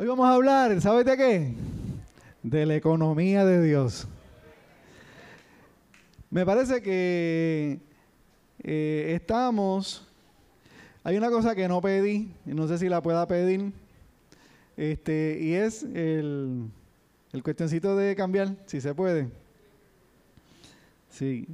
[0.00, 1.52] Hoy vamos a hablar, ¿sabes de qué?
[2.42, 4.08] De la economía de Dios.
[6.30, 7.78] Me parece que
[8.62, 10.08] eh, estamos...
[11.04, 13.74] Hay una cosa que no pedí, no sé si la pueda pedir,
[14.78, 16.70] este, y es el,
[17.34, 19.28] el cuestioncito de cambiar, si se puede.
[21.10, 21.46] Sí.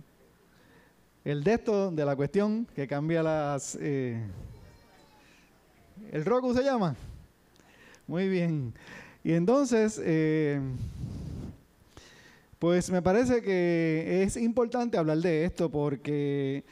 [1.24, 3.76] El de esto, de la cuestión, que cambia las...
[3.80, 4.24] Eh,
[6.12, 6.94] ¿El Roku se llama?
[8.06, 8.72] Muy bien.
[9.24, 10.60] Y entonces, eh,
[12.60, 16.62] pues me parece que es importante hablar de esto porque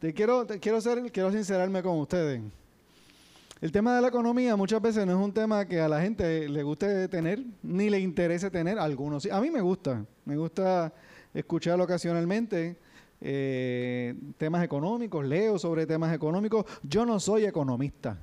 [0.00, 2.42] te quiero, quiero, ser, quiero sincerarme con ustedes.
[3.60, 6.48] El tema de la economía muchas veces no es un tema que a la gente
[6.48, 9.26] le guste tener, ni le interese tener, algunos.
[9.26, 10.92] A mí me gusta, me gusta
[11.32, 12.76] escuchar ocasionalmente
[13.20, 16.66] eh, temas económicos, leo sobre temas económicos.
[16.82, 18.18] Yo no soy economista.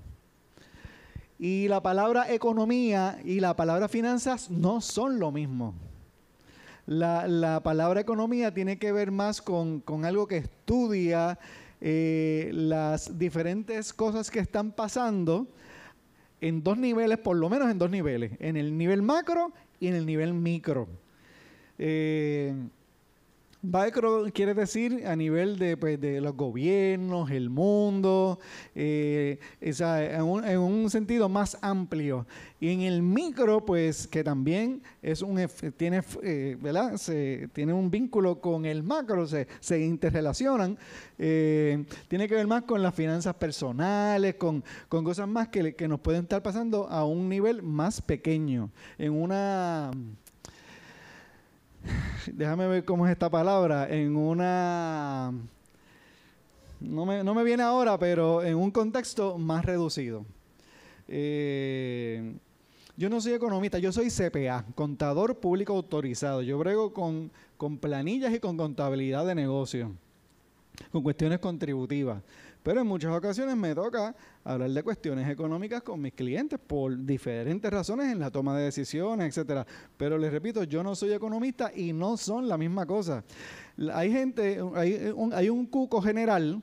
[1.42, 5.74] Y la palabra economía y la palabra finanzas no son lo mismo.
[6.86, 11.40] La, palabra economía tiene que ver más con, algo que estudia
[11.82, 15.48] eh, las diferentes cosas que están pasando
[16.42, 19.96] en dos niveles, por lo menos en dos niveles, en el nivel macro y en
[19.96, 20.88] el nivel micro.
[21.80, 22.54] Eh,
[23.64, 28.40] Macro quiere decir a nivel de, pues, de los gobiernos, el mundo,
[28.74, 32.26] eh, en, un, sentido más amplio.
[32.60, 35.40] Y en el micro, pues que también es un,
[35.78, 37.00] tiene, eh, ¿verdad?
[37.54, 40.78] Tiene un vínculo con el macro, se, se interrelacionan.
[41.20, 45.88] Eh, tiene que ver más con las finanzas personales, con, con cosas más que, que
[45.88, 49.92] nos pueden estar pasando a un nivel más pequeño, en una
[52.34, 55.32] déjame ver cómo es esta palabra, en una,
[56.80, 60.26] no me, no me viene ahora, pero en un contexto más reducido.
[61.08, 62.34] Eh,
[62.98, 66.42] yo no soy economista, yo soy CPA, contador público autorizado.
[66.42, 69.92] Yo brego con, con planillas y con contabilidad de negocio,
[70.92, 72.22] con cuestiones contributivas.
[72.64, 77.72] Pero en muchas ocasiones me toca hablar de cuestiones económicas con mis clientes por diferentes
[77.72, 79.66] razones en la toma de decisiones, etcétera.
[79.98, 83.24] Pero les repito, yo no soy economista y no son la misma cosa.
[83.94, 86.62] Hay gente, hay un, hay un cuco general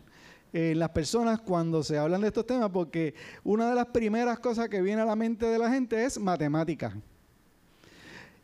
[0.53, 4.69] en las personas cuando se hablan de estos temas porque una de las primeras cosas
[4.69, 6.97] que viene a la mente de la gente es matemática.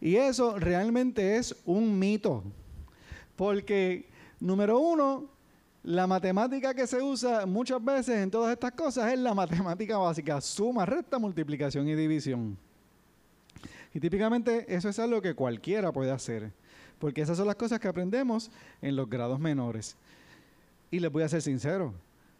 [0.00, 2.44] Y eso realmente es un mito.
[3.36, 5.34] Porque, número uno,
[5.84, 10.41] la matemática que se usa muchas veces en todas estas cosas es la matemática básica,
[10.41, 12.56] suma, resta, multiplicación y división.
[13.93, 16.50] Y típicamente eso es algo que cualquiera puede hacer,
[16.99, 18.50] porque esas son las cosas que aprendemos
[18.81, 19.97] en los grados menores.
[20.91, 21.93] Y les voy a ser sincero,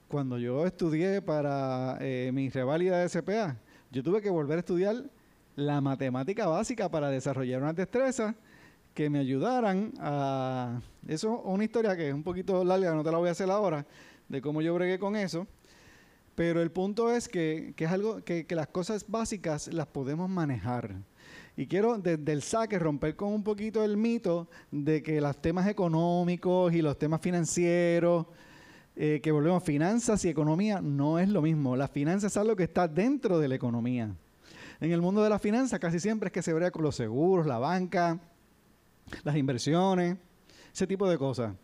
[0.09, 3.57] cuando yo estudié para eh, mi reválida de SPA,
[3.93, 5.05] yo tuve que volver a estudiar
[5.55, 8.35] la matemática básica para desarrollar una destreza
[8.95, 10.81] que me ayudaran a...
[11.07, 13.51] Eso es una historia que es un poquito larga, no te la voy a hacer
[13.51, 13.85] ahora,
[14.29, 15.47] de cómo yo bregué con eso.
[16.35, 20.95] Pero el punto es que, es algo que, las cosas básicas las podemos manejar.
[21.57, 25.69] Y quiero desde el saque romper con un poquito el mito de que los temas
[25.69, 28.27] económicos y los temas financieros,
[28.97, 31.77] eh, que volvemos finanzas y economía, no es lo mismo.
[31.77, 34.15] La finanza es algo que está dentro de la economía.
[34.81, 37.47] En el mundo de la finanza casi siempre es que se brega con los seguros,
[37.47, 38.21] la banca,
[39.23, 40.17] las inversiones,
[40.73, 41.55] ese tipo de cosas.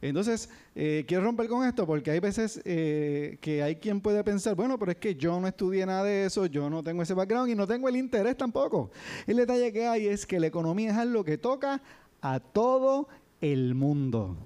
[0.00, 4.56] Entonces, eh, quiero romper con esto porque hay veces eh, que hay quien puede pensar,
[4.56, 7.50] bueno, pero es que yo no estudié nada de eso, yo no tengo ese background
[7.50, 8.90] y no tengo el interés tampoco.
[9.28, 11.80] El detalle que hay es que la economía es algo que toca
[12.20, 13.08] a todo
[13.40, 14.36] el mundo.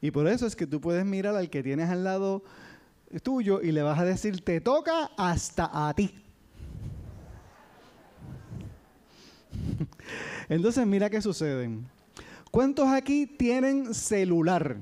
[0.00, 2.44] Y por eso es que tú puedes mirar al que tienes al lado
[3.24, 6.25] tuyo y le vas a decir, te toca hasta a ti.
[10.48, 11.70] Entonces, mira qué sucede.
[12.50, 14.78] ¿Cuántos aquí tienen celular?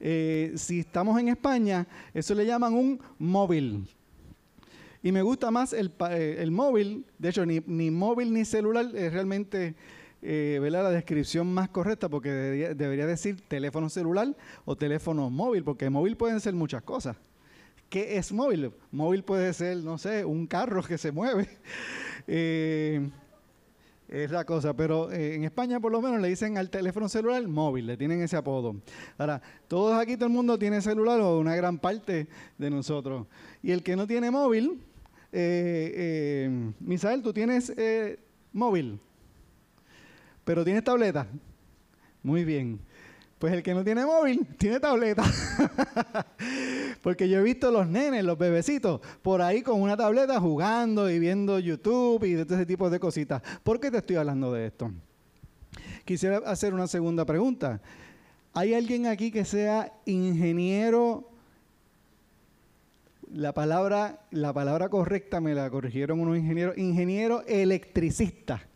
[0.00, 3.86] Eh, si estamos en España, eso le llaman un móvil.
[5.02, 9.74] Y me gusta más el, eh, móvil, de hecho, ni, móvil ni celular es realmente
[10.22, 16.16] eh, la descripción más correcta porque debería, decir teléfono celular o teléfono móvil, porque móvil
[16.16, 17.16] pueden ser muchas cosas.
[17.90, 18.72] ¿Qué es móvil?
[18.92, 21.48] Móvil puede ser, no sé, un carro que se mueve.
[22.32, 23.10] Eh,
[24.06, 27.48] es la cosa, pero eh, en España por lo menos le dicen al teléfono celular
[27.48, 28.76] móvil, le tienen ese apodo.
[29.16, 32.28] Ahora, todos aquí, todo el mundo tiene celular o una gran parte
[32.58, 33.26] de nosotros.
[33.62, 34.80] Y el que no tiene móvil,
[35.32, 37.72] eh, Misael, tú tienes
[38.52, 39.00] móvil,
[40.44, 41.26] pero tienes tableta.
[42.22, 42.78] Muy bien.
[43.40, 45.24] Pues el que no tiene móvil, tiene tableta.
[47.02, 51.18] Porque yo he visto los nenes, los bebecitos, por ahí con una tableta jugando y
[51.18, 53.40] viendo YouTube y de ese tipo de cositas.
[53.62, 54.92] ¿Por qué te estoy hablando de esto?
[56.04, 57.80] Quisiera hacer una segunda pregunta.
[58.52, 61.30] ¿Hay alguien aquí que sea ingeniero?
[63.32, 66.76] La palabra, la palabra correcta me la corrigieron unos ingenieros.
[66.76, 68.66] Ingeniero electricista.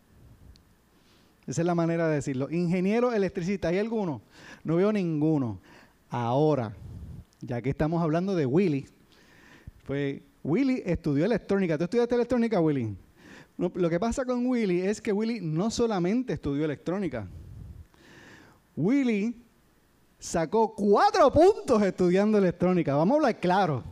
[1.47, 2.49] Esa es la manera de decirlo.
[2.49, 4.21] Ingeniero electricista, ¿hay alguno?
[4.65, 5.61] No veo ninguno.
[6.09, 6.75] Ahora,
[7.39, 8.85] ya que estamos hablando de Willy,
[9.85, 11.77] pues Willy estudió electrónica.
[11.77, 12.97] ¿Tú estudiaste electrónica, Willy?
[13.57, 17.25] lo que pasa con Willy es que Willy no solamente estudió electrónica.
[18.75, 19.33] Willy
[20.19, 22.95] sacó cuatro puntos estudiando electrónica.
[22.95, 23.83] Vamos a hablar claro.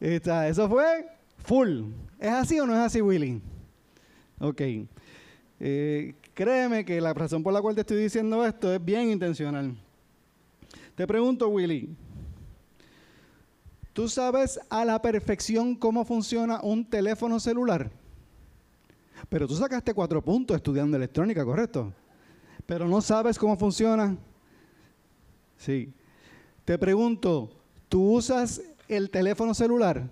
[0.00, 1.08] eso fue
[1.44, 1.82] full.
[2.18, 3.42] ¿Es así o no es así, Willy?
[4.38, 4.62] Ok.
[5.60, 9.76] Eh, créeme que la razón por la cual te estoy diciendo esto es bien intencional.
[10.94, 11.96] Te pregunto, Willy,
[13.92, 17.90] ¿tú sabes a la perfección cómo funciona un teléfono celular?
[19.28, 21.92] Pero tú sacaste cuatro puntos estudiando electrónica, ¿correcto?
[22.66, 24.16] Pero no sabes cómo funciona.
[25.56, 25.92] Sí.
[26.64, 27.50] Te pregunto,
[27.88, 30.08] ¿tú usas el teléfono celular?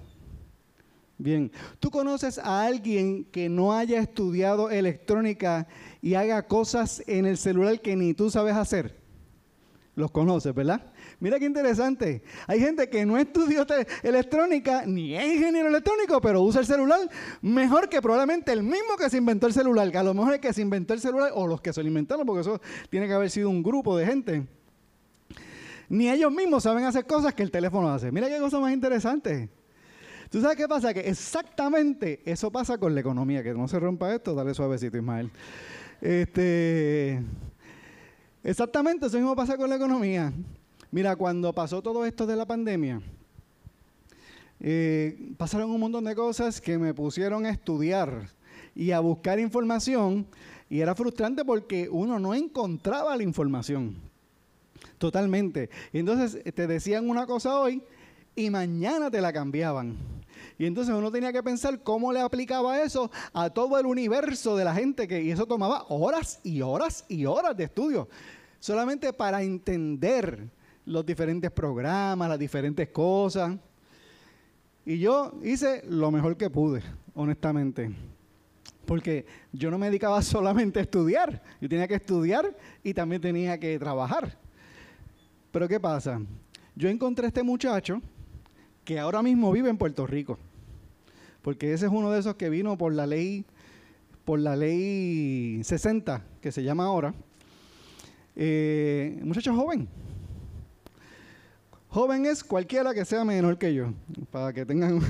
[1.18, 5.66] Bien, ¿tú conoces a alguien que no haya estudiado electrónica
[6.02, 8.94] y haga cosas en el celular que ni tú sabes hacer?
[9.94, 10.92] Los conoces, ¿verdad?
[11.20, 12.22] Mira qué interesante.
[12.46, 13.64] Hay gente que no estudió
[14.02, 17.00] electrónica ni es ingeniero electrónico, pero usa el celular
[17.40, 19.90] mejor que probablemente el mismo que se inventó el celular.
[19.90, 21.88] Que a lo mejor es que se inventó el celular o los que se lo
[21.88, 22.60] inventaron, porque eso
[22.90, 24.46] tiene que haber sido un grupo de gente.
[25.88, 28.12] Ni ellos mismos saben hacer cosas que el teléfono hace.
[28.12, 29.48] Mira qué cosa más interesante.
[30.31, 30.93] ¿Tú sabes qué pasa?
[30.93, 33.43] Que exactamente eso pasa con la economía.
[33.43, 35.31] Que no se rompa esto, dale suavecito, Ismael.
[36.00, 37.23] Este,
[38.43, 40.32] exactamente eso mismo pasa con la economía.
[40.90, 43.00] Mira, cuando pasó todo esto de la pandemia,
[44.61, 48.31] eh, pasaron un montón de cosas que me pusieron a estudiar
[48.75, 50.26] y a buscar información
[50.69, 53.96] y era frustrante porque uno no encontraba la información.
[54.99, 55.70] Totalmente.
[55.93, 57.82] Entonces te decían una cosa hoy
[58.34, 60.15] y mañana te la cambiaban.
[60.58, 64.64] Y entonces uno tenía que pensar cómo le aplicaba eso a todo el universo de
[64.64, 68.08] la gente que y eso tomaba horas y horas y horas de estudio
[68.67, 70.49] solamente para entender
[70.85, 73.56] los diferentes programas, las diferentes cosas.
[74.85, 76.82] Y yo hice lo mejor que pude,
[77.14, 77.91] honestamente.
[78.85, 83.58] Porque yo no me dedicaba solamente a estudiar, yo tenía que estudiar y también tenía
[83.58, 84.37] que trabajar.
[85.50, 86.20] Pero ¿qué pasa?
[86.75, 88.03] Yo encontré a este muchacho
[88.86, 90.38] que ahora mismo vive en Puerto Rico.
[91.42, 93.44] Porque ese es uno de esos que vino por la ley,
[94.24, 97.12] por la ley 60, que se llama ahora.
[98.34, 99.88] Eh, muchacho joven,
[101.88, 103.94] Joven es cualquiera que sea menor que yo,
[104.30, 105.00] para que tengan,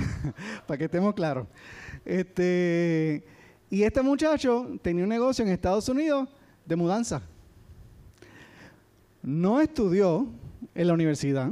[0.66, 1.46] para que estemos claros.
[2.06, 3.22] Este,
[3.68, 6.26] y este muchacho tenía un negocio en Estados Unidos
[6.64, 7.20] de mudanza.
[9.22, 10.26] No estudió
[10.74, 11.50] en la universidad,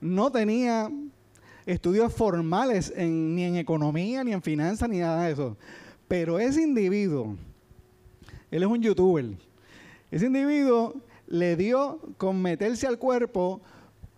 [0.00, 0.90] no tenía
[1.66, 5.56] estudios formales ni en economía, ni en finanzas, ni nada de eso.
[6.06, 7.36] Pero ese individuo,
[8.50, 9.26] él es un youtuber,
[10.10, 10.94] ese individuo
[11.26, 13.60] le dio con meterse al cuerpo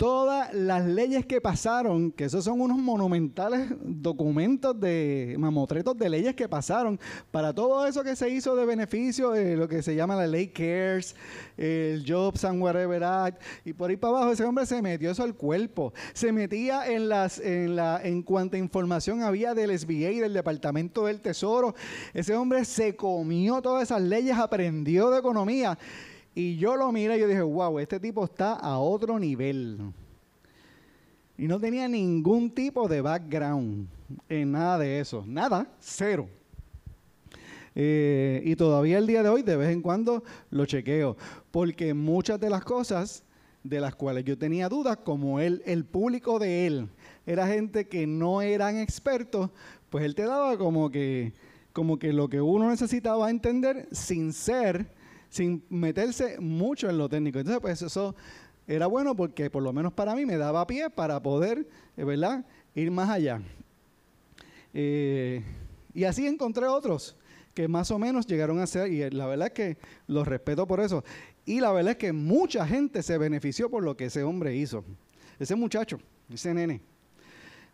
[0.00, 6.34] todas las leyes que pasaron, que esos son unos monumentales documentos de mamotretos de leyes
[6.34, 6.98] que pasaron
[7.30, 11.14] para todo eso que se hizo de beneficio, lo que se llama la ley CARES,
[11.58, 15.22] el Jobs and Whatever Act, y por ahí para abajo ese hombre se metió eso
[15.22, 20.18] al cuerpo, se metía en las, en la, en cuanta información había del SBA y
[20.20, 21.74] del Departamento del Tesoro,
[22.14, 25.76] ese hombre se comió todas esas leyes, aprendió de economía
[26.34, 29.78] y yo lo miré y yo dije, wow, este tipo está a otro nivel.
[31.36, 33.88] Y no tenía ningún tipo de background
[34.28, 35.24] en nada de eso.
[35.26, 36.28] Nada, cero.
[37.74, 41.16] Eh, y todavía el día de hoy, de vez en cuando, lo chequeo.
[41.50, 43.24] Porque muchas de las cosas
[43.64, 46.88] de las cuales yo tenía dudas, como él, el público de él
[47.26, 49.50] era gente que no eran expertos,
[49.90, 51.32] pues él te daba como que,
[51.72, 54.86] como que lo que uno necesitaba entender sin ser
[55.30, 57.38] sin meterse mucho en lo técnico.
[57.38, 58.14] Entonces, pues eso
[58.66, 62.44] era bueno porque por lo menos para mí me daba pie para poder, eh, ¿verdad?,
[62.74, 63.40] ir más allá.
[64.74, 65.42] Eh,
[65.94, 67.16] y así encontré otros
[67.54, 70.80] que más o menos llegaron a ser, y la verdad es que los respeto por
[70.80, 71.02] eso.
[71.44, 74.84] Y la verdad es que mucha gente se benefició por lo que ese hombre hizo.
[75.38, 75.98] Ese muchacho,
[76.32, 76.80] ese nene.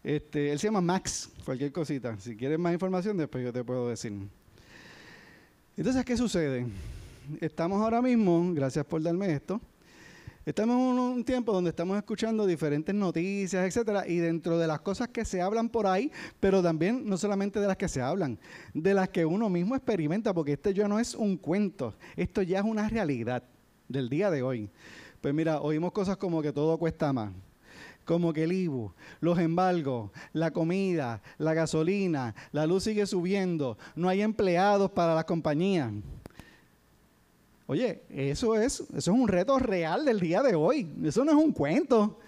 [0.02, 2.18] Este, él se llama Max, cualquier cosita.
[2.18, 4.12] Si quieres más información, después yo te puedo decir.
[5.76, 6.66] Entonces, ¿qué sucede?
[7.40, 9.61] Estamos ahora mismo, gracias por darme esto,
[10.47, 15.09] Estamos en un tiempo donde estamos escuchando diferentes noticias, etcétera, y dentro de las cosas
[15.09, 18.38] que se hablan por ahí, pero también no solamente de las que se hablan,
[18.73, 22.61] de las que uno mismo experimenta, porque este ya no es un cuento, esto ya
[22.61, 23.42] es una realidad
[23.88, 24.71] del día de hoy.
[25.21, 27.33] Pues mira, oímos cosas como que todo cuesta más,
[28.04, 34.09] como que el IBU, los embargos, la comida, la gasolina, la luz sigue subiendo, no
[34.09, 35.90] hay empleados para las compañías.
[37.66, 40.88] Oye, eso es, eso es un reto real del día de hoy.
[41.04, 42.18] Eso no es un cuento.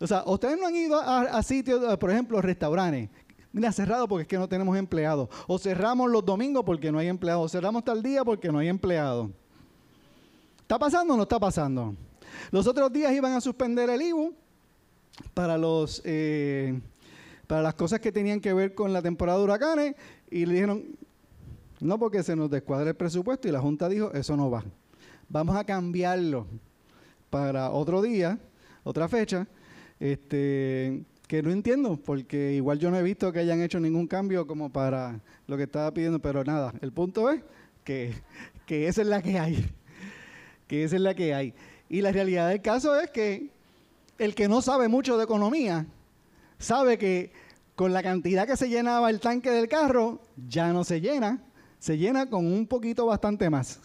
[0.00, 3.08] O sea, ustedes no han ido a, sitios, por ejemplo, restaurantes.
[3.52, 5.28] Mira, cerrado porque es que no tenemos empleados.
[5.46, 7.44] O cerramos los domingos porque no hay empleados.
[7.44, 9.30] O cerramos tal día porque no hay empleados.
[10.60, 11.94] ¿Está pasando o no está pasando?
[12.50, 14.34] Los otros días iban a suspender el IBU
[15.34, 16.80] para los eh,
[17.46, 19.94] para las cosas que tenían que ver con la temporada de huracanes
[20.30, 20.84] y le dijeron
[21.80, 24.64] no porque se nos descuadra el presupuesto y la junta dijo eso no va
[25.28, 26.46] vamos a cambiarlo
[27.30, 28.38] para otro día,
[28.82, 29.46] otra fecha,
[29.98, 34.46] este, que no entiendo, porque igual yo no he visto que hayan hecho ningún cambio
[34.46, 37.42] como para lo que estaba pidiendo, pero nada, el punto es
[37.82, 38.14] que,
[38.66, 39.70] que esa es la que hay,
[40.68, 41.54] que esa es la que hay.
[41.88, 43.50] Y la realidad del caso es que
[44.18, 45.86] el que no sabe mucho de economía,
[46.58, 47.32] sabe que
[47.74, 51.42] con la cantidad que se llenaba el tanque del carro, ya no se llena,
[51.78, 53.80] se llena con un poquito bastante más.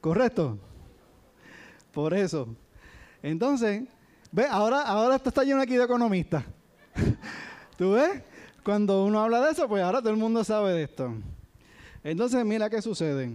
[0.00, 0.58] ¿Correcto?
[1.94, 2.48] Por eso.
[3.22, 3.84] Entonces,
[4.32, 6.44] ve, ahora, ahora esto está lleno aquí de economistas.
[7.78, 8.22] ¿Tú ves?
[8.64, 11.14] Cuando uno habla de eso, pues ahora todo el mundo sabe de esto.
[12.02, 13.30] Entonces, mira qué sucede.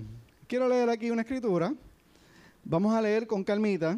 [0.48, 1.74] Quiero leer aquí una escritura.
[2.64, 3.98] Vamos a leer con calmita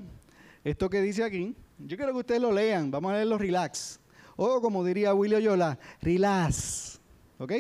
[0.64, 1.56] esto que dice aquí.
[1.80, 2.92] Yo quiero que ustedes lo lean.
[2.92, 4.00] Vamos a leerlo relax.
[4.36, 7.00] O como diría William Yola, relax.
[7.40, 7.54] ¿Ok?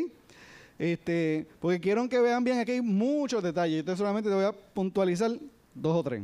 [0.77, 3.79] Este, porque quiero que vean bien, aquí muchos detalles.
[3.79, 5.31] Entonces solamente te voy a puntualizar
[5.73, 6.23] dos o tres.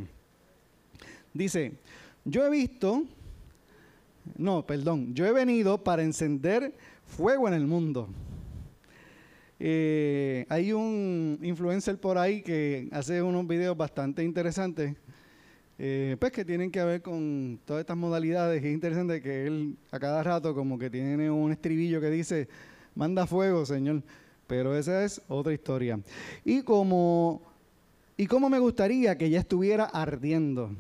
[1.37, 1.73] Dice,
[2.25, 3.03] yo he visto,
[4.37, 6.73] no, perdón, yo he venido para encender
[7.05, 8.09] fuego en el mundo.
[9.59, 14.95] Eh, hay un influencer por ahí que hace unos videos bastante interesantes,
[15.79, 18.63] eh, pues que tienen que ver con todas estas modalidades.
[18.63, 22.47] Es interesante que él a cada rato como que tiene un estribillo que dice,
[22.95, 24.03] manda fuego, Señor.
[24.47, 25.99] Pero esa es otra historia.
[26.45, 27.41] Y como,
[28.15, 30.71] y como me gustaría que ya estuviera ardiendo.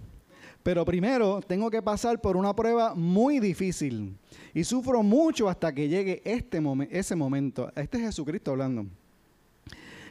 [0.67, 4.17] Pero primero tengo que pasar por una prueba muy difícil
[4.53, 7.71] y sufro mucho hasta que llegue este ese momento.
[7.73, 8.85] Este es Jesucristo hablando.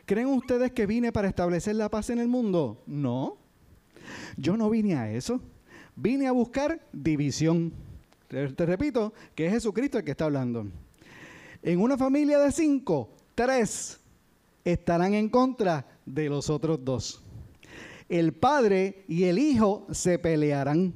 [0.06, 2.82] ¿Creen ustedes que vine para establecer la paz en el mundo?
[2.86, 3.36] No.
[4.38, 5.42] Yo no vine a eso.
[5.94, 7.70] Vine a buscar división.
[8.26, 10.66] Te, te repito que es Jesucristo el que está hablando.
[11.62, 14.00] En una familia de cinco, tres
[14.64, 17.25] estarán en contra de los otros dos
[18.08, 20.94] el padre y el hijo se pelearán.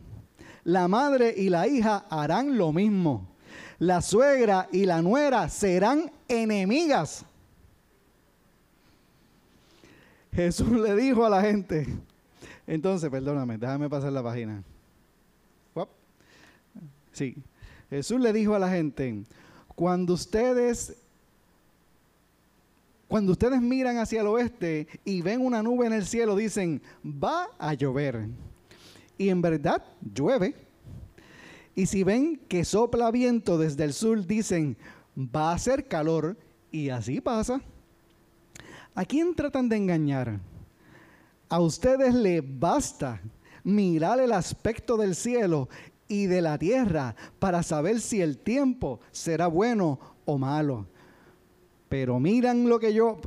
[0.65, 3.29] La madre y la hija harán lo mismo.
[3.79, 7.25] La suegra y la nuera serán enemigas.
[10.33, 11.87] Jesús le dijo a la gente,
[12.67, 14.63] entonces, perdóname, déjame pasar la página.
[17.13, 17.37] Sí,
[17.89, 19.25] Jesús le dijo a la gente,
[19.75, 21.00] cuando ustedes
[23.11, 27.49] cuando ustedes miran hacia el oeste y ven una nube en el cielo, dicen, va
[27.59, 28.29] a llover.
[29.19, 29.83] Y en verdad
[30.15, 30.55] llueve.
[31.75, 34.77] Y si ven que sopla viento desde el sur, dicen,
[35.19, 36.37] va a hacer calor.
[36.71, 37.61] Y así pasa.
[38.95, 40.39] ¿A quién tratan de engañar?
[41.49, 43.21] A ustedes les basta
[43.65, 45.69] mirar el aspecto del cielo
[46.07, 50.87] y de la tierra para saber si el tiempo será bueno o malo
[51.91, 53.21] pero miran lo que yo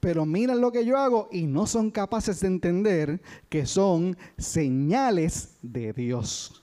[0.00, 5.56] pero miran lo que yo hago y no son capaces de entender que son señales
[5.60, 6.62] de Dios.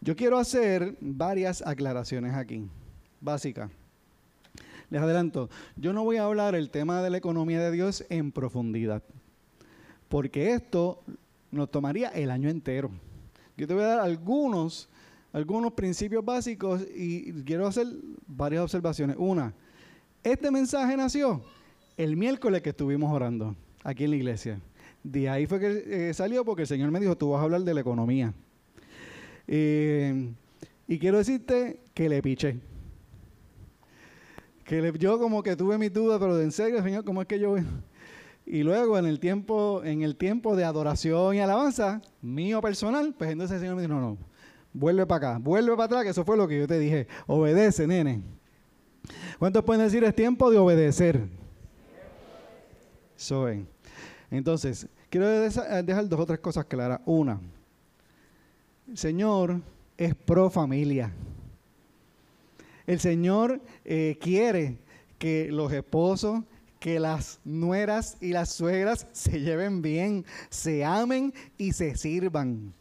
[0.00, 2.66] Yo quiero hacer varias aclaraciones aquí,
[3.20, 3.70] básicas.
[4.88, 8.32] Les adelanto, yo no voy a hablar el tema de la economía de Dios en
[8.32, 9.02] profundidad,
[10.08, 11.02] porque esto
[11.50, 12.90] nos tomaría el año entero.
[13.56, 14.88] Yo te voy a dar algunos,
[15.34, 17.86] algunos principios básicos y quiero hacer
[18.26, 19.16] varias observaciones.
[19.18, 19.54] Una,
[20.22, 21.42] este mensaje nació
[21.96, 24.60] el miércoles que estuvimos orando aquí en la iglesia.
[25.02, 27.62] De ahí fue que eh, salió porque el Señor me dijo, tú vas a hablar
[27.62, 28.34] de la economía.
[29.46, 30.30] Eh,
[30.86, 32.58] y quiero decirte que le piché.
[34.64, 37.56] Que yo como que tuve mi duda, pero en serio, Señor, ¿cómo es que yo
[38.46, 43.30] Y luego en el tiempo, en el tiempo de adoración y alabanza, mío personal, pues
[43.30, 44.18] entonces el Señor me dijo, no, no,
[44.72, 47.08] vuelve para acá, vuelve para atrás, que eso fue lo que yo te dije.
[47.26, 48.22] Obedece, nene.
[49.38, 51.20] ¿Cuántos pueden decir es tiempo de obedecer?
[53.16, 53.66] Soy.
[54.30, 57.00] Entonces, quiero dejar dos o tres cosas claras.
[57.04, 57.40] Una,
[58.88, 59.60] El Señor
[59.96, 61.12] es pro familia.
[62.86, 64.78] El Señor eh, quiere
[65.18, 66.42] que los esposos,
[66.78, 72.72] que las nueras y las suegras se lleven bien, se amen y se sirvan.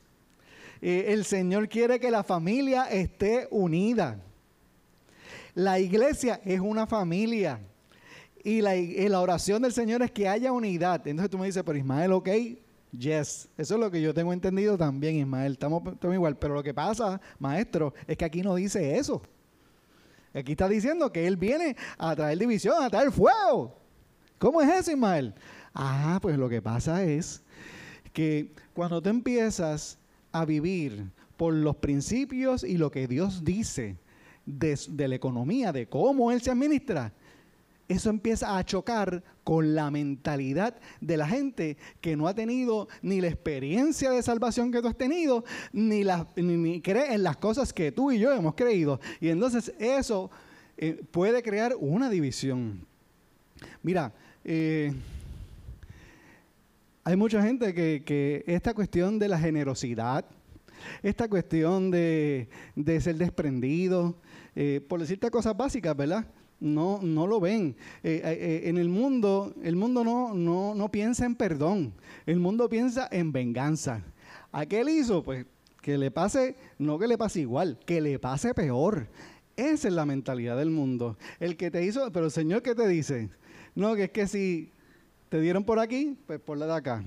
[0.82, 4.24] Eh, el Señor quiere que la familia esté unida.
[5.54, 7.60] La iglesia es una familia.
[8.44, 11.06] Y la, la, oración del Señor es que haya unidad.
[11.08, 12.30] Entonces tú me dices, pero Ismael, ok,
[12.98, 13.50] yes.
[13.58, 15.54] Eso es lo que yo tengo entendido también, Ismael.
[15.54, 16.38] Estamos, estamos igual.
[16.38, 19.22] Pero lo que pasa, maestro, es que aquí no dice eso.
[20.34, 23.76] Aquí está diciendo que Él viene a traer división, a traer fuego.
[24.38, 25.34] ¿Cómo es eso, Ismael?
[25.74, 27.44] Ah, pues lo que pasa es
[28.14, 29.98] que cuando tú empiezas
[30.32, 33.98] a vivir por los principios y lo que Dios dice
[34.58, 37.14] de, la economía, de cómo Él se administra,
[37.88, 43.20] eso empieza a chocar con la mentalidad de la gente que no ha tenido ni
[43.20, 46.04] la experiencia de salvación que tú has tenido, ni,
[46.36, 49.00] ni, cree en las cosas que tú y yo hemos creído.
[49.20, 50.30] Y entonces eso
[50.78, 52.86] eh, puede crear una división.
[53.82, 54.14] Mira,
[54.44, 54.94] eh,
[57.04, 60.26] hay mucha gente que, esta cuestión de la generosidad,
[61.04, 62.48] esta cuestión de,
[63.02, 64.16] ser desprendido,
[64.56, 66.26] eh, por decirte cosas básicas, ¿verdad?
[66.60, 67.76] No, no lo ven.
[68.04, 71.94] Eh, en el mundo, el mundo no, no, no piensa en perdón,
[72.26, 74.04] el mundo piensa en venganza.
[74.52, 75.24] ¿A qué él hizo?
[75.24, 75.46] Pues
[75.82, 79.08] que le pase, no que le pase igual, que le pase peor.
[79.56, 81.18] Esa es la mentalidad del mundo.
[81.40, 83.30] El que te hizo, pero el Señor que te dice,
[83.76, 84.72] no, que es que si
[85.30, 87.04] te dieron por aquí, pues por la de acá.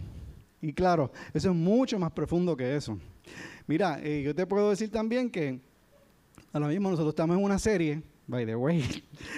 [0.61, 2.99] Y claro, eso es mucho más profundo que eso.
[3.73, 5.59] Mira, eh, yo te puedo decir también que
[6.53, 8.85] ahora mismo nosotros estamos en una serie, by the way.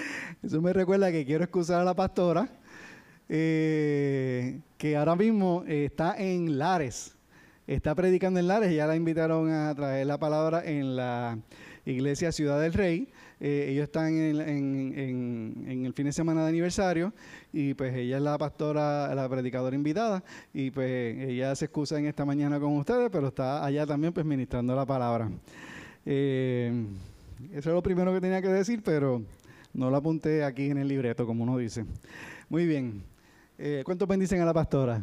[0.42, 2.48] Eso me recuerda que quiero excusar a la pastora,
[3.28, 7.14] eh, que ahora mismo está en Lares.
[7.68, 11.38] Está predicando en Lares, ya la invitaron a traer la palabra en la
[11.86, 13.12] iglesia Ciudad del Rey.
[13.46, 17.12] Eh, ellos están en, el fin de semana de aniversario
[17.52, 22.06] y pues ella es la pastora, la predicadora invitada y pues ella se excusa en
[22.06, 25.30] esta mañana con ustedes, pero está allá también pues ministrando la palabra.
[26.06, 26.86] Eh,
[27.52, 29.20] eso es lo primero que tenía que decir, pero
[29.74, 31.84] no lo apunté aquí en el libreto, como uno dice.
[32.48, 33.02] Muy bien.
[33.58, 35.02] Eh, ¿Cuántos bendicen a la pastora?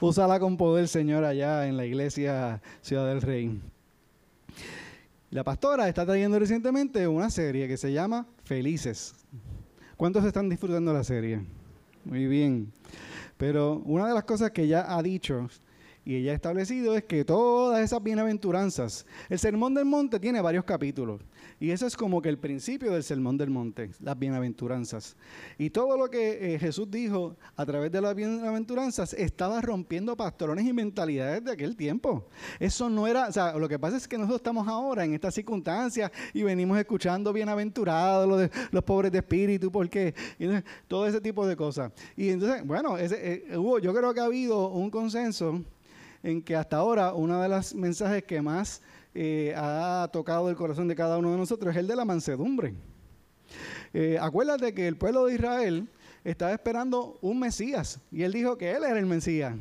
[0.00, 3.60] Úsala con poder, Señor, allá en la iglesia Ciudad del Rey.
[5.32, 9.14] La pastora está trayendo recientemente una serie que se llama Felices.
[9.96, 11.40] ¿Cuántos están disfrutando la serie?
[12.04, 12.70] Muy bien.
[13.38, 15.48] Pero una de las cosas que ella ha dicho
[16.04, 20.66] y ella ha establecido es que todas esas bienaventuranzas, el Sermón del Monte tiene varios
[20.66, 21.22] capítulos.
[21.62, 25.16] Y eso es como que el principio del Sermón del Monte, las bienaventuranzas.
[25.58, 30.66] Y todo lo que eh, Jesús dijo a través de las bienaventuranzas estaba rompiendo patrones
[30.66, 32.26] y mentalidades de aquel tiempo.
[32.58, 35.36] Eso no era, o sea, lo que pasa es que nosotros estamos ahora en estas
[35.36, 40.16] circunstancias y venimos escuchando bienaventurados, los, pobres de espíritu, porque
[40.88, 41.92] todo ese tipo de cosas.
[42.16, 45.62] Y entonces, bueno, ese, eh, hubo, yo creo que ha habido un consenso
[46.24, 48.82] en que hasta ahora uno de los mensajes que más
[49.14, 52.74] eh, ha tocado el corazón de cada uno de nosotros es el de la mansedumbre.
[53.92, 55.88] Eh, acuérdate que el pueblo de Israel
[56.24, 59.54] estaba esperando un Mesías y él dijo que él era el Mesías.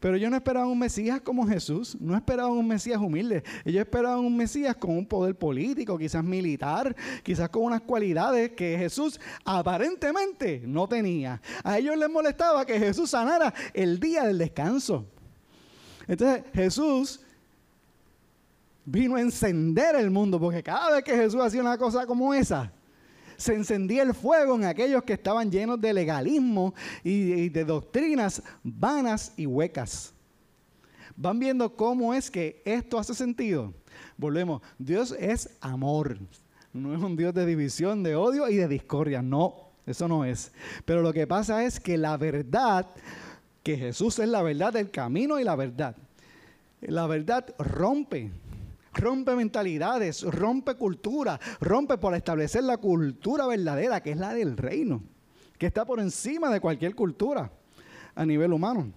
[0.00, 3.44] Pero yo no esperaba un Mesías como Jesús, no esperaba un Mesías humilde.
[3.64, 8.76] Ellos esperaban un Mesías con un poder político, quizás militar, quizás con unas cualidades que
[8.78, 11.40] Jesús aparentemente no tenía.
[11.62, 15.06] A ellos les molestaba que Jesús sanara el día del descanso.
[16.08, 17.20] Entonces Jesús
[18.86, 22.72] vino a encender el mundo, porque cada vez que Jesús hacía una cosa como esa,
[23.36, 26.72] se encendía el fuego en aquellos que estaban llenos de legalismo
[27.04, 30.14] y, de doctrinas vanas y huecas.
[31.16, 33.74] Van viendo cómo es que esto hace sentido.
[34.16, 36.18] Volvemos, Dios es amor,
[36.72, 40.52] no es un Dios de división, de odio y de discordia, no, eso no es.
[40.84, 42.86] Pero lo que pasa es que la verdad
[43.62, 45.96] que Jesús es la verdad, el camino y la verdad.
[46.82, 48.30] La verdad rompe,
[48.96, 55.02] rompe mentalidades, rompe cultura, rompe por establecer la cultura verdadera, que es la del reino,
[55.58, 57.50] que está por encima de cualquier cultura
[58.14, 58.92] a nivel humano.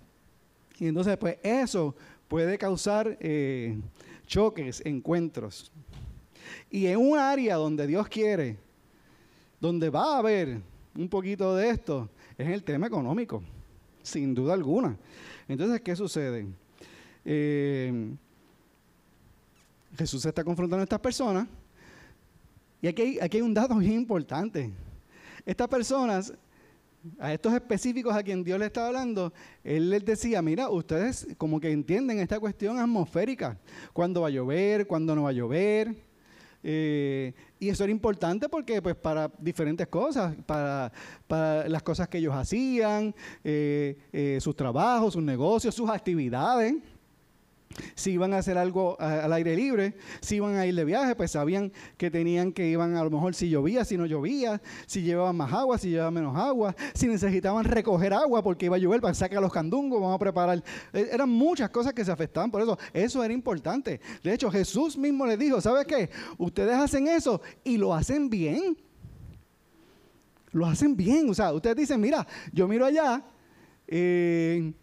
[0.80, 1.96] Y entonces, pues eso
[2.28, 3.78] puede causar eh,
[4.26, 5.72] choques, encuentros.
[6.70, 8.58] Y en un área donde Dios quiere,
[9.60, 10.62] donde va a haber
[10.96, 13.44] un poquito de esto, es el tema económico
[14.02, 14.98] sin duda alguna.
[15.48, 16.48] Entonces, ¿qué sucede?
[17.26, 18.14] Eh,
[20.00, 21.46] Jesús está confrontando a estas personas
[22.82, 24.72] y aquí hay, un dato bien importante.
[25.46, 26.34] Estas personas
[27.20, 31.60] a estos específicos a quien Dios le estaba hablando, Él les decía, mira, ustedes como
[31.60, 33.58] que entienden esta cuestión atmosférica,
[33.92, 35.94] cuándo va a llover, cuándo no va a llover.
[36.64, 40.92] Eh, y eso era importante porque pues para diferentes cosas, para,
[41.68, 46.76] las cosas que ellos hacían, eh, eh, sus trabajos, sus negocios, sus actividades
[47.96, 51.32] si iban a hacer algo al aire libre, si iban a ir de viaje, pues
[51.32, 55.36] sabían que tenían que iban a lo mejor si llovía, si no llovía, si llevaban
[55.36, 59.14] más agua, si llevaban menos agua, si necesitaban recoger agua porque iba a llover para
[59.14, 60.64] sacar los candungos, vamos a preparar.
[60.94, 62.78] E, eran muchas cosas que se afectaban por eso.
[62.94, 64.02] Eso era importante.
[64.24, 66.10] De hecho, Jesús mismo les dijo, ¿sabes qué?
[66.38, 68.78] Ustedes hacen eso y lo hacen bien.
[70.52, 71.30] Lo hacen bien.
[71.30, 73.24] O sea, ustedes dicen, mira, yo miro allá.
[73.88, 74.74] Eh,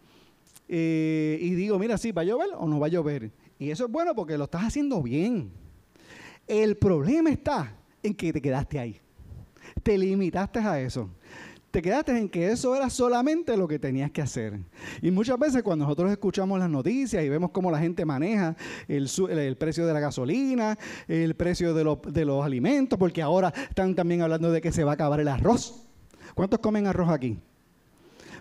[0.67, 3.31] eh, y digo, mira, sí, ¿va a llover o no va a llover?
[3.59, 5.51] Y eso es bueno porque lo estás haciendo bien.
[6.47, 8.99] El problema está en que te quedaste ahí.
[9.83, 11.09] Te limitaste a eso.
[11.71, 14.59] Te quedaste en que eso era solamente lo que tenías que hacer.
[15.01, 18.55] Y muchas veces cuando nosotros escuchamos las noticias y vemos cómo la gente maneja
[18.87, 19.07] el,
[19.57, 20.77] precio de la gasolina,
[21.07, 24.93] el precio de los alimentos, porque ahora están también hablando de que se va a
[24.93, 25.87] acabar el arroz.
[26.33, 27.37] ¿Cuántos comen arroz aquí?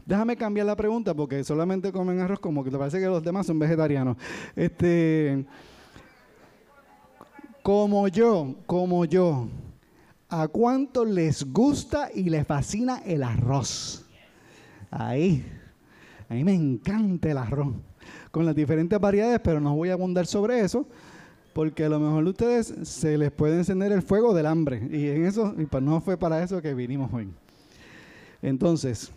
[0.06, 3.44] Déjame cambiar la pregunta porque solamente comen arroz como que te parece que los demás
[3.44, 4.16] son vegetarianos.
[4.54, 5.44] Este,
[7.60, 9.48] como yo, como yo,
[10.28, 14.06] ¿a cuánto les gusta y les fascina el arroz?
[14.92, 15.44] Ahí,
[16.28, 17.74] a mí me encanta el arroz,
[18.30, 20.86] con las diferentes variedades, pero no voy a abundar sobre eso,
[21.52, 25.08] porque a lo mejor a ustedes se les puede encender el fuego del hambre, y
[25.08, 27.28] en eso, y pues no fue para eso que vinimos hoy.
[28.40, 29.10] Entonces,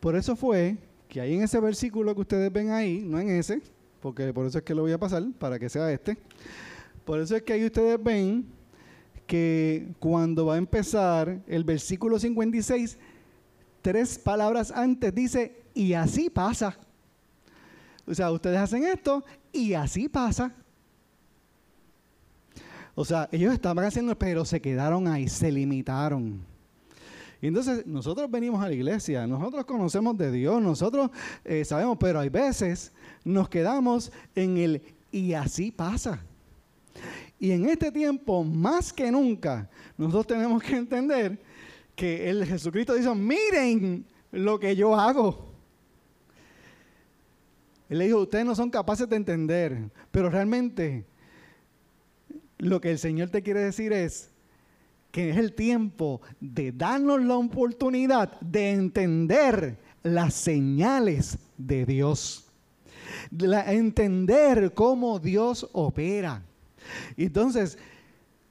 [0.00, 0.76] por eso fue
[1.08, 3.60] que ahí en ese versículo que ustedes ven ahí, no en ese,
[4.00, 6.16] porque por eso es que lo voy a pasar, para que sea este.
[7.04, 8.46] Por eso es que ahí ustedes ven
[9.26, 12.98] que cuando va a empezar el versículo 56,
[13.82, 16.76] tres palabras antes dice, y así pasa.
[18.06, 20.52] O sea, ustedes hacen esto y así pasa.
[22.94, 26.49] O sea, ellos estaban haciendo, pero se quedaron ahí, se limitaron.
[27.42, 31.10] Y entonces nosotros venimos a la iglesia, nosotros conocemos de Dios, nosotros
[31.44, 32.92] eh, sabemos, pero hay veces
[33.24, 36.22] nos quedamos en el y así pasa.
[37.38, 41.40] Y en este tiempo, más que nunca, nosotros tenemos que entender
[41.96, 45.50] que el Jesucristo dice, miren lo que yo hago.
[47.88, 51.06] Él le dijo, ustedes no son capaces de entender, pero realmente
[52.58, 54.29] lo que el Señor te quiere decir es,
[55.10, 62.46] que es el tiempo de darnos la oportunidad de entender las señales de Dios.
[63.30, 66.42] De entender cómo Dios opera.
[67.16, 67.78] Entonces,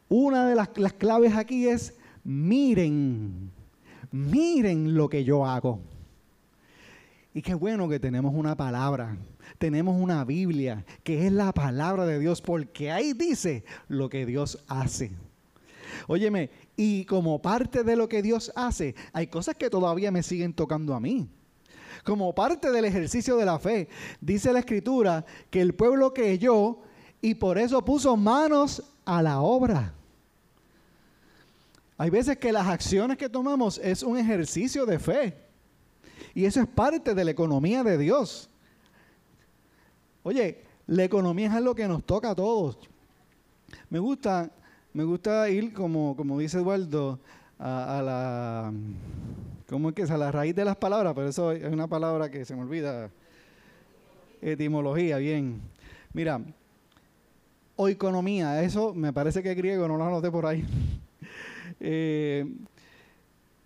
[0.08, 3.52] una de las, las claves aquí es, miren,
[4.12, 5.80] miren lo que yo hago.
[7.34, 9.16] Y qué bueno que tenemos una palabra,
[9.60, 14.64] tenemos una Biblia, que es la palabra de Dios, porque ahí dice lo que Dios
[14.68, 15.12] hace.
[16.08, 20.54] Óyeme, y como parte de lo que Dios hace, hay cosas que todavía me siguen
[20.54, 21.30] tocando a mí.
[22.04, 23.88] Como parte del ejercicio de la fe,
[24.22, 26.80] dice la escritura que el pueblo creyó
[27.22, 29.94] y por eso puso manos a la obra.
[31.98, 35.38] Hay veces que las acciones que tomamos es un ejercicio de fe.
[36.34, 38.50] Y eso es parte de la economía de Dios.
[40.24, 42.78] Oye, la economía es algo que nos toca a todos.
[43.90, 44.50] Me gusta
[44.94, 47.20] me gusta ir, como, como dice Eduardo,
[47.60, 48.74] a, la.
[49.68, 50.12] ¿Cómo es que es?
[50.12, 53.10] A la raíz de las palabras, pero eso es una palabra que se me olvida.
[54.42, 55.62] Etimología, bien.
[56.14, 56.42] Mira,
[57.76, 60.66] o economía, eso me parece que es griego, no lo anoté por ahí.
[61.80, 62.46] eh,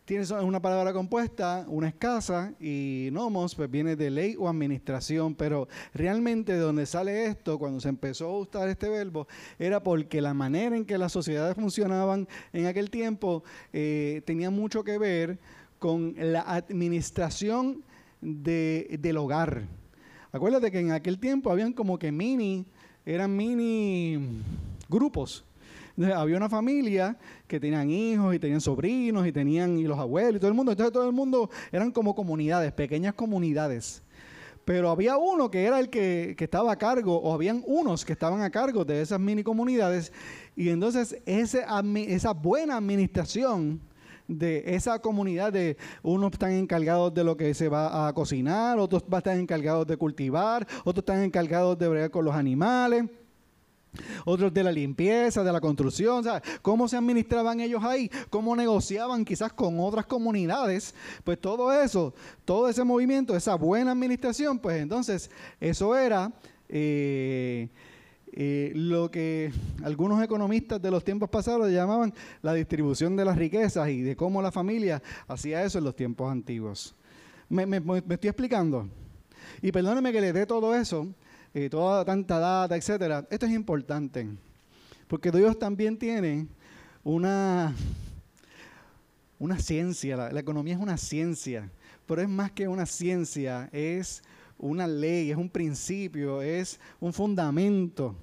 [0.06, 5.70] Tienes una palabra compuesta, una escasa, y nomos pues viene de ley o administración, pero
[5.94, 10.34] realmente de donde sale esto, cuando se empezó a usar este verbo, era porque la
[10.34, 15.40] manera en que las sociedades funcionaban en aquel tiempo eh, tenía mucho que ver
[15.80, 17.82] con la administración
[18.20, 19.64] del hogar.
[20.34, 22.66] Acuérdate que en aquel tiempo habían como que mini,
[23.06, 24.42] eran mini
[24.90, 25.46] grupos
[26.16, 30.40] había una familia que tenían hijos y tenían sobrinos y tenían y los abuelos y
[30.40, 30.72] todo el mundo.
[30.72, 34.02] Entonces todo el mundo eran como comunidades, pequeñas comunidades.
[34.66, 38.42] Pero había uno que era el que, estaba a cargo, o habían unos que estaban
[38.42, 40.12] a cargo de esas mini comunidades.
[40.56, 41.66] Y entonces ese,
[42.08, 43.82] esa buena administración
[44.26, 49.04] de esa comunidad de unos están encargados de lo que se va a cocinar, otros
[49.06, 53.04] están encargados de cultivar, otros están encargados de bregar con los animales
[54.26, 56.24] otros de la limpieza, de la construcción,
[56.62, 62.14] cómo se administraban ellos ahí, cómo negociaban quizás con otras comunidades, pues todo eso,
[62.46, 65.30] todo ese movimiento, esa buena administración, pues entonces
[65.60, 66.32] eso era
[66.70, 67.70] eh,
[68.32, 69.52] eh, lo que
[69.84, 74.42] algunos economistas de los tiempos pasados llamaban la distribución de las riquezas y de cómo
[74.42, 76.96] la familia hacía eso en los tiempos antiguos.
[77.50, 77.78] ¿Me, me
[78.10, 78.90] estoy explicando?
[79.62, 81.08] Y perdóneme que le dé todo eso,
[81.54, 83.28] eh, toda tanta data, etcétera.
[83.30, 84.28] Esto es importante,
[85.08, 86.48] porque Dios también tiene
[87.04, 87.76] una,
[89.38, 91.70] una ciencia, la, economía es una ciencia,
[92.06, 94.24] pero es más que una ciencia, es
[94.58, 98.16] una ley, es un principio, es un fundamento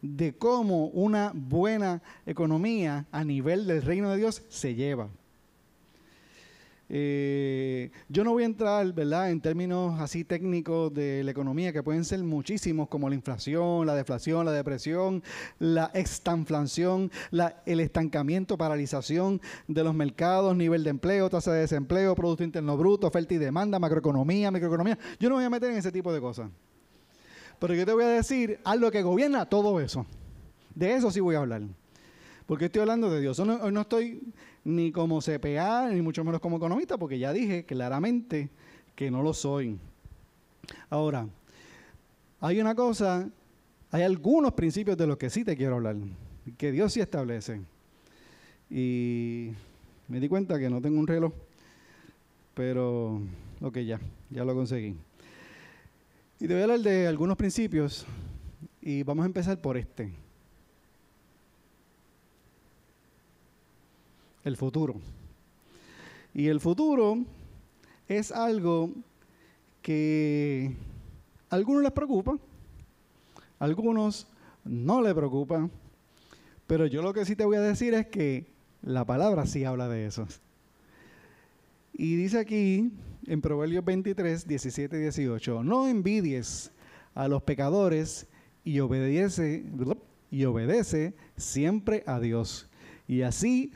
[0.00, 5.08] de cómo una buena economía a nivel del reino de Dios se lleva.
[6.94, 11.82] Eh, yo no voy a entrar, ¿verdad?, en términos así técnicos de la economía, que
[11.82, 15.22] pueden ser muchísimos, como la inflación, la deflación, la depresión,
[15.58, 22.14] la extanflación, la, el estancamiento, paralización de los mercados, nivel de empleo, tasa de desempleo,
[22.14, 24.98] Producto Interno Bruto, oferta y demanda, macroeconomía, microeconomía.
[25.18, 26.50] Yo no voy a meter en ese tipo de cosas.
[27.58, 30.04] Pero yo te voy a decir algo que gobierna todo eso.
[30.74, 31.62] De eso sí voy a hablar.
[32.44, 33.38] Porque estoy hablando de Dios.
[33.38, 34.20] no, no estoy
[34.64, 38.50] ni como CPA, ni mucho menos como economista, porque ya dije claramente
[38.94, 39.78] que no lo soy.
[40.90, 41.26] Ahora,
[42.40, 43.28] hay una cosa,
[43.90, 45.96] hay algunos principios de los que sí te quiero hablar,
[46.56, 47.60] que Dios sí establece.
[48.70, 49.50] Y
[50.08, 51.32] me di cuenta que no tengo un reloj,
[52.54, 53.20] pero
[53.60, 54.96] ok, ya, ya lo conseguí.
[56.40, 58.06] Y te voy a hablar de algunos principios
[58.80, 60.12] y vamos a empezar por este.
[64.44, 64.94] El futuro.
[66.34, 67.18] Y el futuro
[68.08, 68.90] es algo
[69.82, 70.74] que
[71.50, 72.38] a algunos les preocupa,
[73.58, 74.26] a algunos
[74.64, 75.68] no les preocupa,
[76.66, 78.46] pero yo lo que sí te voy a decir es que
[78.82, 80.26] la palabra sí habla de eso.
[81.92, 82.90] Y dice aquí
[83.26, 86.70] en Proverbios 23, 17 y 18, no envidies
[87.14, 88.26] a los pecadores
[88.64, 89.64] y obedece,
[90.30, 92.68] y obedece siempre a Dios.
[93.06, 93.72] Y así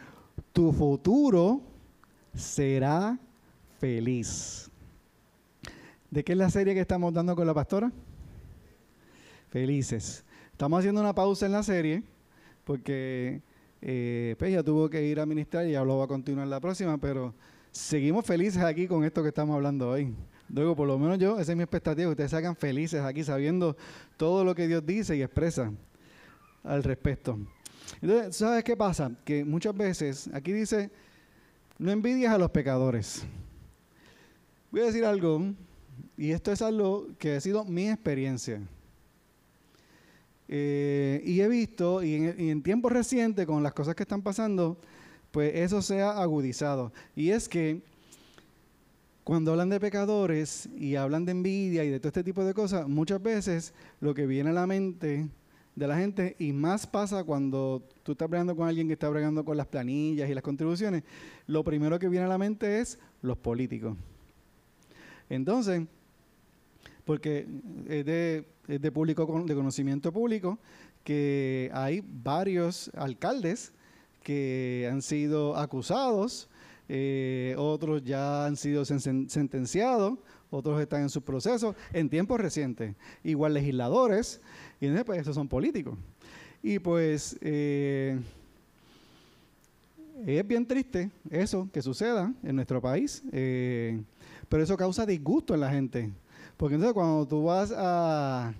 [0.53, 1.61] tu futuro
[2.35, 3.19] será
[3.79, 4.71] feliz.
[6.11, 7.93] ¿De qué es la serie que estamos dando con la pastora?
[9.51, 10.25] Felices.
[10.53, 12.03] Estamos haciendo una pausa en la serie
[12.65, 13.41] porque
[13.83, 16.61] eh, pues ella tuvo que ir a ministrar y ya lo va a continuar la
[16.61, 17.35] próxima, pero
[17.71, 20.15] seguimos felices aquí con esto que estamos hablando hoy.
[20.49, 23.77] Luego, por lo menos yo, esa es mi expectativa, que ustedes salgan felices aquí sabiendo
[24.17, 25.73] todo lo que Dios dice y expresa
[26.63, 27.39] al respecto.
[28.01, 29.11] Entonces, ¿sabes qué pasa?
[29.25, 30.91] Que muchas veces, aquí dice,
[31.79, 33.25] no envidias a los pecadores.
[34.71, 35.43] Voy a decir algo,
[36.17, 38.61] y esto es algo que ha sido mi experiencia.
[40.49, 44.23] Eh, y he visto, y en, y en tiempos recientes, con las cosas que están
[44.23, 44.79] pasando,
[45.31, 46.93] pues eso se ha agudizado.
[47.15, 47.83] Y es que
[49.27, 52.89] cuando hablan de pecadores y hablan de envidia y de todo este tipo de cosas,
[52.89, 55.29] muchas veces lo que viene a la mente
[55.77, 59.45] de la gente y más pasa cuando tú estás bregando con alguien que está bregando
[59.45, 61.05] con las planillas y las contribuciones,
[61.47, 63.97] lo primero que viene a la mente es los políticos.
[65.29, 65.83] Entonces,
[67.05, 67.47] porque
[67.89, 70.59] es de, público de conocimiento público
[71.05, 73.73] que hay varios alcaldes
[74.23, 76.49] que han sido acusados,
[76.89, 80.19] eh, otros ya han sido sentenciados,
[80.51, 82.95] otros están en sus procesos en tiempos recientes.
[83.23, 84.41] Igual legisladores
[84.81, 85.97] y entonces, pues, estos son políticos.
[86.63, 88.19] Y pues, eh,
[90.27, 94.01] es bien triste eso que suceda en nuestro país, eh,
[94.49, 96.11] pero eso causa disgusto en la gente.
[96.57, 98.55] Porque entonces cuando tú vas a,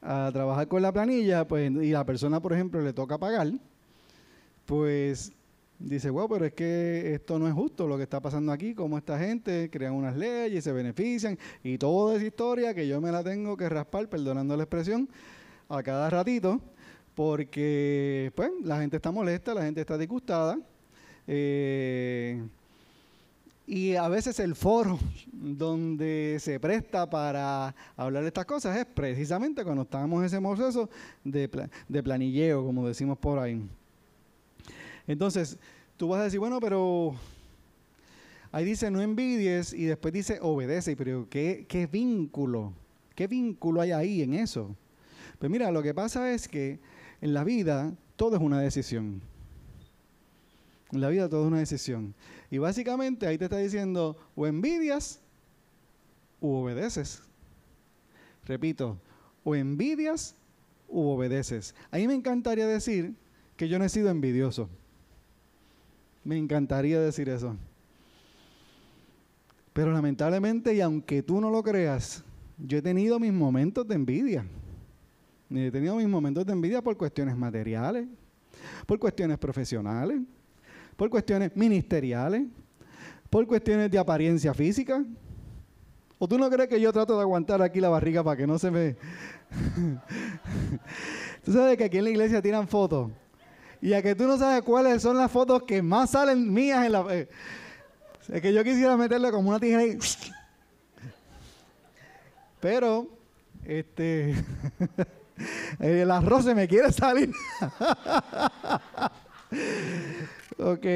[0.00, 3.52] trabajar con la planilla, pues, y la persona, por ejemplo, le toca pagar,
[4.66, 5.32] pues
[5.78, 8.98] dice, wow, pero es que esto no es justo lo que está pasando aquí, como
[8.98, 13.22] esta gente crean unas leyes, se benefician, y toda esa historia que yo me la
[13.22, 15.08] tengo que raspar, perdonando la expresión,
[15.72, 16.60] a cada ratito,
[17.14, 20.58] porque pues la gente está molesta, la gente está disgustada.
[21.26, 22.42] Eh,
[23.66, 24.98] y a veces el foro
[25.32, 30.90] donde se presta para hablar de estas cosas es precisamente cuando estamos en ese proceso
[31.24, 31.48] de,
[32.02, 33.62] planilleo, como decimos por ahí.
[35.06, 35.56] Entonces,
[35.96, 37.14] tú vas a decir, bueno, pero
[38.50, 42.74] ahí dice no envidies y después dice obedece, pero ¿qué, qué vínculo?
[43.14, 44.76] ¿Qué vínculo hay ahí en eso?
[45.42, 46.78] Pues mira, lo que pasa es que
[47.20, 49.20] en la vida todo es una decisión.
[50.92, 52.14] En la vida todo es una decisión.
[52.48, 55.18] Y básicamente ahí te está diciendo o envidias
[56.40, 57.24] o obedeces.
[58.46, 59.00] Repito,
[59.42, 60.36] o envidias
[60.88, 61.74] u obedeces.
[61.90, 63.16] A mí me encantaría decir
[63.56, 64.68] que yo no he sido envidioso.
[66.22, 67.56] Me encantaría decir eso.
[69.72, 72.22] Pero lamentablemente, y aunque tú no lo creas,
[72.58, 74.46] yo he tenido mis momentos de envidia.
[75.54, 78.06] He tenido mis momentos de envidia por cuestiones materiales,
[78.86, 80.20] por cuestiones profesionales,
[80.96, 82.44] por cuestiones ministeriales,
[83.28, 85.04] por cuestiones de apariencia física.
[86.18, 88.58] ¿O tú no crees que yo trato de aguantar aquí la barriga para que no
[88.58, 88.96] se me...
[91.44, 93.10] tú sabes que aquí en la iglesia tiran fotos.
[93.80, 96.92] Y a que tú no sabes cuáles son las fotos que más salen mías en
[96.92, 97.04] la...
[97.10, 97.28] Eh,
[98.28, 99.98] es que yo quisiera meterle como una tijera ahí.
[102.60, 103.08] Pero,
[103.64, 104.36] este...
[105.78, 107.32] el arroz se me quiere salir.
[110.58, 110.86] ok.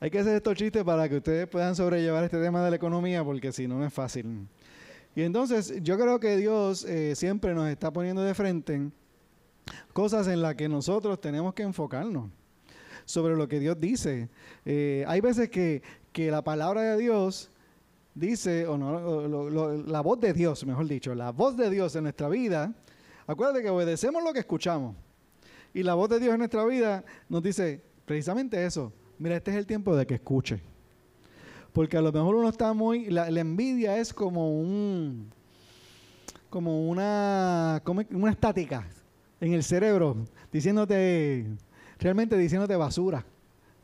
[0.00, 3.24] Hay que hacer estos chistes para que ustedes puedan sobrellevar este tema de la economía,
[3.24, 4.46] porque si no, no es fácil.
[5.16, 8.90] Y entonces, yo creo que Dios eh, siempre nos está poniendo de frente
[9.92, 12.30] cosas en las que nosotros tenemos que enfocarnos
[13.04, 14.28] sobre lo que Dios dice.
[14.64, 15.82] Eh, hay veces que,
[16.14, 17.50] la palabra de Dios
[18.14, 19.28] dice, o no,
[19.86, 22.74] la voz de Dios, mejor dicho, la voz de Dios en nuestra vida,
[23.28, 24.96] acuérdate que obedecemos lo que escuchamos.
[25.72, 29.56] Y la voz de Dios en nuestra vida nos dice precisamente eso, mira, este es
[29.58, 30.60] el tiempo de que escuche.
[31.72, 35.30] Porque a lo mejor uno está muy, la, envidia es como un,
[36.50, 38.88] como una, como una estática
[39.40, 40.16] en el cerebro,
[40.50, 41.46] diciéndote,
[42.00, 43.24] realmente diciéndote basura.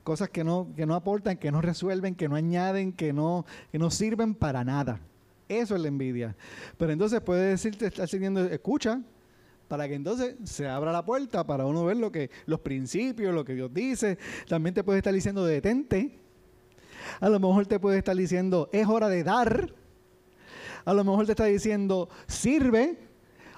[0.03, 3.79] Cosas que no, que no aportan, que no resuelven, que no añaden, que no, que
[3.79, 5.01] no sirven para nada.
[5.49, 6.35] Eso es la envidia.
[6.77, 9.01] Pero entonces puede decirte, estar diciendo, escucha,
[9.69, 13.45] para que entonces se abra la puerta para uno ver lo que, los principios, lo
[13.45, 14.19] que Dios dice.
[14.49, 16.19] También te puede estar diciendo detente.
[17.21, 19.73] A lo mejor te puede estar diciendo es hora de dar.
[20.85, 22.99] A lo mejor te está diciendo sirve.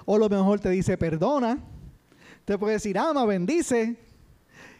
[0.05, 1.59] O a lo mejor te dice perdona.
[2.45, 3.97] Te puede decir ama, bendice.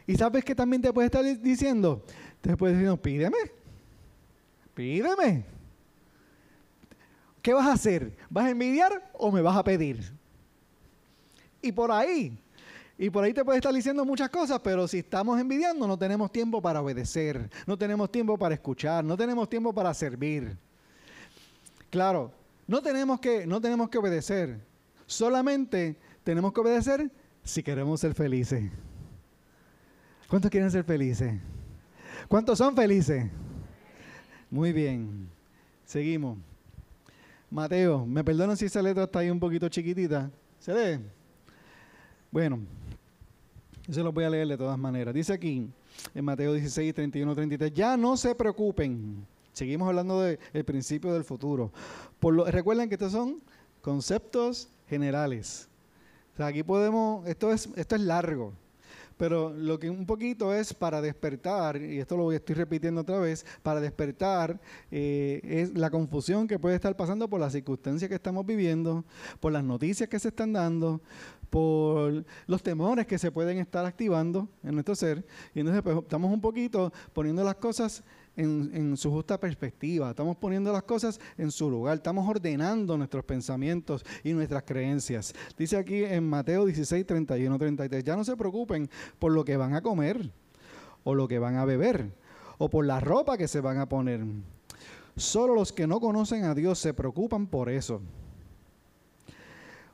[0.08, 2.02] Y sabes que también te puede estar diciendo,
[2.40, 3.38] te puede decir, pídeme.
[4.74, 5.44] Pídeme.
[7.42, 8.16] ¿Qué vas a hacer?
[8.30, 10.17] ¿Vas a envidiar o me vas a pedir?
[11.62, 12.38] Y por ahí,
[12.98, 16.32] y por ahí te puede estar diciendo muchas cosas, pero si estamos envidiando, no tenemos
[16.32, 20.58] tiempo para obedecer, no tenemos tiempo para escuchar, no tenemos tiempo para servir.
[21.90, 22.32] Claro,
[22.66, 24.60] no tenemos que, no tenemos que obedecer.
[25.06, 27.12] Solamente tenemos que obedecer
[27.44, 28.70] si queremos ser felices.
[30.28, 31.40] ¿Cuántos quieren ser felices?
[32.28, 33.26] ¿Cuántos son felices?
[34.50, 35.30] Muy bien.
[35.86, 36.38] Seguimos.
[37.50, 40.30] Mateo, me perdonan si esa letra está ahí un poquito chiquitita.
[40.60, 41.02] ¿Se lee?
[42.32, 42.60] Bueno,
[43.88, 45.14] eso lo voy a leer de todas maneras.
[45.14, 45.70] Dice aquí,
[46.14, 49.26] en Mateo 16, 31, 33, ya no se preocupen.
[49.54, 51.72] Seguimos hablando del principio del futuro.
[52.48, 53.42] Recuerden que estos son
[53.82, 55.68] conceptos generales.
[56.34, 58.54] O sea, aquí podemos, esto es, esto es largo.
[59.18, 63.46] Pero lo que un poquito es para despertar, y esto lo estoy repitiendo otra vez,
[63.64, 64.60] para despertar
[64.92, 69.04] eh, es la confusión que puede estar pasando por las circunstancias que estamos viviendo,
[69.40, 71.02] por las noticias que se están dando,
[71.50, 75.26] por los temores que se pueden estar activando en nuestro ser.
[75.56, 78.04] Y entonces pues, estamos un poquito poniendo las cosas
[78.38, 84.06] en, su justa perspectiva, estamos poniendo las cosas en su lugar, estamos ordenando nuestros pensamientos
[84.24, 85.34] y nuestras creencias.
[85.58, 89.74] Dice aquí en Mateo 16, 31, 33, ya no se preocupen por lo que van
[89.74, 90.32] a comer
[91.04, 92.12] o lo que van a beber
[92.58, 94.24] o por la ropa que se van a poner.
[95.16, 98.02] Solo los que no conocen a Dios se preocupan por eso.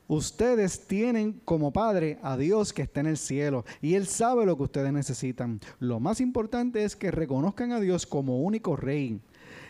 [0.06, 4.56] Ustedes tienen como Padre a Dios que está en el cielo y Él sabe lo
[4.56, 5.60] que ustedes necesitan.
[5.78, 9.20] Lo más importante es que reconozcan a Dios como único Rey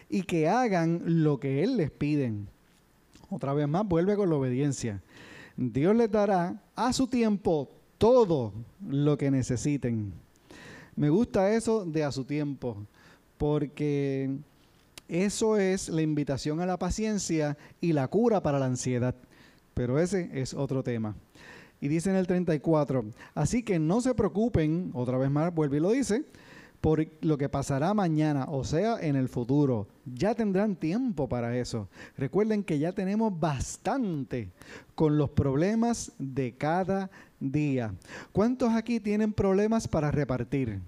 [0.09, 2.33] y que hagan lo que Él les pide.
[3.31, 5.01] Otra vez más, vuelve con la obediencia.
[5.57, 8.53] Dios les dará a su tiempo todo
[8.89, 10.13] lo que necesiten.
[10.97, 12.77] Me gusta eso de a su tiempo,
[13.39, 14.37] porque
[15.09, 19.15] eso es la invitación a la paciencia y la cura para la ansiedad.
[19.75, 21.15] Pero ese es otro tema.
[21.81, 25.81] Y dice en el 34, así que no se preocupen, otra vez más vuelve y
[25.81, 26.25] lo dice,
[26.81, 29.89] por lo que pasará mañana, o sea, en el futuro.
[30.05, 31.89] Ya tendrán tiempo para eso.
[32.19, 34.51] Recuerden que ya tenemos bastante
[34.95, 37.11] con los problemas de cada
[37.41, 37.95] día.
[38.33, 40.79] ¿Cuántos aquí tienen problemas para repartir?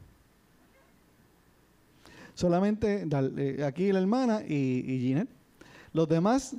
[2.34, 3.06] Solamente
[3.38, 5.30] eh, aquí la hermana y, y Ginette.
[5.94, 6.56] Los demás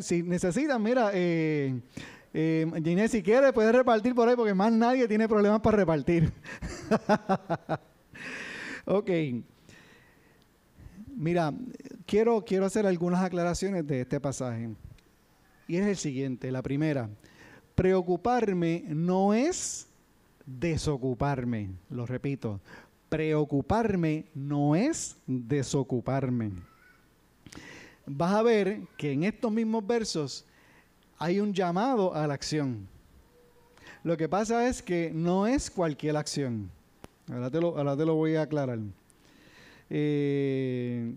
[0.00, 1.80] si necesitan, mira, eh,
[2.32, 6.32] eh, Ginés, si quiere, puede repartir por ahí porque más nadie tiene problemas para repartir.
[8.86, 9.10] ok.
[11.16, 11.52] Mira,
[12.06, 14.70] quiero, quiero hacer algunas aclaraciones de este pasaje.
[15.68, 16.50] Y es el siguiente.
[16.50, 17.08] La primera,
[17.74, 19.88] preocuparme no es
[20.44, 22.60] desocuparme, lo repito,
[23.08, 26.52] preocuparme no es desocuparme.
[28.06, 30.44] Vas a ver que en estos mismos versos
[31.18, 32.86] hay un llamado a la acción.
[34.02, 36.70] Lo que pasa es que no es cualquier acción.
[37.30, 38.78] Ahora te lo, voy a aclarar.
[39.88, 41.16] Eh,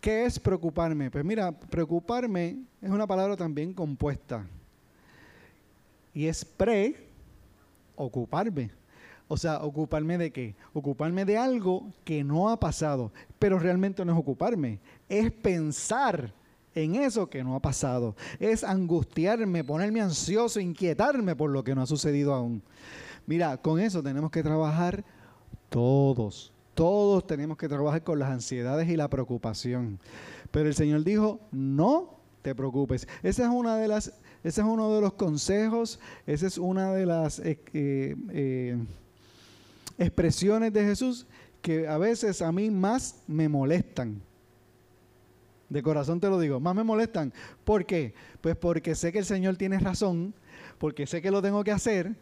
[0.00, 1.10] ¿Qué es preocuparme?
[1.10, 4.46] Pues mira, preocuparme es una palabra también compuesta.
[6.14, 8.70] Y es pre-ocuparme.
[9.32, 10.54] O sea, ocuparme de qué?
[10.74, 13.12] Ocuparme de algo que no ha pasado.
[13.38, 14.78] Pero realmente no es ocuparme.
[15.08, 16.34] Es pensar
[16.74, 18.14] en eso que no ha pasado.
[18.38, 22.62] Es angustiarme, ponerme ansioso, inquietarme por lo que no ha sucedido aún.
[23.24, 25.02] Mira, con eso tenemos que trabajar
[25.70, 26.52] todos.
[26.74, 29.98] Todos tenemos que trabajar con las ansiedades y la preocupación.
[30.50, 33.08] Pero el Señor dijo, no te preocupes.
[33.22, 34.08] Esa es una de las,
[34.44, 38.76] ese es uno de los consejos, esa es una de las eh, eh, eh,
[39.98, 41.26] expresiones de Jesús
[41.60, 44.20] que a veces a mí más me molestan.
[45.68, 47.32] De corazón te lo digo, más me molestan.
[47.64, 48.12] ¿Por qué?
[48.40, 50.34] Pues porque sé que el Señor tiene razón,
[50.78, 52.14] porque sé que lo tengo que hacer,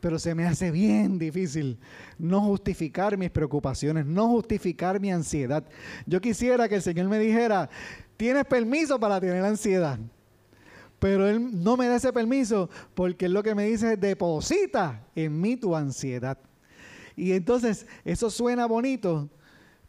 [0.00, 1.78] pero se me hace bien difícil
[2.18, 5.64] no justificar mis preocupaciones, no justificar mi ansiedad.
[6.06, 7.70] Yo quisiera que el Señor me dijera,
[8.16, 9.98] tienes permiso para tener ansiedad.
[10.98, 15.06] Pero Él no me da ese permiso porque Él lo que me dice es deposita
[15.14, 16.38] en mí tu ansiedad.
[17.18, 19.28] Y entonces eso suena bonito,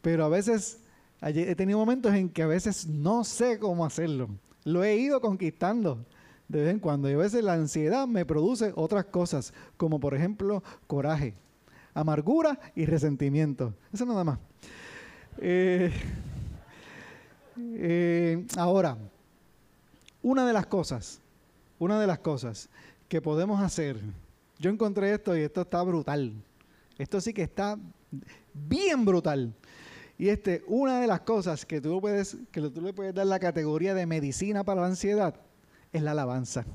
[0.02, 0.80] pero a veces
[1.22, 4.28] he tenido momentos en que a veces no sé cómo hacerlo.
[4.64, 6.04] Lo he ido conquistando
[6.48, 7.08] de vez en cuando.
[7.08, 11.34] Y a veces la ansiedad me produce otras cosas, como por ejemplo coraje,
[11.94, 13.72] amargura y resentimiento.
[13.92, 14.38] Eso nada más.
[15.38, 15.92] Eh,
[17.56, 18.98] eh, ahora,
[20.22, 21.20] una de las cosas,
[21.78, 22.68] una de las cosas
[23.08, 24.00] que podemos hacer,
[24.58, 26.34] yo encontré esto y esto está brutal.
[27.00, 27.78] Esto sí que está
[28.52, 29.54] bien brutal.
[30.18, 33.38] Y este, una de las cosas que tú, puedes, que tú le puedes dar la
[33.38, 35.34] categoría de medicina para la ansiedad
[35.92, 36.66] es la alabanza.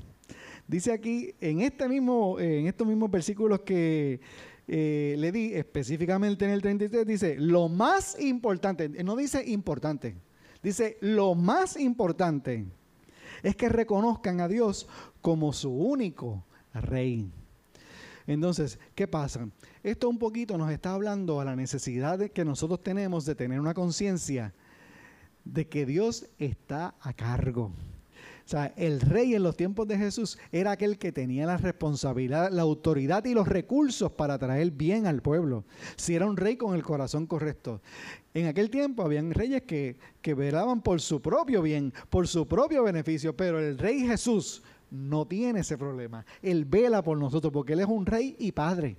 [0.66, 4.20] Dice aquí, en, este mismo, en estos mismos versículos que
[4.66, 10.16] eh, le di, específicamente en el 33, dice, lo más importante, no dice importante,
[10.60, 12.66] dice, lo más importante
[13.44, 14.88] es que reconozcan a Dios
[15.20, 17.30] como su único rey.
[18.26, 19.48] Entonces, ¿qué pasa?
[19.82, 23.74] Esto un poquito nos está hablando a la necesidad que nosotros tenemos de tener una
[23.74, 24.52] conciencia
[25.44, 27.72] de que Dios está a cargo.
[28.46, 32.52] O sea, el rey en los tiempos de Jesús era aquel que tenía la responsabilidad,
[32.52, 35.64] la autoridad y los recursos para traer bien al pueblo.
[35.96, 37.80] Si era un rey con el corazón correcto.
[38.34, 42.84] En aquel tiempo habían reyes que, que velaban por su propio bien, por su propio
[42.84, 44.62] beneficio, pero el rey Jesús
[44.96, 46.24] no tiene ese problema.
[46.42, 48.96] Él vela por nosotros porque Él es un rey y padre.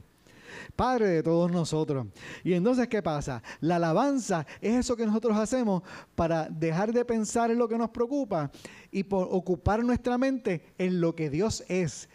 [0.76, 2.08] Padre de todos nosotros.
[2.44, 3.44] Y entonces, ¿qué pasa?
[3.60, 5.84] La alabanza es eso que nosotros hacemos
[6.16, 8.52] para dejar de pensar en lo que nos preocupa
[8.92, 12.10] y por ocupar nuestra mente en lo que Dios es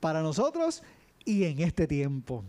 [0.00, 0.82] para nosotros
[1.24, 2.44] y en este tiempo.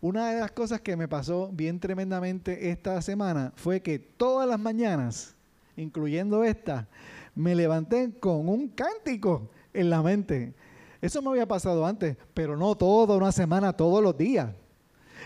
[0.00, 4.58] Una de las cosas que me pasó bien tremendamente esta semana fue que todas las
[4.58, 5.34] mañanas,
[5.76, 6.88] incluyendo esta,
[7.34, 10.54] me levanté con un cántico en la mente.
[11.00, 14.50] Eso me había pasado antes, pero no toda una semana, todos los días.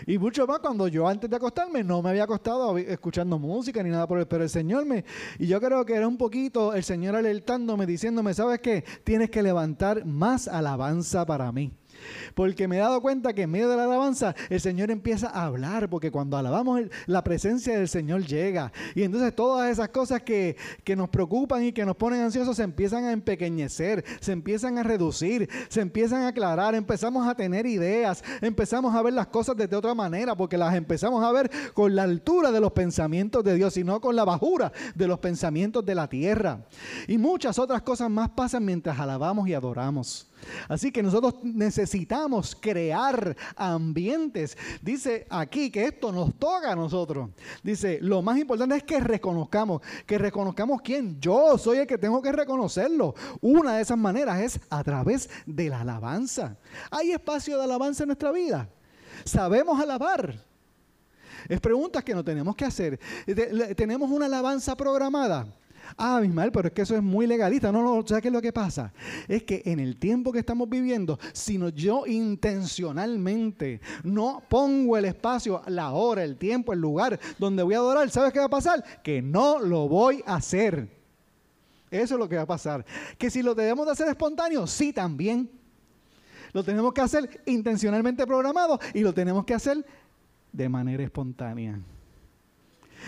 [0.05, 3.89] Y mucho más cuando yo antes de acostarme no me había acostado escuchando música ni
[3.89, 5.05] nada por el, pero el Señor me,
[5.39, 8.83] y yo creo que era un poquito el Señor alertándome, diciéndome, ¿sabes qué?
[9.03, 11.71] Tienes que levantar más alabanza para mí.
[12.33, 15.45] Porque me he dado cuenta que en medio de la alabanza el Señor empieza a
[15.45, 18.71] hablar, porque cuando alabamos la presencia del Señor llega.
[18.93, 22.63] Y entonces todas esas cosas que, que nos preocupan y que nos ponen ansiosos se
[22.63, 28.23] empiezan a empequeñecer, se empiezan a reducir, se empiezan a aclarar, empezamos a tener ideas,
[28.41, 32.03] empezamos a ver las cosas de otra manera, porque las empezamos a ver con la
[32.03, 35.95] altura de los pensamientos de Dios y no con la bajura de los pensamientos de
[35.95, 36.65] la tierra.
[37.07, 40.27] Y muchas otras cosas más pasan mientras alabamos y adoramos.
[40.67, 44.57] Así que nosotros necesitamos crear ambientes.
[44.81, 47.29] Dice aquí que esto nos toca a nosotros.
[47.63, 51.19] Dice, lo más importante es que reconozcamos, que reconozcamos quién.
[51.19, 53.15] Yo soy el que tengo que reconocerlo.
[53.41, 56.57] Una de esas maneras es a través de la alabanza.
[56.91, 58.69] ¿Hay espacio de alabanza en nuestra vida?
[59.23, 60.35] ¿Sabemos alabar?
[61.47, 62.99] Es preguntas que no tenemos que hacer.
[63.75, 65.47] ¿Tenemos una alabanza programada?
[65.97, 67.71] Ah, Ismael, pero es que eso es muy legalista.
[67.71, 68.93] No, no, ¿sabes qué es lo que pasa?
[69.27, 75.61] Es que en el tiempo que estamos viviendo, si yo intencionalmente no pongo el espacio,
[75.67, 78.83] la hora, el tiempo, el lugar donde voy a adorar, ¿sabes qué va a pasar?
[79.03, 80.89] Que no lo voy a hacer.
[81.91, 82.85] Eso es lo que va a pasar.
[83.17, 85.49] Que si lo debemos de hacer espontáneo, sí también.
[86.51, 89.85] Lo tenemos que hacer intencionalmente programado y lo tenemos que hacer
[90.51, 91.79] de manera espontánea.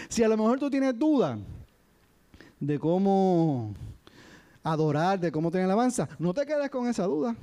[0.09, 1.39] Si a lo mejor tú tienes duda
[2.59, 3.73] de cómo
[4.63, 7.35] adorar, de cómo tener alabanza, no te quedes con esa duda.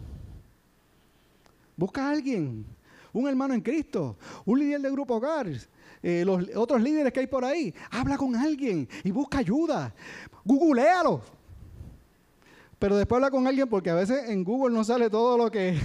[1.76, 2.64] Busca a alguien,
[3.12, 5.48] un hermano en Cristo, un líder de grupo hogar,
[6.02, 7.74] eh, los otros líderes que hay por ahí.
[7.90, 9.94] Habla con alguien y busca ayuda.
[10.44, 11.22] Googlealo.
[12.78, 15.78] Pero después habla con alguien porque a veces en Google no sale todo lo que...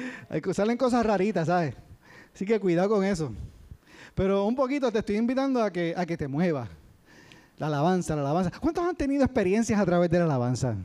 [0.52, 1.74] salen cosas raritas, ¿sabes?
[2.32, 3.32] Así que cuidado con eso.
[4.14, 6.68] Pero un poquito te estoy invitando a que, a que te muevas.
[7.58, 8.50] La alabanza, la alabanza.
[8.60, 10.76] ¿Cuántos han tenido experiencias a través de la alabanza?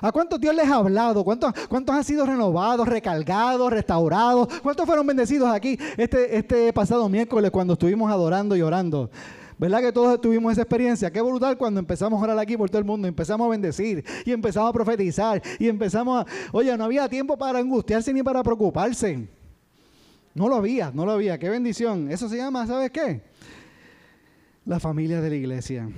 [0.00, 1.24] ¿A cuántos Dios les ha hablado?
[1.24, 4.48] ¿Cuántos, ¿Cuántos han sido renovados, recargados, restaurados?
[4.62, 9.10] ¿Cuántos fueron bendecidos aquí este, este pasado miércoles cuando estuvimos adorando y orando?
[9.58, 11.10] ¿Verdad que todos tuvimos esa experiencia?
[11.10, 14.32] Qué brutal cuando empezamos a orar aquí por todo el mundo, empezamos a bendecir y
[14.32, 16.26] empezamos a profetizar y empezamos a...
[16.52, 19.26] Oye, no había tiempo para angustiarse ni para preocuparse.
[20.34, 21.38] No lo había, no lo había.
[21.38, 22.10] Qué bendición.
[22.10, 23.22] Eso se llama, ¿sabes qué?
[24.66, 25.88] La familia de la iglesia.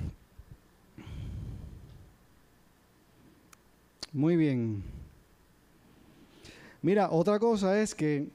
[4.13, 4.83] Muy bien.
[6.83, 8.27] Mira, otra cosa es que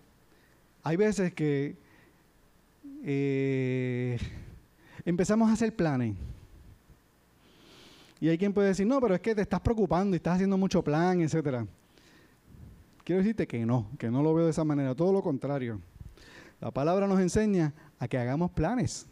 [0.82, 1.76] hay veces que
[3.04, 4.18] eh,
[5.04, 6.16] empezamos a hacer planes.
[8.20, 10.58] Y hay quien puede decir, no, pero es que te estás preocupando y estás haciendo
[10.58, 11.64] mucho plan, etcétera.
[13.04, 15.80] Quiero decirte que no, que no lo veo de esa manera, todo lo contrario.
[16.60, 19.06] La palabra nos enseña a que hagamos planes.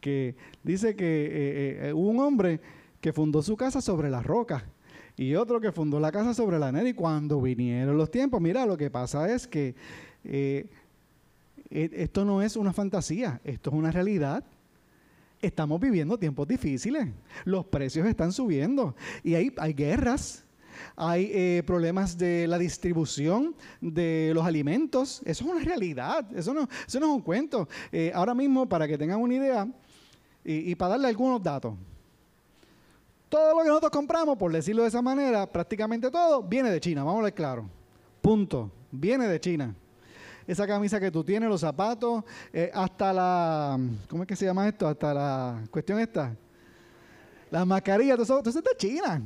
[0.00, 2.60] Que dice que eh, eh, hubo un hombre
[3.00, 4.64] que fundó su casa sobre la roca
[5.16, 6.88] y otro que fundó la casa sobre la nena.
[6.88, 9.74] Y cuando vinieron los tiempos, mira, lo que pasa es que
[10.24, 10.68] eh,
[11.70, 14.44] e, esto no es una fantasía, esto es una realidad.
[15.40, 17.08] Estamos viviendo tiempos difíciles,
[17.44, 20.44] los precios están subiendo y hay, hay guerras,
[20.96, 25.20] hay eh, problemas de la distribución de los alimentos.
[25.24, 27.68] Eso es una realidad, eso no, eso no es un cuento.
[27.92, 29.68] Eh, ahora mismo, para que tengan una idea
[30.48, 31.74] y, para darle algunos datos,
[33.28, 37.02] todo lo que nosotros compramos, por decirlo de esa manera, prácticamente todo, viene de China,
[37.02, 37.68] vamos a ver claro.
[38.20, 38.70] Punto.
[38.90, 39.74] Viene de China.
[40.46, 42.22] Esa camisa que tú tienes, los zapatos,
[42.52, 43.78] eh, hasta la.
[44.08, 44.86] ¿Cómo es que se llama esto?
[44.86, 46.34] Hasta la cuestión esta.
[47.50, 49.22] Las mascarillas, todo eso, es de China.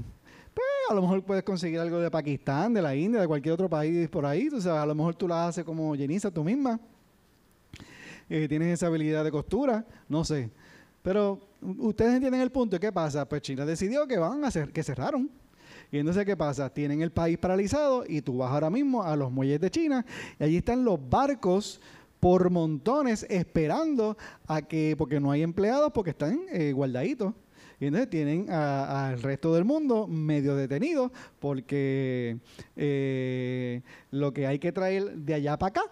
[0.55, 3.69] Pues a lo mejor puedes conseguir algo de Pakistán, de la India, de cualquier otro
[3.69, 4.49] país por ahí.
[4.67, 6.81] A lo mejor tú las haces como Jeniza tú misma.
[8.29, 10.51] Eh, tienes esa habilidad de costura, no sé.
[11.03, 12.79] Pero ustedes entienden el punto.
[12.79, 13.29] ¿Qué pasa?
[13.29, 15.31] Pues China decidió que van a que cerraron.
[15.93, 16.73] Y entonces, ¿qué pasa?
[16.73, 20.05] Tienen el país paralizado y tú vas ahora mismo a los muelles de China
[20.39, 21.81] y allí están los barcos
[22.21, 27.35] por montones esperando a que, porque no hay empleados, porque están eh, guardaditos.
[27.81, 32.39] Y entonces tienen al resto del mundo medio detenido porque
[32.77, 33.81] eh,
[34.11, 35.83] lo que hay que traer de allá para acá,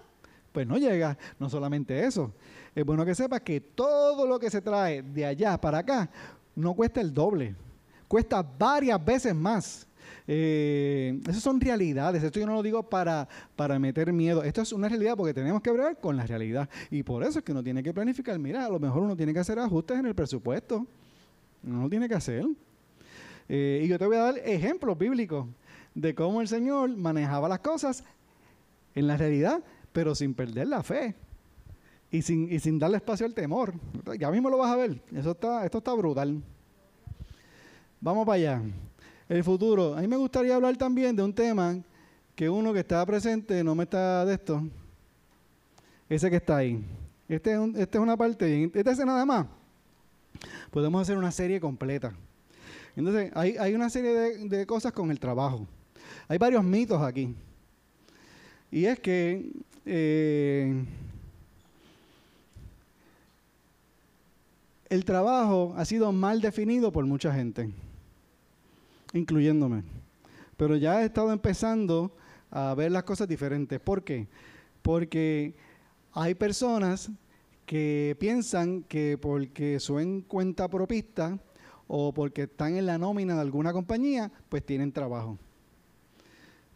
[0.52, 1.16] pues no llega.
[1.38, 2.34] No solamente eso,
[2.78, 6.08] es bueno que sepas que todo lo que se trae de allá para acá
[6.54, 7.56] no cuesta el doble,
[8.06, 9.84] cuesta varias veces más.
[10.28, 13.26] Eh, esas son realidades, esto yo no lo digo para,
[13.56, 16.68] para meter miedo, esto es una realidad porque tenemos que ver con la realidad.
[16.88, 19.34] Y por eso es que uno tiene que planificar, mira, a lo mejor uno tiene
[19.34, 20.86] que hacer ajustes en el presupuesto,
[21.64, 22.46] uno lo tiene que hacer.
[23.48, 25.48] Eh, y yo te voy a dar ejemplos bíblicos
[25.96, 28.04] de cómo el Señor manejaba las cosas
[28.94, 31.16] en la realidad, pero sin perder la fe
[32.10, 33.74] y sin, y sin darle espacio al temor.
[34.18, 35.00] Ya mismo lo vas a ver.
[35.12, 36.42] Eso está, esto está brutal.
[38.00, 38.62] Vamos para allá.
[39.28, 39.94] El futuro.
[39.94, 41.76] A mí me gustaría hablar también de un tema
[42.34, 44.62] que uno que está presente no me está de esto.
[46.08, 46.82] Ese que está ahí.
[47.28, 48.70] Este es, este es una parte.
[48.72, 49.46] Este es nada más.
[50.70, 52.14] Podemos hacer una serie completa.
[52.96, 55.66] Entonces, hay, hay una serie de, de cosas con el trabajo.
[56.26, 57.34] Hay varios mitos aquí.
[58.70, 59.50] Y es que
[59.84, 60.84] eh,
[64.88, 67.70] el trabajo ha sido mal definido por mucha gente,
[69.12, 69.82] incluyéndome.
[70.56, 72.12] Pero ya he estado empezando
[72.50, 73.78] a ver las cosas diferentes.
[73.80, 74.26] ¿Por qué?
[74.82, 75.54] Porque
[76.12, 77.10] hay personas
[77.66, 81.38] que piensan que porque son cuenta propista
[81.86, 85.38] o porque están en la nómina de alguna compañía, pues tienen trabajo.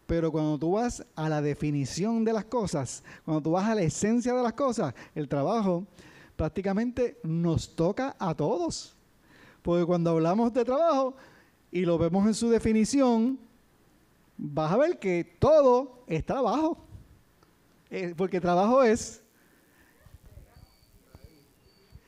[0.05, 3.81] Pero cuando tú vas a la definición de las cosas, cuando tú vas a la
[3.81, 5.87] esencia de las cosas, el trabajo
[6.35, 8.95] prácticamente nos toca a todos.
[9.61, 11.15] Porque cuando hablamos de trabajo
[11.71, 13.39] y lo vemos en su definición,
[14.37, 16.77] vas a ver que todo es trabajo.
[17.89, 19.21] Eh, porque trabajo es...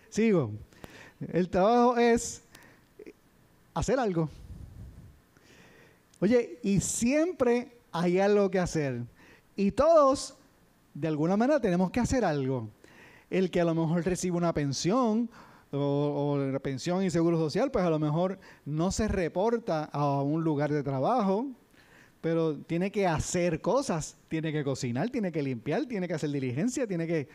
[0.10, 0.52] Sigo.
[1.32, 2.42] El trabajo es
[3.74, 4.30] hacer algo.
[6.20, 9.04] Oye, y siempre hay algo que hacer.
[9.56, 10.36] Y todos,
[10.94, 12.70] de alguna manera, tenemos que hacer algo.
[13.30, 15.30] El que a lo mejor recibe una pensión
[15.72, 20.44] o, o pensión y seguro social, pues a lo mejor no se reporta a un
[20.44, 21.48] lugar de trabajo,
[22.22, 26.88] pero tiene que hacer cosas, tiene que cocinar, tiene que limpiar, tiene que hacer diligencia,
[26.88, 27.28] tiene que...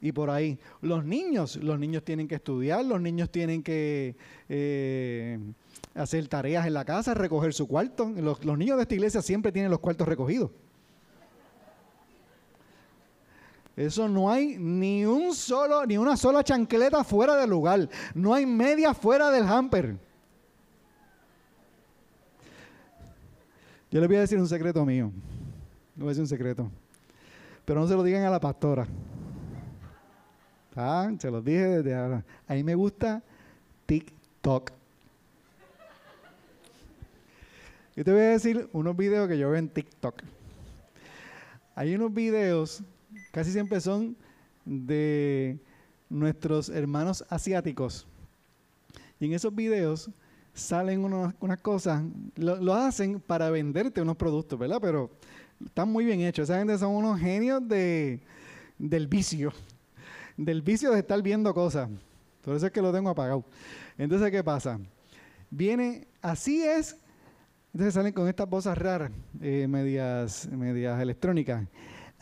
[0.00, 4.16] Y por ahí, los niños, los niños tienen que estudiar, los niños tienen que
[4.48, 5.38] eh,
[5.94, 8.08] hacer tareas en la casa, recoger su cuarto.
[8.16, 10.50] Los, los niños de esta iglesia siempre tienen los cuartos recogidos.
[13.76, 17.88] Eso no hay ni un solo, ni una sola chancleta fuera del lugar.
[18.14, 19.96] No hay media fuera del hamper.
[23.90, 25.10] Yo les voy a decir un secreto mío.
[25.96, 26.70] No voy a decir un secreto.
[27.64, 28.86] Pero no se lo digan a la pastora.
[30.76, 32.24] Ah, se los dije desde ahora.
[32.46, 33.22] A mí me gusta
[33.86, 34.72] TikTok.
[37.96, 40.22] Yo te voy a decir unos videos que yo veo en TikTok.
[41.76, 42.82] Hay unos videos
[43.34, 44.16] casi siempre son
[44.64, 45.58] de
[46.08, 48.06] nuestros hermanos asiáticos.
[49.18, 50.08] Y en esos videos
[50.54, 52.04] salen unas cosas,
[52.36, 54.78] lo, hacen para venderte unos productos, ¿verdad?
[54.80, 55.10] Pero
[55.66, 56.48] están muy bien hechos.
[56.48, 58.20] Esa gente son unos genios de,
[58.78, 59.52] del vicio,
[60.36, 61.90] del vicio de estar viendo cosas.
[62.44, 63.44] Por eso es que lo tengo apagado.
[63.98, 64.78] Entonces, ¿qué pasa?
[65.50, 66.96] Viene, así es.
[67.72, 69.10] Entonces salen con estas cosas raras,
[69.40, 71.66] eh, medias, medias electrónicas.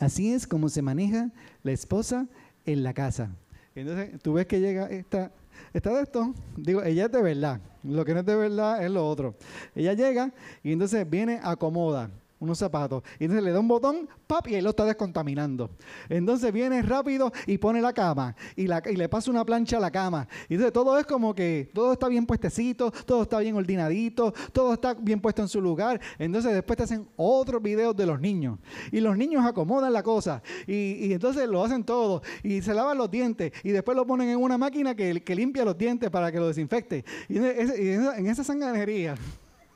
[0.03, 1.29] Así es como se maneja
[1.63, 2.27] la esposa
[2.65, 3.29] en la casa.
[3.73, 5.31] Entonces, tú ves que llega esta,
[5.73, 7.61] esta de esto, digo, ella es de verdad.
[7.83, 9.33] Lo que no es de verdad es lo otro.
[9.73, 12.09] Ella llega y entonces viene, acomoda
[12.43, 13.03] unos zapatos.
[13.19, 14.47] Y entonces le da un botón, ¡pap!
[14.47, 15.71] y él lo está descontaminando.
[16.09, 19.79] Entonces viene rápido y pone la cama y, la, y le pasa una plancha a
[19.79, 20.27] la cama.
[20.49, 24.73] Y entonces todo es como que todo está bien puestecito, todo está bien ordenadito, todo
[24.73, 25.99] está bien puesto en su lugar.
[26.19, 28.59] Entonces después te hacen otros videos de los niños.
[28.91, 30.41] Y los niños acomodan la cosa.
[30.67, 32.21] Y, y entonces lo hacen todo.
[32.43, 33.51] Y se lavan los dientes.
[33.63, 36.47] Y después lo ponen en una máquina que, que limpia los dientes para que lo
[36.47, 37.05] desinfecte.
[37.29, 39.15] Y en, esa, en esa sanganería,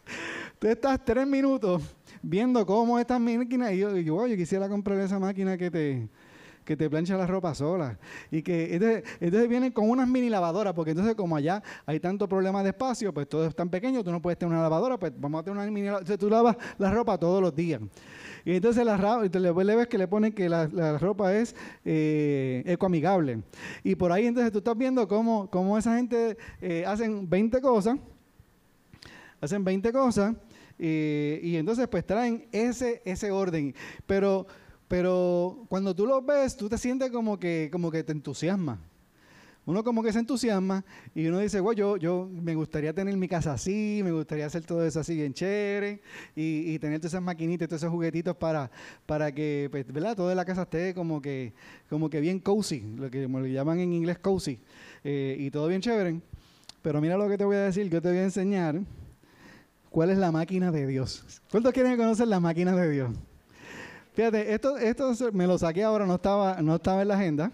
[0.59, 1.81] tú estás tres minutos
[2.21, 6.09] viendo cómo estas máquinas, y yo, yo, yo quisiera comprar esa máquina que te,
[6.67, 7.97] que te plancha la ropa sola.
[8.29, 12.61] Y que entonces, vienen con unas mini lavadoras, porque entonces como allá hay tanto problema
[12.61, 15.39] de espacio, pues todo es tan pequeño, tú no puedes tener una lavadora, pues vamos
[15.39, 16.01] a tener una mini lavadora.
[16.01, 17.81] Entonces tú lavas la ropa todos los días.
[18.43, 21.55] Y entonces la, le ves que le ponen que la, ropa es
[21.85, 23.43] eh, ecoamigable.
[23.83, 27.97] Y por ahí entonces tú estás viendo cómo, cómo esa gente eh, hacen 20 cosas,
[29.39, 30.35] hacen 20 cosas,
[30.79, 33.73] y entonces pues traen ese, ese orden.
[34.05, 34.45] Pero,
[34.87, 38.79] pero cuando tú lo ves, tú te sientes como que, como que te entusiasma.
[39.67, 43.27] Uno como que se entusiasma y uno dice, bueno, yo, yo me gustaría tener mi
[43.27, 45.99] casa así, me gustaría hacer todo eso así bien chévere
[46.37, 48.71] y, tener todas esas maquinitas, todos esos juguetitos para,
[49.05, 50.15] para que, pues, ¿verdad?
[50.15, 51.51] Toda la casa esté como que,
[51.89, 54.57] como que bien cozy, lo que le llaman en inglés cozy,
[55.03, 56.21] eh, y todo bien chévere.
[56.81, 58.79] Pero mira lo que te voy a decir, que te voy a enseñar
[59.97, 61.41] cuál es la máquina de Dios.
[61.49, 63.09] ¿Cuántos quieren conocer la máquina de Dios?
[64.13, 67.51] Fíjate, esto, esto me lo saqué ahora, no estaba, no estaba en la agenda.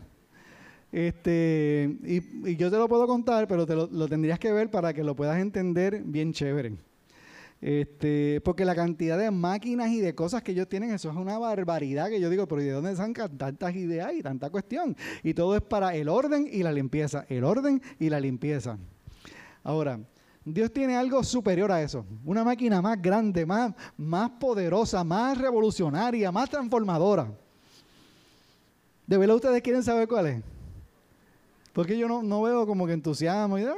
[0.91, 5.05] Este, y, yo te lo puedo contar, pero te lo, tendrías que ver para que
[5.05, 6.75] lo puedas entender bien chévere.
[7.61, 11.37] Este, porque la cantidad de máquinas y de cosas que ellos tienen, eso es una
[11.37, 14.97] barbaridad que yo digo, pero ¿y de dónde sacan tantas ideas y tanta cuestión?
[15.23, 18.77] Y todo es para el orden y la limpieza, el orden y la limpieza.
[19.63, 20.01] Ahora,
[20.45, 22.05] Dios tiene algo superior a eso.
[22.25, 27.31] Una máquina más grande, más, más poderosa, más revolucionaria, más transformadora.
[29.07, 30.43] ¿De verdad ustedes quieren saber cuál es?
[31.71, 33.57] Porque yo no, veo como que entusiasmo.
[33.57, 33.73] Y, ah,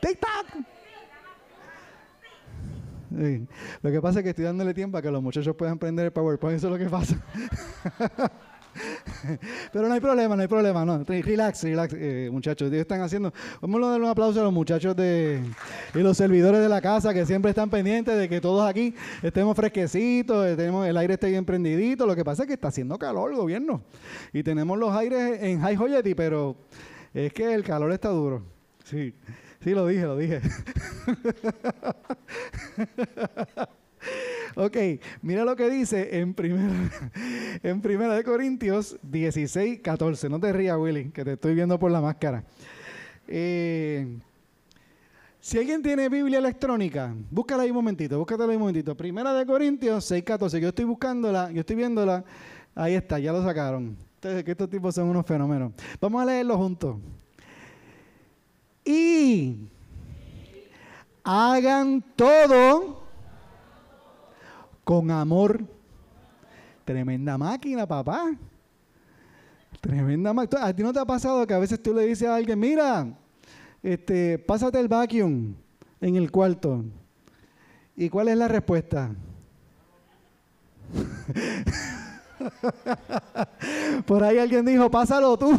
[0.00, 0.64] TikTok.
[3.82, 6.12] Lo que pasa es que estoy dándole tiempo a que los muchachos puedan prender el
[6.12, 6.56] PowerPoint.
[6.56, 7.16] Eso es lo que pasa.
[9.72, 11.04] Pero no hay problema, no hay problema, no.
[11.04, 12.68] Relax, relax, eh, muchachos.
[12.68, 13.32] Ellos están haciendo.
[13.60, 15.42] Vamos a dar un aplauso a los muchachos de
[15.94, 19.56] y los servidores de la casa que siempre están pendientes de que todos aquí estemos
[19.56, 22.06] fresquecitos, eh, tenemos el aire esté bien prendidito.
[22.06, 23.82] Lo que pasa es que está haciendo calor el gobierno
[24.32, 26.56] y tenemos los aires en high joyeti, pero
[27.14, 28.42] es que el calor está duro.
[28.84, 29.14] Sí,
[29.62, 30.40] sí, lo dije, lo dije.
[34.54, 34.76] Ok,
[35.22, 36.34] mira lo que dice en
[37.82, 40.28] primera, de Corintios 16, 14.
[40.28, 42.44] No te rías, Willy, que te estoy viendo por la máscara.
[43.28, 44.18] Eh,
[45.40, 48.96] si alguien tiene Biblia electrónica, búscala ahí un momentito, búscatela ahí un momentito.
[48.96, 50.60] Primera de Corintios 6, 14.
[50.60, 52.24] Yo estoy buscándola, yo estoy viéndola.
[52.74, 53.96] Ahí está, ya lo sacaron.
[54.16, 55.72] Entonces, que estos tipos son unos fenómenos.
[56.00, 56.96] Vamos a leerlo juntos.
[58.84, 59.56] Y
[61.24, 63.01] hagan todo
[64.92, 65.64] Con amor.
[66.84, 68.30] Tremenda máquina, papá.
[69.80, 70.66] Tremenda máquina.
[70.66, 73.06] ¿A ti no te ha pasado que a veces tú le dices a alguien, mira,
[73.82, 75.54] este, pásate el vacuum
[75.98, 76.84] en el cuarto?
[77.96, 79.14] ¿Y cuál es la respuesta?
[84.06, 85.58] Por ahí alguien dijo, pásalo tú.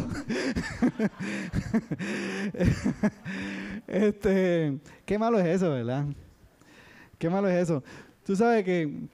[3.88, 6.04] este, qué malo es eso, ¿verdad?
[7.18, 7.82] Qué malo es eso.
[8.24, 9.08] Tú sabes que,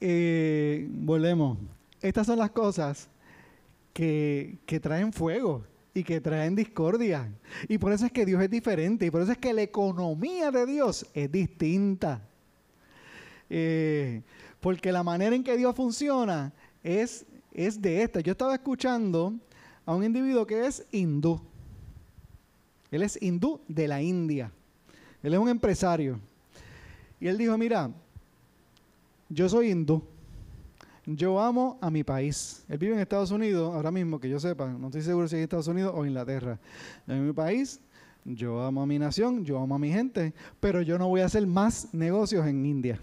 [0.00, 1.58] volvemos,
[2.00, 3.08] estas son las cosas
[3.92, 7.32] que, que traen fuego y que traen discordia.
[7.68, 10.50] Y por eso es que Dios es diferente y por eso es que la economía
[10.50, 12.22] de Dios es distinta.
[13.50, 14.22] Eh,
[14.60, 18.20] porque la manera en que Dios funciona es, es de esta.
[18.20, 19.34] Yo estaba escuchando
[19.86, 21.40] a un individuo que es hindú.
[22.90, 24.52] Él es hindú de la India.
[25.22, 26.20] Él es un empresario.
[27.20, 27.90] Y él dijo, mira,
[29.28, 30.02] yo soy hindú.
[31.06, 32.64] Yo amo a mi país.
[32.68, 35.42] Él vive en Estados Unidos, ahora mismo que yo sepa, no estoy seguro si es
[35.42, 36.58] Estados Unidos o Inglaterra.
[37.06, 37.80] En mi país,
[38.26, 41.26] yo amo a mi nación, yo amo a mi gente, pero yo no voy a
[41.26, 43.00] hacer más negocios en India.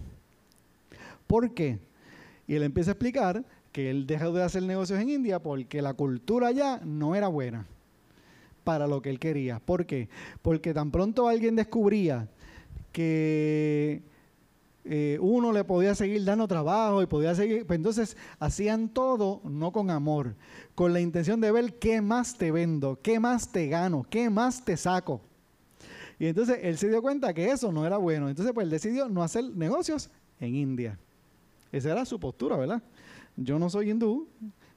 [1.25, 1.79] ¿Por qué?
[2.47, 5.95] Y él empieza a explicar que él dejó de hacer negocios en India porque la
[5.95, 7.65] cultura allá no era buena
[8.63, 9.59] para lo que él quería.
[9.59, 10.09] ¿Por qué?
[10.41, 12.27] Porque tan pronto alguien descubría
[12.91, 14.03] que
[14.87, 19.71] eh, uno le podía seguir dando trabajo y podía seguir, pues entonces hacían todo no
[19.71, 20.35] con amor,
[20.75, 24.63] con la intención de ver qué más te vendo, qué más te gano, qué más
[24.63, 25.21] te saco.
[26.19, 28.29] Y entonces él se dio cuenta que eso no era bueno.
[28.29, 30.99] Entonces pues él decidió no hacer negocios en India.
[31.71, 32.81] Esa era su postura, ¿verdad?
[33.35, 34.27] Yo no soy hindú,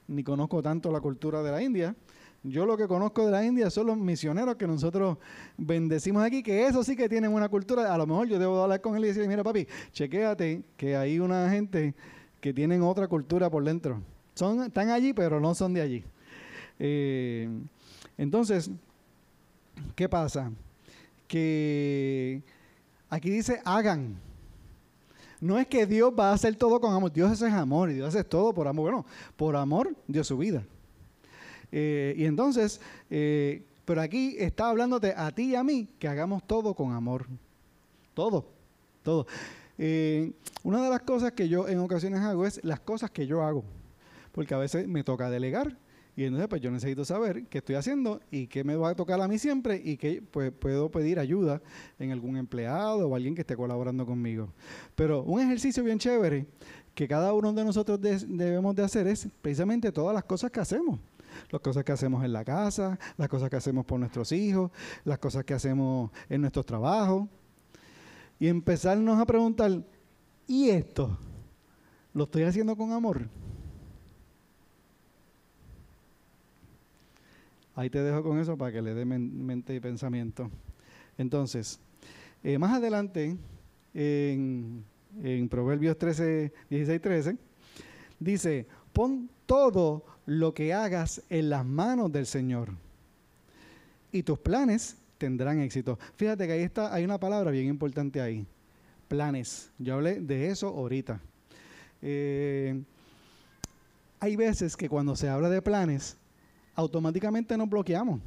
[0.07, 1.95] ni conozco tanto la cultura de la India.
[2.43, 5.17] Yo lo que conozco de la India son los misioneros que nosotros
[5.57, 7.93] bendecimos aquí, que eso sí que tienen una cultura.
[7.93, 11.19] A lo mejor yo debo hablar con él y decirle, mira papi, chequéate que hay
[11.19, 11.93] una gente
[12.39, 14.01] que tienen otra cultura por dentro.
[14.35, 16.03] Son, están allí, pero no son de allí.
[16.79, 17.49] Eh,
[18.17, 18.71] entonces,
[19.95, 20.49] ¿qué pasa?
[21.27, 22.41] Que
[23.09, 24.17] aquí dice hagan.
[25.41, 27.11] No es que Dios va a hacer todo con amor.
[27.11, 28.83] Dios es amor y Dios hace todo por amor.
[28.91, 30.63] Bueno, por amor dio su vida.
[31.71, 36.45] Eh, y entonces, eh, pero aquí está hablándote a ti y a mí que hagamos
[36.45, 37.27] todo con amor.
[38.13, 38.45] Todo,
[39.03, 39.27] todo.
[39.77, 40.31] Eh,
[40.63, 43.63] una de las cosas que yo en ocasiones hago es las cosas que yo hago.
[44.31, 45.75] Porque a veces me toca delegar
[46.19, 49.21] y entonces pues yo necesito saber qué estoy haciendo y qué me va a tocar
[49.21, 51.61] a mí siempre y que pues, puedo pedir ayuda
[51.97, 54.49] en algún empleado o alguien que esté colaborando conmigo.
[54.95, 56.45] Pero un ejercicio bien chévere
[56.93, 60.99] que cada uno de nosotros debemos de hacer es precisamente todas las cosas que hacemos.
[61.49, 64.71] Las cosas que hacemos en la casa, las cosas que hacemos por nuestros hijos,
[65.03, 67.27] las cosas que hacemos en nuestros trabajos.
[68.39, 69.83] Y empezarnos a preguntar,
[70.47, 71.17] ¿y esto?
[72.13, 73.27] ¿Lo estoy haciendo con amor?
[77.75, 80.49] Ahí te dejo con eso para que le dé mente y pensamiento.
[81.17, 81.79] Entonces,
[82.43, 83.37] eh, más adelante,
[83.93, 84.83] en,
[85.49, 87.37] Proverbios 13, 16, 13,
[88.19, 92.69] dice, pon todo lo que hagas en las manos del Señor
[94.11, 95.97] y tus planes tendrán éxito.
[96.17, 98.45] Fíjate que ahí está, hay una palabra bien importante ahí,
[99.07, 99.71] planes.
[99.79, 101.19] Yo hablé de eso ahorita.
[102.03, 102.79] Eh,
[104.19, 106.15] hay veces que cuando se habla de planes,
[106.75, 108.21] automáticamente nos bloqueamos.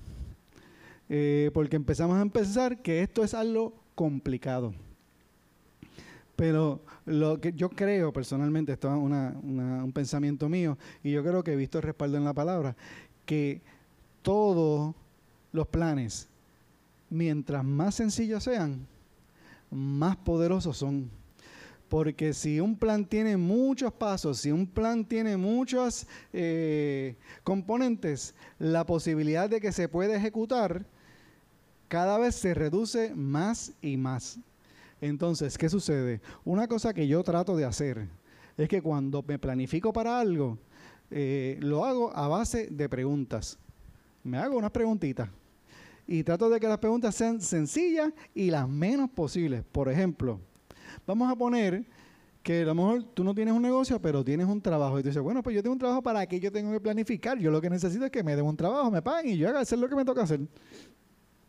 [1.08, 4.74] Eh, porque empezamos a pensar que esto es algo complicado.
[6.36, 11.52] Pero lo que yo creo personalmente, esto es un pensamiento mío, y yo creo que
[11.52, 12.76] he visto el respaldo en la palabra,
[13.26, 13.60] que
[14.22, 14.94] todos
[15.52, 16.28] los planes,
[17.10, 18.86] mientras más sencillos sean,
[19.70, 21.10] más poderosos son.
[21.88, 28.86] Porque si un plan tiene muchos pasos, si un plan tiene muchos eh, componentes, la
[28.86, 30.86] posibilidad de que se pueda ejecutar
[31.88, 34.38] cada vez se reduce más y más.
[35.02, 36.22] Entonces, ¿qué sucede?
[36.46, 38.08] Una cosa que yo trato de hacer
[38.56, 40.58] es que cuando me planifico para algo,
[41.10, 43.58] eh, lo hago a base de preguntas.
[44.24, 45.28] Me hago unas preguntitas
[46.06, 49.62] y trato de que las preguntas sean sencillas y las menos posibles.
[49.70, 50.40] Por ejemplo,
[51.06, 51.84] Vamos a poner
[52.42, 54.98] que a lo mejor tú no tienes un negocio, pero tienes un trabajo.
[54.98, 57.38] Y tú dices, bueno, pues yo tengo un trabajo para que yo tengo que planificar.
[57.38, 59.60] Yo lo que necesito es que me den un trabajo, me paguen y yo haga
[59.60, 60.40] hacer lo que me toca hacer.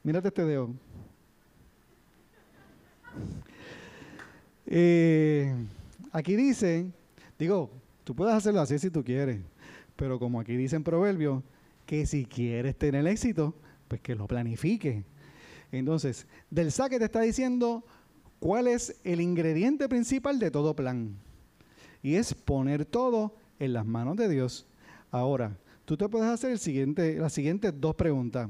[0.03, 0.71] Mírate este dedo.
[4.75, 5.53] Eh,
[6.11, 6.87] aquí dice,
[7.37, 7.69] digo,
[8.03, 9.39] tú puedes hacerlo así si tú quieres,
[9.95, 11.43] pero como aquí dice en Proverbio,
[11.85, 13.53] que si quieres tener éxito,
[13.87, 15.03] pues que lo planifique.
[15.71, 17.83] Entonces, del saque te está diciendo,
[18.39, 21.15] ¿Cuál es el ingrediente principal de todo plan?
[22.01, 24.67] y es poner todo en las manos de Dios.
[25.11, 28.49] Ahora, tú te puedes hacer el siguiente, las siguientes dos preguntas.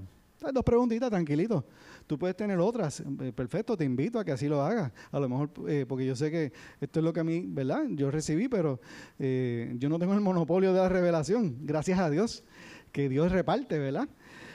[0.52, 1.64] Dos preguntitas, tranquilito.
[2.08, 3.02] Tú puedes tener otras.
[3.22, 4.92] Eh, perfecto, te invito a que así lo hagas.
[5.12, 6.52] A lo mejor, eh, porque yo sé que
[6.82, 7.86] esto es lo que a mí, ¿verdad?
[7.90, 8.80] Yo recibí, pero
[9.20, 11.58] eh, yo no tengo el monopolio de la revelación.
[11.62, 12.44] Gracias a Dios,
[12.92, 14.08] que Dios reparte, ¿verdad?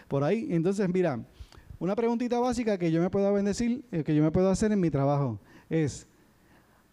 [0.09, 0.49] Por ahí.
[0.51, 1.24] Entonces, mira,
[1.78, 4.90] una preguntita básica que yo me puedo bendecir, que yo me puedo hacer en mi
[4.90, 5.38] trabajo,
[5.70, 6.07] es,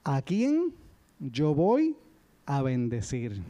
[0.04, 0.74] ¿a quién
[1.20, 1.96] yo voy
[2.46, 3.42] a bendecir?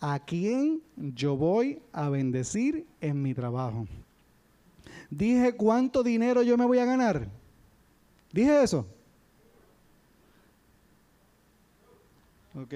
[0.00, 3.86] ¿A quién yo voy a bendecir en mi trabajo?
[5.16, 7.28] Dije cuánto dinero yo me voy a ganar.
[8.32, 8.84] Dije eso.
[12.56, 12.74] Ok.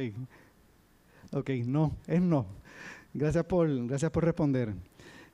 [1.33, 2.47] Ok, no, es no.
[3.13, 4.73] Gracias por, gracias por responder.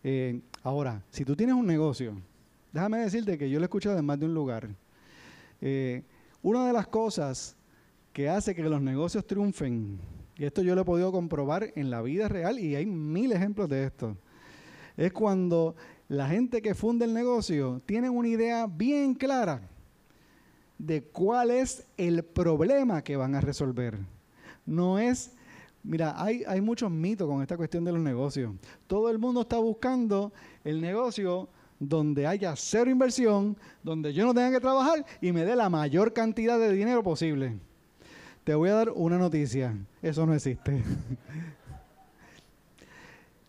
[0.02, 2.14] Eh, ahora, si tú tienes un negocio,
[2.72, 4.70] déjame decirte que yo lo he escuchado en más de un lugar.
[5.60, 6.02] Eh,
[6.42, 7.54] una de las cosas
[8.14, 9.98] que hace que los negocios triunfen,
[10.38, 13.68] y esto yo lo he podido comprobar en la vida real y hay mil ejemplos
[13.68, 14.16] de esto,
[14.96, 15.74] es cuando
[16.08, 19.68] la gente que funda el negocio tiene una idea bien clara
[20.78, 23.98] de cuál es el problema que van a resolver.
[24.66, 25.32] No es,
[25.82, 28.52] mira, hay, hay muchos mitos con esta cuestión de los negocios.
[28.86, 30.32] Todo el mundo está buscando
[30.62, 31.48] el negocio
[31.78, 36.12] donde haya cero inversión, donde yo no tenga que trabajar y me dé la mayor
[36.12, 37.56] cantidad de dinero posible.
[38.44, 40.82] Te voy a dar una noticia, eso no existe.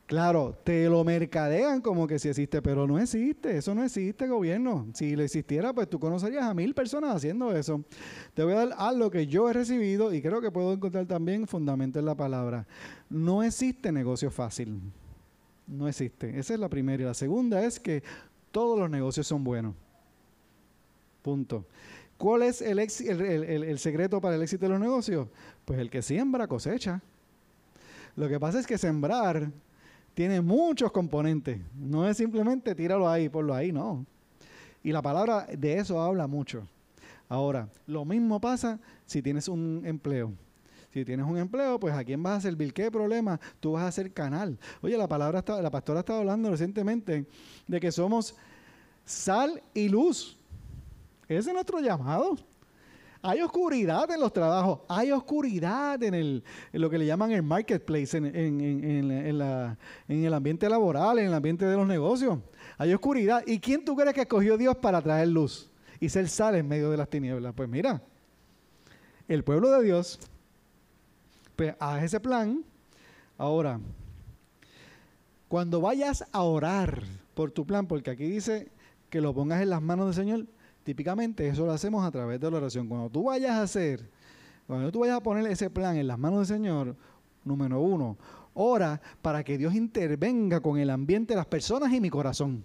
[0.07, 4.85] Claro, te lo mercadean como que sí existe, pero no existe, eso no existe, gobierno.
[4.93, 7.83] Si lo existiera, pues tú conocerías a mil personas haciendo eso.
[8.35, 11.47] Te voy a dar algo que yo he recibido y creo que puedo encontrar también
[11.47, 12.67] fundamento en la palabra.
[13.09, 14.79] No existe negocio fácil.
[15.65, 16.37] No existe.
[16.37, 17.01] Esa es la primera.
[17.01, 18.03] Y la segunda es que
[18.51, 19.73] todos los negocios son buenos.
[21.23, 21.65] Punto.
[22.19, 25.27] ¿Cuál es el secreto para el éxito de los negocios?
[25.65, 27.01] Pues el que siembra cosecha.
[28.15, 29.51] Lo que pasa es que sembrar
[30.15, 31.59] tiene muchos componentes.
[31.75, 34.05] No es simplemente tíralo ahí, ponlo ahí, no.
[34.81, 36.67] Y la palabra de eso habla mucho.
[37.27, 40.31] Ahora, lo mismo pasa si tienes un empleo.
[40.93, 43.91] Si tienes un empleo, pues a quién vas a servir, qué problema, tú vas a
[43.91, 44.57] ser canal.
[44.81, 47.25] Oye, la palabra está, la pastora estaba hablando recientemente
[47.67, 48.35] de que somos
[49.03, 50.37] sal y luz.
[51.27, 52.37] Ese es nuestro llamado.
[53.27, 58.15] Hay oscuridad en los trabajos, hay oscuridad en, el, lo que le llaman el marketplace,
[58.15, 59.41] en,
[60.07, 62.37] el ambiente laboral, en el ambiente de los negocios.
[62.77, 63.41] Hay oscuridad.
[63.47, 66.91] ¿Y quién tú crees que escogió Dios para traer luz y ser sal en medio
[66.91, 67.55] de las tinieblas?
[67.55, 67.99] Pues mira,
[69.27, 70.19] el pueblo de Dios,
[71.55, 72.63] pues haz ese plan.
[73.39, 73.79] Ahora,
[75.47, 77.01] cuando vayas a orar
[77.33, 78.69] por tu plan, porque aquí dice
[79.09, 80.45] que lo pongas en las manos del Señor,
[80.85, 82.87] Típicamente eso lo hacemos a través de la oración.
[82.87, 84.07] Cuando tú vayas a hacer,
[84.67, 86.95] cuando tú vayas a poner ese plan en las manos del Señor,
[87.43, 88.17] número uno,
[88.53, 92.63] ora para que Dios intervenga con el ambiente las personas y mi corazón.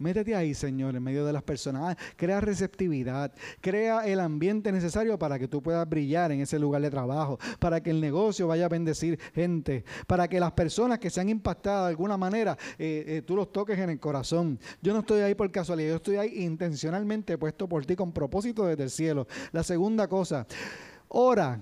[0.00, 1.82] Métete ahí, Señor, en medio de las personas.
[1.90, 6.80] Ah, crea receptividad, crea el ambiente necesario para que tú puedas brillar en ese lugar
[6.80, 11.10] de trabajo, para que el negocio vaya a bendecir gente, para que las personas que
[11.10, 14.58] se han impactado de alguna manera, eh, eh, tú los toques en el corazón.
[14.80, 18.64] Yo no estoy ahí por casualidad, yo estoy ahí intencionalmente puesto por ti con propósito
[18.64, 19.26] desde el cielo.
[19.52, 20.46] La segunda cosa,
[21.08, 21.60] ora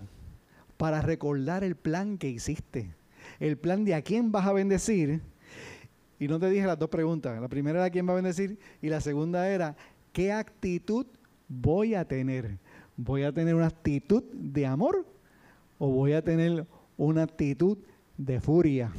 [0.77, 2.95] para recordar el plan que hiciste,
[3.41, 5.23] el plan de a quién vas a bendecir
[6.19, 7.41] y no te dije las dos preguntas.
[7.41, 9.77] La primera era quién va a bendecir y la segunda era
[10.13, 11.07] qué actitud
[11.49, 12.59] voy a tener.
[12.97, 15.07] ¿Voy a tener una actitud de amor
[15.79, 16.67] o voy a tener
[16.97, 17.79] una actitud
[18.17, 18.91] de furia?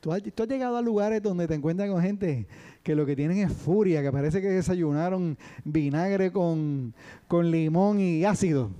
[0.00, 2.46] ¿Tú has, llegado a lugares donde te encuentras con gente
[2.84, 6.94] que lo que tienen es furia, que parece que desayunaron vinagre con,
[7.28, 8.70] limón y ácido.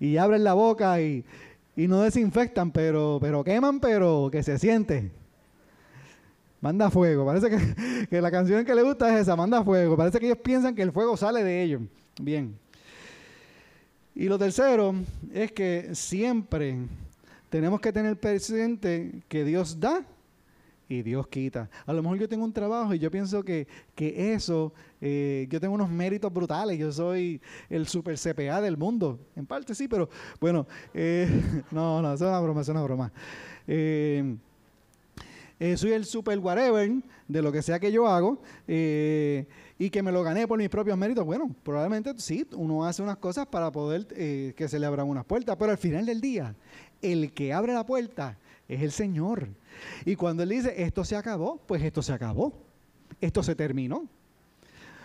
[0.00, 1.24] Y abren la boca y,
[1.76, 5.12] no desinfectan, pero, pero queman, pero que se siente.
[6.64, 7.26] Manda fuego.
[7.26, 7.50] Parece
[8.08, 9.98] que, la canción que le gusta es esa, manda fuego.
[9.98, 11.82] Parece que ellos piensan que el fuego sale de ellos.
[12.18, 12.58] Bien.
[14.14, 14.94] Y lo tercero
[15.34, 16.78] es que siempre
[17.50, 20.06] tenemos que tener presente que Dios da
[20.88, 21.68] y Dios quita.
[21.84, 23.66] A lo mejor yo tengo un trabajo y yo pienso que,
[23.98, 29.20] eso, eh, yo tengo unos méritos brutales, yo soy el super CPA del mundo.
[29.36, 30.08] En parte sí, pero
[30.40, 31.28] bueno, eh,
[31.70, 33.12] no, no, es una broma, es una broma.
[33.66, 34.38] Eh,
[35.60, 36.90] eh, soy el super whatever
[37.28, 39.46] de lo que sea que yo hago eh,
[39.78, 41.24] y que me lo gané por mis propios méritos.
[41.24, 45.24] Bueno, probablemente sí, uno hace unas cosas para poder eh, que se le abran unas
[45.24, 46.54] puertas, pero al final del día,
[47.02, 48.38] el que abre la puerta
[48.68, 49.48] es el Señor.
[50.04, 52.52] Y cuando Él dice, esto se acabó, pues esto se acabó,
[53.20, 54.06] esto se terminó.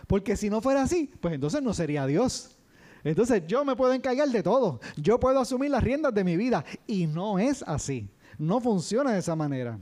[0.08, 2.58] Porque si no fuera así, pues entonces no sería Dios.
[3.04, 4.80] Entonces yo me puedo encargar de todo.
[4.97, 6.66] Yo puedo asumir las riendas de mi vida.
[6.88, 8.10] Y no es así.
[8.38, 9.78] No funciona de esa manera.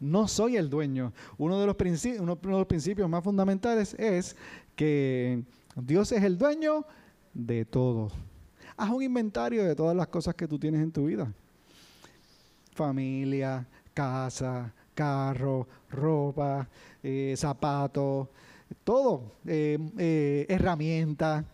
[0.00, 1.12] No soy el dueño.
[1.36, 1.76] Uno de los,
[2.18, 4.34] uno de los principios más fundamentales es
[4.74, 5.44] que
[5.76, 6.86] Dios es el dueño
[7.34, 8.10] de todo.
[8.76, 11.30] Haz un inventario de todas las cosas que tú tienes en tu vida.
[12.72, 16.68] Familia, casa, carro, ropa,
[17.02, 18.28] eh, zapatos,
[18.84, 21.44] todo, eh, eh, herramientas,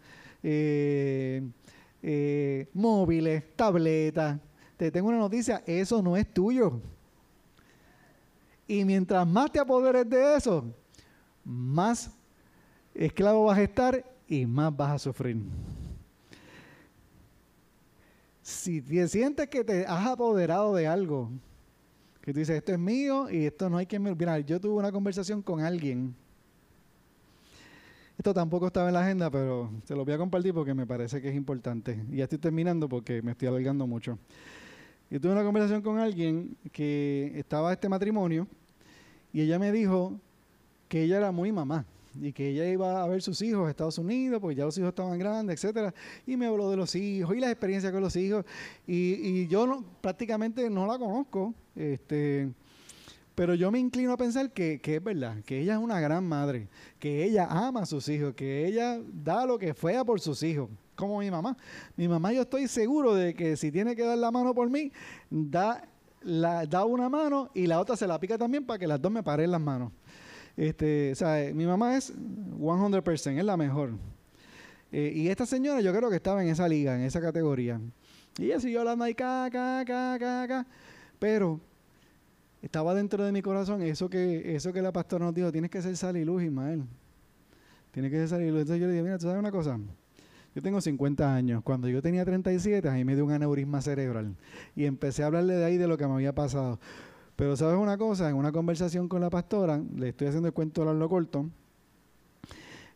[2.72, 4.38] móviles, tabletas.
[4.76, 6.80] Te tengo una noticia, eso no es tuyo.
[8.66, 10.64] Y mientras más te apoderes de eso,
[11.44, 12.10] más
[12.94, 15.36] esclavo vas a estar y más vas a sufrir.
[18.42, 21.30] Si te sientes que te has apoderado de algo,
[22.20, 23.98] que tú dices, esto es mío y esto no hay que...
[23.98, 26.14] Mira, yo tuve una conversación con alguien.
[28.18, 31.20] Esto tampoco estaba en la agenda, pero se lo voy a compartir porque me parece
[31.20, 32.02] que es importante.
[32.10, 34.18] Y ya estoy terminando porque me estoy alargando mucho.
[35.10, 38.48] Yo tuve una conversación con alguien que estaba este matrimonio
[39.32, 40.18] y ella me dijo
[40.88, 41.86] que ella era muy mamá
[42.20, 44.88] y que ella iba a ver sus hijos a Estados Unidos, porque ya los hijos
[44.88, 45.94] estaban grandes, etcétera,
[46.26, 48.44] y me habló de los hijos y las experiencias con los hijos,
[48.86, 52.48] y, yo no, prácticamente no la conozco, este,
[53.34, 56.26] pero yo me inclino a pensar que, que, es verdad, que ella es una gran
[56.26, 60.42] madre, que ella ama a sus hijos, que ella da lo que fuera por sus
[60.42, 61.56] hijos, como mi mamá.
[61.96, 64.90] Mi mamá yo estoy seguro de que si tiene que dar la mano por mí,
[65.30, 65.86] da,
[66.68, 69.22] da una mano y la otra se la pica también para que las dos me
[69.22, 69.92] paren las manos.
[70.56, 73.92] Este, o sea, mi mamá es 100%, es la mejor.
[74.90, 77.80] Eh, y esta señora yo creo que estaba en esa liga, en esa categoría.
[78.38, 80.66] Y ella siguió hablando ahí, ca, ca, ca, ca, ca.
[81.18, 81.60] Pero
[82.62, 85.82] estaba dentro de mi corazón eso que, eso que la pastora nos dijo, tienes que
[85.82, 86.84] ser sal y luz, Ismael.
[87.92, 88.60] Tienes que ser sal y luz.
[88.62, 89.78] Entonces yo le dije, mira, ¿tú sabes una cosa?
[90.56, 91.62] Yo tengo 50 años.
[91.62, 94.34] Cuando yo tenía 37, ahí me dio un aneurisma cerebral.
[94.74, 96.80] Y empecé a hablarle de ahí de lo que me había pasado.
[97.36, 100.82] Pero sabes una cosa, en una conversación con la pastora, le estoy haciendo el cuento
[100.82, 101.50] de lo corto,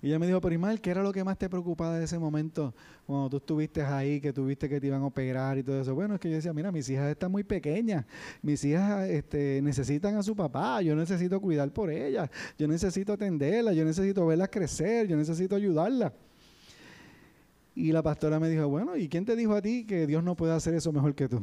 [0.03, 2.19] y ella me dijo, pero Ismael, ¿qué era lo que más te preocupaba de ese
[2.19, 2.75] momento
[3.07, 5.95] cuando tú estuviste ahí, que tuviste que te iban a operar y todo eso?
[5.95, 8.07] Bueno, es que yo decía, mira, mis hijas están muy pequeñas,
[8.41, 13.77] mis hijas este, necesitan a su papá, yo necesito cuidar por ellas, yo necesito atenderlas,
[13.77, 16.13] yo necesito verlas crecer, yo necesito ayudarlas.
[17.75, 20.35] Y la pastora me dijo, bueno, ¿y quién te dijo a ti que Dios no
[20.35, 21.41] puede hacer eso mejor que tú?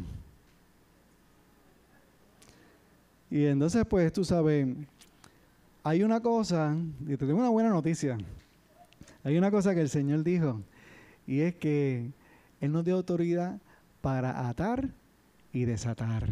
[3.30, 4.67] Y entonces, pues tú sabes,
[5.84, 8.17] hay una cosa, y te tengo una buena noticia.
[9.23, 10.61] Hay una cosa que el Señor dijo,
[11.25, 12.11] y es que
[12.61, 13.59] Él nos dio autoridad
[14.01, 14.89] para atar
[15.51, 16.30] y desatar.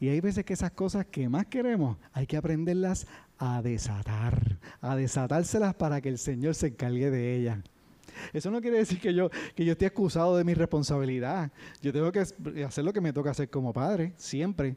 [0.00, 3.06] Y hay veces que esas cosas que más queremos hay que aprenderlas
[3.38, 7.58] a desatar, a desatárselas para que el Señor se encargue de ellas.
[8.32, 11.50] Eso no quiere decir que yo, que yo esté excusado de mi responsabilidad.
[11.82, 14.76] Yo tengo que hacer lo que me toca hacer como padre, siempre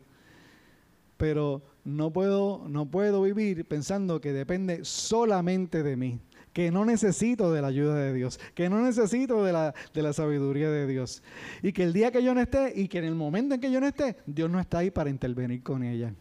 [1.17, 6.19] pero no puedo, no puedo vivir pensando que depende solamente de mí,
[6.53, 10.13] que no necesito de la ayuda de Dios, que no necesito de la, de la
[10.13, 11.23] sabiduría de Dios.
[11.61, 13.71] Y que el día que yo no esté y que en el momento en que
[13.71, 16.13] yo no esté, Dios no está ahí para intervenir con ella.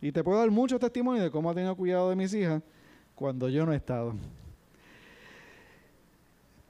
[0.00, 2.62] Y te puedo dar mucho testimonio de cómo ha tenido cuidado de mis hijas
[3.14, 4.14] cuando yo no he estado.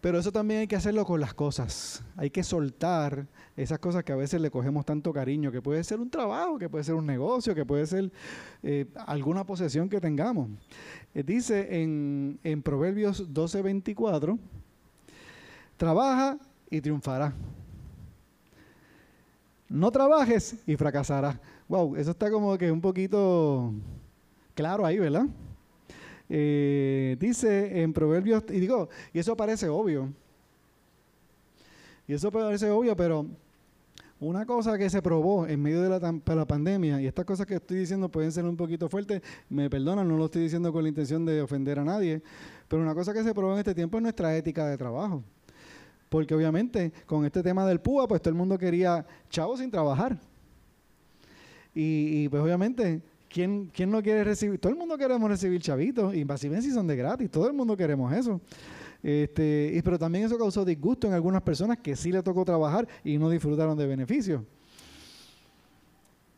[0.00, 2.02] Pero eso también hay que hacerlo con las cosas.
[2.16, 3.26] Hay que soltar
[3.56, 6.70] esas cosas que a veces le cogemos tanto cariño, que puede ser un trabajo, que
[6.70, 8.10] puede ser un negocio, que puede ser
[8.62, 10.48] eh, alguna posesión que tengamos.
[11.14, 14.38] Eh, dice en, en Proverbios 12:24,
[15.76, 16.38] trabaja
[16.70, 17.34] y triunfará.
[19.68, 21.38] No trabajes y fracasarás.
[21.68, 23.72] Wow, eso está como que un poquito
[24.54, 25.26] claro ahí, ¿verdad?
[26.32, 30.12] Eh, dice en Proverbios, y digo, y eso parece obvio.
[32.06, 33.26] Y eso parece obvio, pero
[34.20, 37.78] una cosa que se probó en medio de la, pandemia, y estas cosas que estoy
[37.78, 41.26] diciendo pueden ser un poquito fuertes, me perdonan, no lo estoy diciendo con la intención
[41.26, 42.22] de ofender a nadie,
[42.68, 45.24] pero una cosa que se probó en este tiempo es nuestra ética de trabajo.
[46.08, 50.16] Porque obviamente con este tema del PUA, pues todo el mundo quería chavos sin trabajar.
[51.74, 54.58] Y, y pues obviamente ¿Quién, no quiere recibir?
[54.58, 58.12] Todo el mundo queremos recibir chavitos y si son de gratis, todo el mundo queremos
[58.12, 58.40] eso.
[59.04, 62.88] Este, y, pero también eso causó disgusto en algunas personas que sí le tocó trabajar
[63.04, 64.42] y no disfrutaron de beneficios.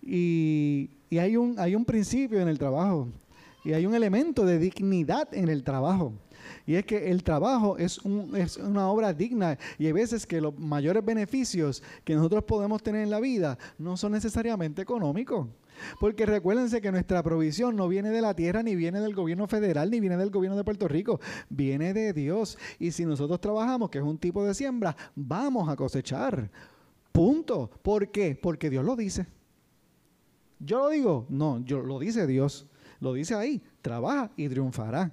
[0.03, 3.09] Y, hay, un, hay un principio en el trabajo
[3.64, 6.12] y hay un elemento de dignidad en el trabajo.
[6.66, 10.43] Y es que el trabajo es, un, es, una obra digna y hay veces que
[10.43, 15.49] los mayores beneficios que nosotros podemos tener en la vida no son necesariamente económicos.
[16.01, 19.91] Porque recuérdense que nuestra provisión no viene de la tierra, ni viene del gobierno federal,
[19.91, 22.59] ni viene del gobierno de Puerto Rico, viene de Dios.
[22.79, 26.51] Y si nosotros trabajamos, que es un tipo de siembra, vamos a cosechar.
[27.12, 27.70] Punto.
[27.83, 28.39] ¿Por qué?
[28.41, 29.27] Porque Dios lo dice.
[30.59, 31.27] ¿Yo lo digo?
[31.29, 32.66] No, yo, lo dice Dios.
[33.01, 33.62] Lo dice ahí.
[33.83, 35.12] Trabaja y triunfará.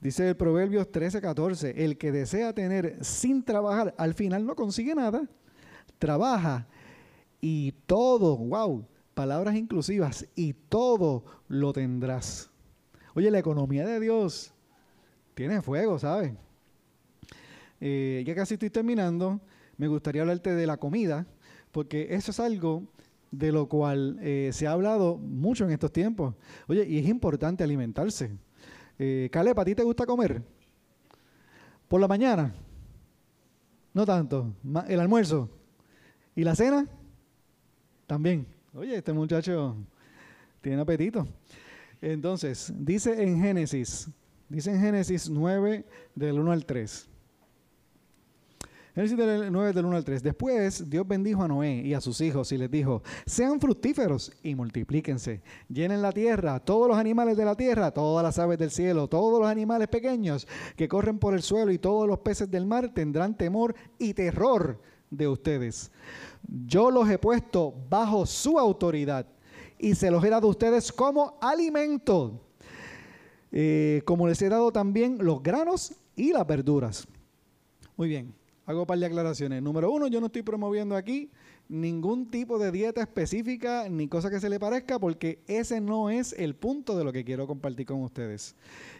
[0.00, 4.94] Dice el Proverbios 13, 14, el que desea tener sin trabajar, al final no consigue
[4.94, 5.26] nada.
[5.98, 6.66] Trabaja
[7.40, 8.84] y todo, wow,
[9.14, 12.50] palabras inclusivas, y todo lo tendrás.
[13.14, 14.52] Oye, la economía de Dios
[15.34, 16.34] tiene fuego, ¿sabes?
[17.80, 19.40] Eh, ya casi estoy terminando,
[19.76, 21.26] me gustaría hablarte de la comida,
[21.72, 22.84] porque eso es algo
[23.30, 26.34] de lo cual eh, se ha hablado mucho en estos tiempos.
[26.68, 28.30] Oye, y es importante alimentarse.
[28.98, 30.42] Eh, Caleb, ¿a ti te gusta comer?
[31.88, 32.54] ¿Por la mañana?
[33.92, 34.54] No tanto.
[34.88, 35.50] ¿El almuerzo?
[36.34, 36.86] ¿Y la cena?
[38.06, 38.53] También.
[38.76, 39.76] Oye, este muchacho
[40.60, 41.24] tiene apetito.
[42.00, 44.08] Entonces, dice en Génesis,
[44.48, 45.84] dice en Génesis 9
[46.16, 47.08] del 1 al 3.
[48.96, 50.24] Génesis 9 del 1 al 3.
[50.24, 54.56] Después Dios bendijo a Noé y a sus hijos y les dijo, sean fructíferos y
[54.56, 55.40] multiplíquense.
[55.68, 59.38] Llenen la tierra, todos los animales de la tierra, todas las aves del cielo, todos
[59.38, 63.36] los animales pequeños que corren por el suelo y todos los peces del mar tendrán
[63.36, 64.80] temor y terror
[65.16, 65.90] de ustedes.
[66.66, 69.26] Yo los he puesto bajo su autoridad
[69.78, 72.40] y se los he dado a ustedes como alimento,
[73.52, 77.06] eh, como les he dado también los granos y las verduras.
[77.96, 78.34] Muy bien,
[78.66, 79.62] hago un par de aclaraciones.
[79.62, 81.30] Número uno, yo no estoy promoviendo aquí
[81.68, 86.34] ningún tipo de dieta específica ni cosa que se le parezca porque ese no es
[86.34, 88.54] el punto de lo que quiero compartir con ustedes.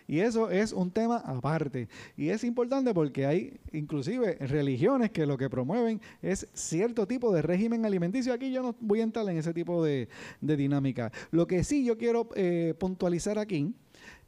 [0.06, 1.88] Y eso es un tema aparte.
[2.16, 7.42] Y es importante porque hay inclusive religiones que lo que promueven es cierto tipo de
[7.42, 8.32] régimen alimenticio.
[8.32, 10.08] Aquí yo no voy a entrar en ese tipo de,
[10.40, 11.10] dinámica.
[11.30, 13.74] Lo que sí yo quiero eh, puntualizar aquí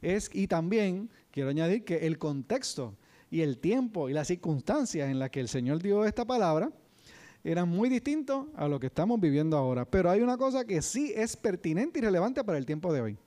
[0.01, 2.95] es, y también quiero añadir que el contexto
[3.29, 6.71] y el tiempo y las circunstancias en las que el Señor dio esta palabra,
[7.51, 9.85] eran muy distintos a lo que estamos viviendo ahora.
[9.85, 13.17] Pero hay una cosa que sí es pertinente y relevante para el tiempo de hoy.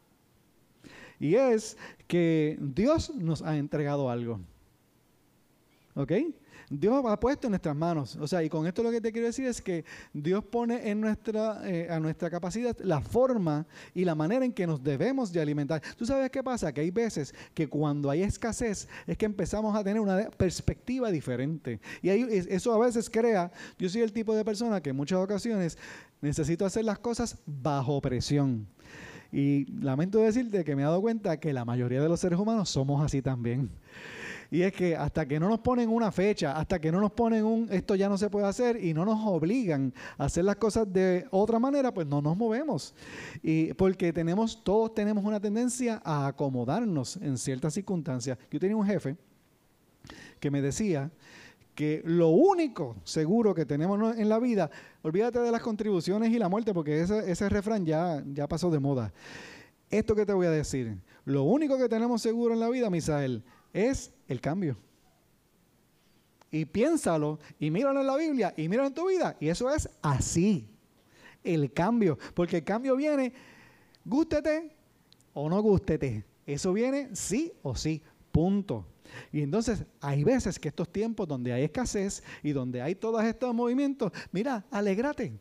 [1.18, 4.40] Y es que Dios nos ha entregado algo.
[5.94, 6.12] ¿Ok?
[6.70, 8.16] Dios ha puesto en nuestras manos.
[8.16, 11.00] O sea, y con esto lo que te quiero decir es que Dios pone en
[11.00, 15.40] nuestra, eh, a nuestra capacidad la forma y la manera en que nos debemos de
[15.40, 15.82] alimentar.
[15.96, 16.72] ¿Tú sabes qué pasa?
[16.72, 21.80] Que hay veces que cuando hay escasez es que empezamos a tener una perspectiva diferente.
[22.02, 25.76] Y eso a veces crea, yo soy el tipo de persona que en muchas ocasiones
[26.20, 28.68] necesito hacer las cosas bajo presión.
[29.32, 32.70] Y lamento decirte que me he dado cuenta que la mayoría de los seres humanos
[32.70, 33.70] somos así también.
[34.50, 37.44] Y es que hasta que no nos ponen una fecha, hasta que no nos ponen
[37.44, 40.92] un esto ya no se puede hacer y no nos obligan a hacer las cosas
[40.92, 42.94] de otra manera, pues no nos movemos.
[43.42, 48.38] Y porque tenemos, todos tenemos una tendencia a acomodarnos en ciertas circunstancias.
[48.50, 49.16] Yo tenía un jefe
[50.40, 51.10] que me decía
[51.74, 54.70] que lo único seguro que tenemos en la vida,
[55.02, 59.12] olvídate de las contribuciones y la muerte, porque ese, refrán ya, ya pasó de moda.
[59.90, 63.44] Esto que te voy a decir, lo único que tenemos seguro en la vida, Misael,
[63.72, 64.76] es el cambio.
[66.50, 69.88] Y piénsalo, y míralo en la Biblia, y míralo en tu vida, y eso es
[70.02, 70.68] así,
[71.44, 73.32] el cambio, porque el cambio viene,
[74.04, 74.72] gústete
[75.32, 78.02] o no gústete, eso viene sí o sí,
[78.32, 78.86] punto.
[79.32, 83.54] Y entonces hay veces que estos tiempos donde hay escasez y donde hay todos estos
[83.54, 85.32] movimientos, mira, alégrate.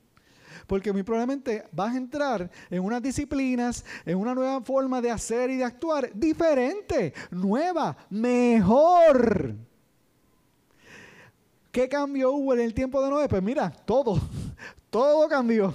[0.70, 5.50] Porque muy probablemente vas a entrar en unas disciplinas, en una nueva forma de hacer
[5.50, 9.56] y de actuar diferente, nueva, mejor.
[11.72, 13.28] ¿Qué cambio hubo en el tiempo de Noé?
[13.28, 14.22] Pues mira, todo,
[14.92, 15.74] todo cambió.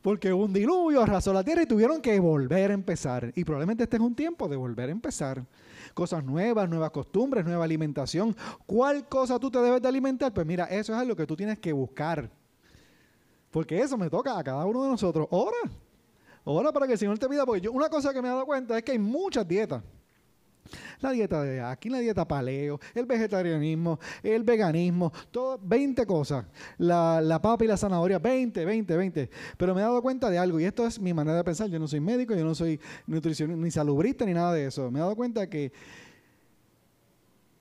[0.00, 3.30] Porque un diluvio arrasó la tierra y tuvieron que volver a empezar.
[3.36, 5.44] Y probablemente este es un tiempo de volver a empezar
[5.92, 8.34] cosas nuevas, nuevas costumbres, nueva alimentación.
[8.64, 10.32] ¿Cuál cosa tú te debes de alimentar?
[10.32, 12.30] Pues mira, eso es algo que tú tienes que buscar.
[13.50, 15.26] Porque eso me toca a cada uno de nosotros.
[15.30, 15.58] Ora.
[16.44, 17.44] Ora para que el Señor te pida.
[17.44, 19.82] Porque yo, una cosa que me he dado cuenta es que hay muchas dietas.
[21.00, 26.44] La dieta de aquí, la dieta paleo, el vegetarianismo, el veganismo, todo, 20 cosas.
[26.78, 29.30] La, la, papa y la zanahoria, 20, 20, 20.
[29.56, 31.68] Pero me he dado cuenta de algo, y esto es mi manera de pensar.
[31.68, 34.90] Yo no soy médico, yo no soy nutricionista, ni salubrista, ni nada de eso.
[34.90, 35.72] Me he dado cuenta que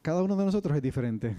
[0.01, 1.35] cada uno de nosotros es diferente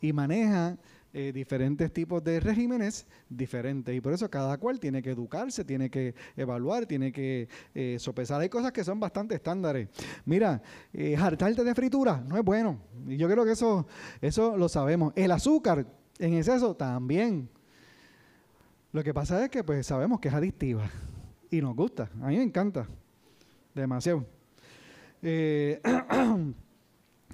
[0.00, 0.76] y maneja
[1.14, 3.94] eh, diferentes tipos de regímenes diferentes.
[3.94, 8.40] Y por eso cada cual tiene que educarse, tiene que evaluar, tiene que eh, sopesar.
[8.40, 9.88] Hay cosas que son bastante estándares.
[10.24, 10.62] Mira,
[10.92, 12.78] eh, hartarte de fritura no es bueno.
[13.06, 13.86] Y yo creo que eso,
[14.20, 15.12] eso lo sabemos.
[15.14, 15.86] El azúcar
[16.18, 17.48] en exceso también.
[18.92, 20.88] Lo que pasa es que pues sabemos que es adictiva.
[21.50, 22.88] Y nos gusta, a mí me encanta,
[23.74, 24.24] demasiado.
[25.20, 25.80] Eh,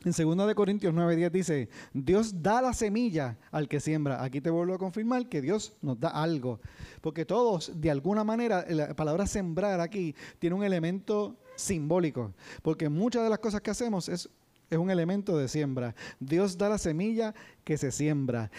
[0.04, 4.22] en 2 de Corintios 9:10 dice, Dios da la semilla al que siembra.
[4.22, 6.60] Aquí te vuelvo a confirmar que Dios nos da algo.
[7.00, 12.32] Porque todos, de alguna manera, la palabra sembrar aquí tiene un elemento simbólico.
[12.62, 14.28] Porque muchas de las cosas que hacemos es,
[14.70, 15.94] es un elemento de siembra.
[16.20, 17.34] Dios da la semilla
[17.64, 18.50] que se siembra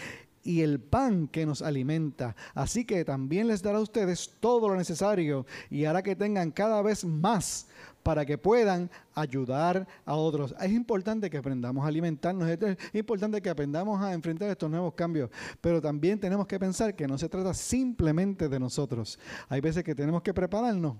[0.42, 2.34] y el pan que nos alimenta.
[2.54, 6.82] Así que también les dará a ustedes todo lo necesario y hará que tengan cada
[6.82, 7.66] vez más
[8.02, 10.54] para que puedan ayudar a otros.
[10.60, 15.30] Es importante que aprendamos a alimentarnos, es importante que aprendamos a enfrentar estos nuevos cambios,
[15.60, 19.18] pero también tenemos que pensar que no se trata simplemente de nosotros.
[19.48, 20.96] Hay veces que tenemos que prepararnos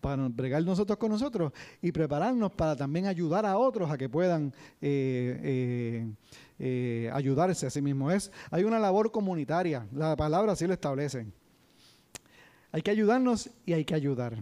[0.00, 1.52] para bregar nosotros con nosotros
[1.82, 6.12] y prepararnos para también ayudar a otros a que puedan eh, eh,
[6.58, 8.30] eh, ayudarse a sí mismos.
[8.50, 11.26] Hay una labor comunitaria, la palabra así lo establece.
[12.72, 14.38] Hay que ayudarnos y hay que ayudar.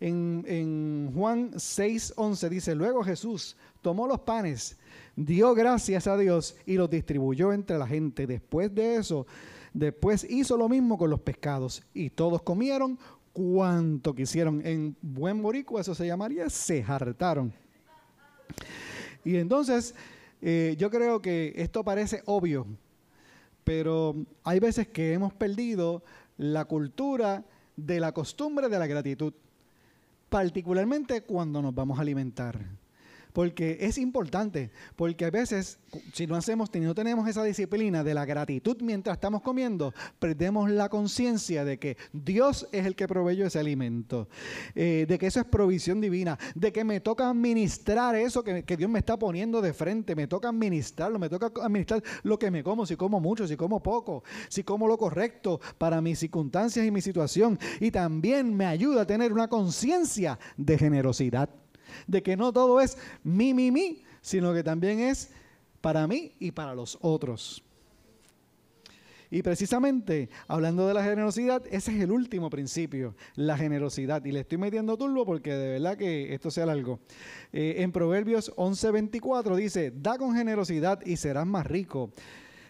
[0.00, 4.78] En, en Juan 6:11 dice, luego Jesús tomó los panes,
[5.16, 8.26] dio gracias a Dios y los distribuyó entre la gente.
[8.26, 9.26] Después de eso,
[9.72, 12.98] después hizo lo mismo con los pescados y todos comieron
[13.32, 14.64] cuanto quisieron.
[14.66, 17.52] En buen boricua eso se llamaría, se hartaron.
[19.24, 19.94] Y entonces
[20.40, 22.66] eh, yo creo que esto parece obvio,
[23.64, 26.02] pero hay veces que hemos perdido
[26.36, 27.44] la cultura
[27.76, 29.32] de la costumbre de la gratitud
[30.34, 32.58] particularmente cuando nos vamos a alimentar.
[33.34, 35.80] Porque es importante, porque a veces,
[36.12, 40.88] si no hacemos, no tenemos esa disciplina de la gratitud mientras estamos comiendo, perdemos la
[40.88, 44.28] conciencia de que Dios es el que proveyó ese alimento,
[44.76, 48.76] eh, de que eso es provisión divina, de que me toca administrar eso que, que,
[48.76, 52.62] Dios me está poniendo de frente, me toca administrarlo, me toca administrar lo que me
[52.62, 56.92] como, si como mucho, si como poco, si como lo correcto para mis circunstancias y
[56.92, 57.58] mi situación.
[57.80, 61.50] Y también me ayuda a tener una conciencia de generosidad
[62.06, 65.30] de que no todo es mi, mi, mi, sino que también es
[65.80, 67.62] para mí y para los otros.
[69.34, 74.24] Y precisamente, hablando de la generosidad, ese es el último principio, la generosidad.
[74.24, 77.00] Y le estoy metiendo turbo porque de verdad que esto sea algo.
[77.52, 82.12] Eh, en Proverbios 11:24 dice, da con generosidad y serás más rico.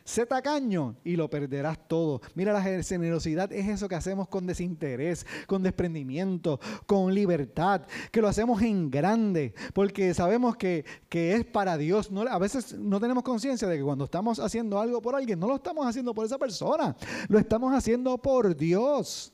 [0.05, 2.21] Sé tacaño y lo perderás todo.
[2.35, 7.83] Mira, la generosidad es eso que hacemos con desinterés, con desprendimiento, con libertad,
[8.13, 12.11] que lo hacemos en grande, porque sabemos que, es para Dios.
[12.11, 15.49] No, a veces no tenemos conciencia de que cuando estamos haciendo algo por alguien, no
[15.49, 16.95] lo estamos haciendo por esa persona,
[17.29, 19.33] lo estamos haciendo por Dios.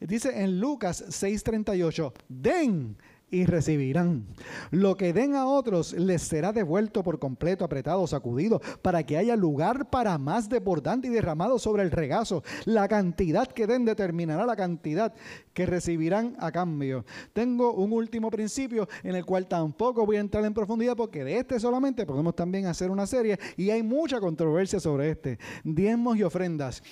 [0.00, 2.96] Dice en Lucas 6:38, den
[3.32, 4.26] y recibirán.
[4.70, 9.34] Lo que den a otros les será devuelto por completo, apretado, sacudido, para que haya
[9.34, 12.44] lugar para más desbordante y derramado sobre el regazo.
[12.66, 15.14] La cantidad que den determinará la cantidad
[15.54, 17.04] que recibirán a cambio.
[17.32, 21.38] Tengo un último principio en el cual tampoco voy a entrar en profundidad porque de
[21.38, 25.38] este solamente podemos también hacer una serie y hay mucha controversia sobre este.
[25.64, 26.82] Diezmos y ofrendas.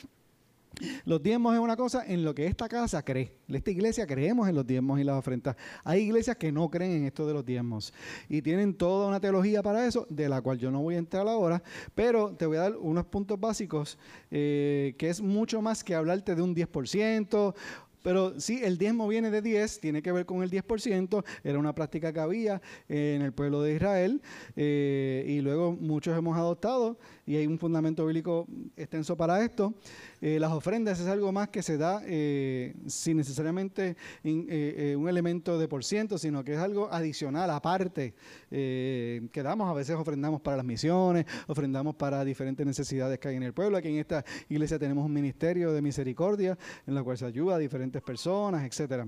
[1.04, 3.32] Los diezmos es una cosa en lo que esta casa cree.
[3.48, 5.56] Esta iglesia creemos en los diezmos y las ofrendas.
[5.84, 7.92] Hay iglesias que no creen en esto de los diezmos
[8.28, 11.26] y tienen toda una teología para eso, de la cual yo no voy a entrar
[11.26, 11.62] ahora,
[11.94, 13.98] pero te voy a dar unos puntos básicos
[14.30, 17.54] eh, que es mucho más que hablarte de un 10%
[18.02, 21.74] pero sí, el diezmo viene de 10, tiene que ver con el 10%, era una
[21.74, 24.22] práctica que había en el pueblo de Israel
[24.56, 26.98] eh, y luego muchos hemos adoptado
[27.30, 29.72] y hay un fundamento bíblico extenso para esto.
[30.20, 35.56] Eh, las ofrendas es algo más que se da eh, sin necesariamente eh, un elemento
[35.56, 38.14] de por ciento, sino que es algo adicional, aparte,
[38.50, 39.70] que damos.
[39.70, 43.76] A veces ofrendamos para las misiones, ofrendamos para diferentes necesidades que hay en el pueblo.
[43.76, 47.58] Aquí en esta iglesia tenemos un ministerio de misericordia en la cual se ayuda a
[47.58, 49.06] diferentes personas, etcétera.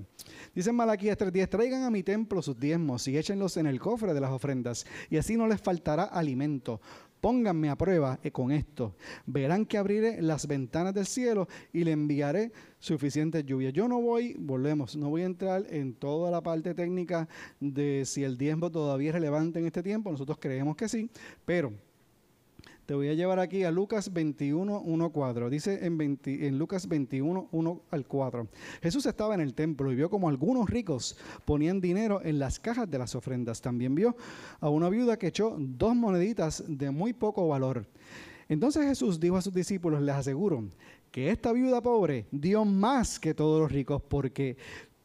[0.55, 4.21] Dice Malaquías 3.10, traigan a mi templo sus diezmos y échenlos en el cofre de
[4.21, 6.81] las ofrendas, y así no les faltará alimento
[7.23, 8.97] Pónganme a prueba eh, con esto.
[9.27, 12.51] Verán que abriré las ventanas del cielo y le enviaré
[12.81, 13.71] suficiente lluvia.
[13.71, 17.29] Yo no voy, volvemos, no voy a entrar en toda la parte técnica
[17.61, 20.11] de si el diezmo todavía es relevante en este tiempo.
[20.11, 21.09] Nosotros creemos que sí,
[21.45, 21.73] pero
[22.87, 25.51] te voy a llevar aquí a Lucas 21, 1, 4.
[25.51, 28.49] Dice en, en Lucas 21, 1 al 4.
[28.83, 32.91] Jesús estaba en el templo y vio como algunos ricos ponían dinero en las cajas
[32.91, 33.61] de las ofrendas.
[33.61, 34.17] También vio
[34.61, 37.87] a una viuda que echó dos moneditas de muy poco valor.
[38.49, 40.65] Entonces Jesús dijo a sus discípulos, les aseguro,
[41.11, 44.57] que esta viuda pobre dio más que todos los ricos porque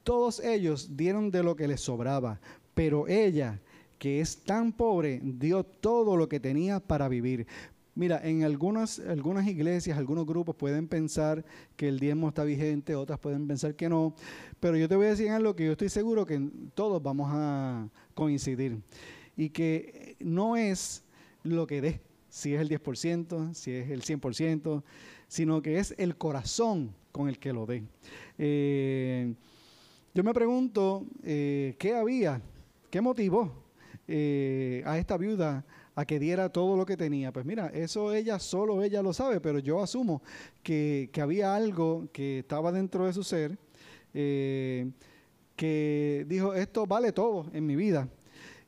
[0.04, 2.40] todos ellos dieron de lo que les sobraba,
[2.74, 3.60] pero ella
[3.98, 7.48] que es tan pobre, dio todo lo que tenía para vivir.
[7.96, 11.44] Mira, en algunas, algunas iglesias, algunos grupos pueden pensar
[11.76, 14.14] que el diezmo está vigente, otras pueden pensar que no,
[14.60, 16.40] pero yo te voy a decir algo que yo estoy seguro que
[16.76, 18.80] todos vamos a coincidir
[19.36, 21.04] y que no es
[21.42, 24.84] lo que dé, si es el 10%, si es el 100%,
[25.28, 27.84] sino que es el corazón con el que lo dé.
[28.38, 29.34] Eh,
[30.14, 32.44] yo me pregunto, eh, ¿qué había?
[32.92, 33.67] ¿Qué motivó
[34.08, 35.66] eh, a esta viuda
[35.96, 37.34] a que diera todo lo que tenía.
[37.34, 40.22] Pues mira, eso ella, solo ella lo sabe, pero yo asumo
[40.64, 43.58] que, había algo que estaba dentro de su ser
[44.14, 44.92] eh,
[45.56, 48.08] que dijo, esto vale todo en mi vida.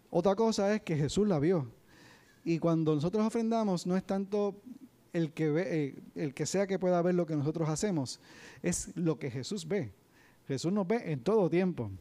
[0.09, 1.71] Otra cosa es que Jesús la vio.
[2.43, 4.59] Y cuando nosotros ofrendamos, no es tanto
[5.13, 8.19] el que, eh, el que sea que pueda ver lo que nosotros hacemos,
[8.63, 9.93] es lo que Jesús ve.
[10.47, 11.91] Jesús nos ve en todo tiempo.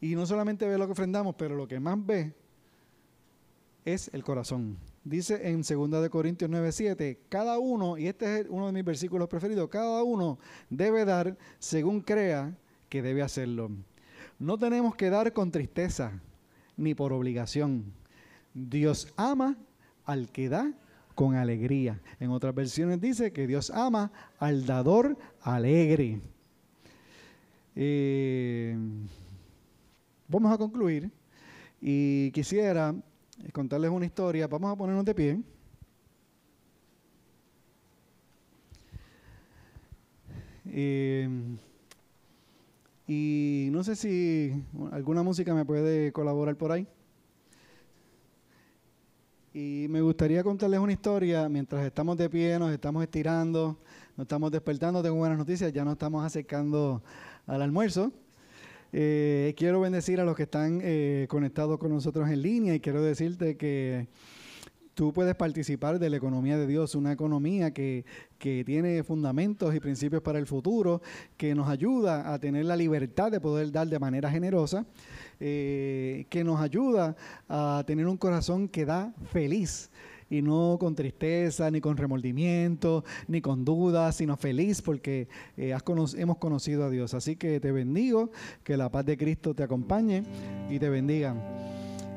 [0.00, 2.32] Y no solamente ve lo que ofrendamos, pero lo que más ve
[3.84, 4.78] es el corazón.
[5.04, 9.28] Dice en 2 de Corintios 9:7, cada uno, y este es uno de mis versículos
[9.28, 12.56] preferidos, cada uno debe dar según crea
[12.88, 13.70] que debe hacerlo.
[14.38, 16.20] No tenemos que dar con tristeza
[16.76, 17.92] ni por obligación.
[18.54, 19.56] Dios ama
[20.04, 20.72] al que da
[21.14, 22.00] con alegría.
[22.18, 26.20] En otras versiones dice que Dios ama al dador alegre.
[27.76, 28.76] Eh,
[30.30, 31.10] vamos a concluir
[31.80, 32.94] y quisiera
[33.52, 34.46] contarles una historia.
[34.46, 35.40] Vamos a ponernos de pie.
[40.66, 41.28] Eh,
[43.08, 44.62] y no sé si
[44.92, 46.86] alguna música me puede colaborar por ahí.
[49.52, 53.78] Y me gustaría contarles una historia mientras estamos de pie, nos estamos estirando,
[54.16, 55.02] nos estamos despertando.
[55.02, 57.02] Tengo buenas noticias, ya nos estamos acercando
[57.48, 58.12] al almuerzo.
[58.92, 63.02] Eh, quiero bendecir a los que están eh, conectados con nosotros en línea y quiero
[63.02, 64.08] decirte que
[64.94, 68.04] tú puedes participar de la economía de Dios, una economía que,
[68.38, 71.02] tiene fundamentos y principios para el futuro,
[71.36, 74.86] que nos ayuda a tener la libertad de poder dar de manera generosa,
[75.38, 77.16] eh, que nos ayuda
[77.48, 79.90] a tener un corazón que da feliz
[80.30, 85.76] y no con tristeza, ni con remordimiento, ni con dudas, sino feliz porque eh,
[86.16, 87.12] hemos conocido a Dios.
[87.12, 88.30] Así que te bendigo,
[88.62, 90.22] que la paz de Cristo te acompañe
[90.70, 91.34] y te bendiga.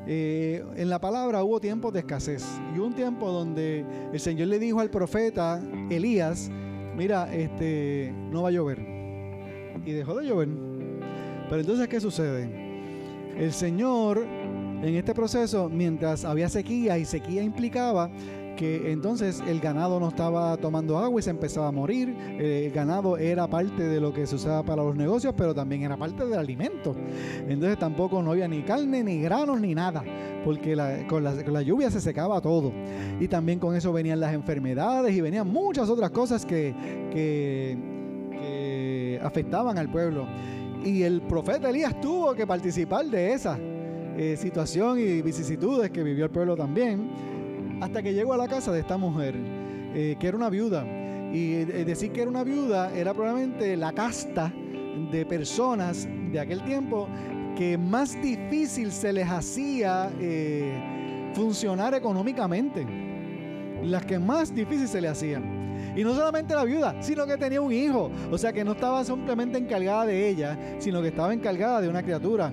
[0.05, 2.45] Eh, en la palabra hubo tiempos de escasez
[2.75, 6.51] y un tiempo donde el Señor le dijo al profeta Elías,
[6.95, 8.79] mira, este, no va a llover.
[9.85, 10.49] Y dejó de llover.
[11.49, 12.63] Pero entonces, ¿qué sucede?
[13.37, 14.25] El Señor
[14.83, 18.11] en este proceso, mientras había sequía y sequía implicaba
[18.57, 22.15] que entonces el ganado no estaba tomando agua y se empezaba a morir.
[22.37, 25.95] El ganado era parte de lo que se usaba para los negocios, pero también era
[25.97, 26.95] parte del alimento.
[27.47, 30.03] Entonces tampoco no había ni carne, ni granos, ni nada,
[30.43, 30.75] porque
[31.07, 32.71] con, la, lluvia se secaba todo.
[33.19, 36.75] Y también con eso venían las enfermedades y venían muchas otras cosas que,
[37.11, 37.77] que
[39.23, 40.27] afectaban al pueblo.
[40.83, 43.57] Y el profeta Elías tuvo que participar de esa
[44.17, 47.09] eh, situación y vicisitudes que vivió el pueblo también,
[47.81, 49.35] hasta que llegó a la casa de esta mujer,
[49.95, 50.85] eh, que era una viuda.
[51.33, 54.53] Y eh, decir que era una viuda era probablemente la casta
[55.11, 57.07] de personas de aquel tiempo
[57.57, 60.11] que más difícil se les hacía
[61.33, 62.85] funcionar económicamente.
[63.83, 65.63] Las que más difícil se le hacían.
[65.95, 68.09] Y no solamente la viuda, sino que tenía un hijo.
[68.31, 72.01] O sea que no estaba simplemente encargada de ella, sino que estaba encargada de una
[72.01, 72.51] criatura.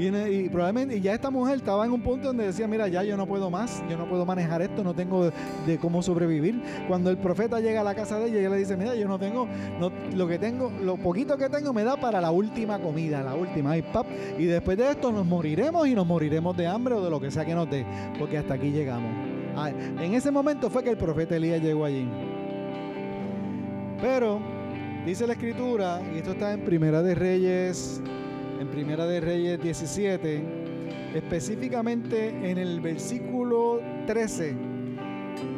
[0.00, 3.26] Y, probablemente ya esta mujer estaba en un punto donde decía, mira, ya yo no
[3.26, 5.30] puedo más, yo no puedo manejar esto, no tengo
[5.66, 6.62] de, cómo sobrevivir.
[6.88, 9.18] Cuando el profeta llega a la casa de ella, ella le dice, mira, yo no
[9.18, 9.46] tengo,
[9.78, 13.34] no, lo que tengo, lo poquito que tengo me da para la última comida, la
[13.34, 14.06] última, y, pap,
[14.38, 17.30] y después de esto nos moriremos y nos moriremos de hambre o de lo que
[17.30, 17.84] sea que nos dé,
[18.18, 19.10] porque hasta aquí llegamos.
[20.00, 22.08] En ese momento fue que el profeta Elías llegó allí.
[24.00, 24.40] Pero
[25.04, 28.00] dice la escritura, y esto está en Primera de Reyes,
[28.60, 30.44] en Primera de Reyes 17,
[31.14, 34.54] específicamente en el versículo 13.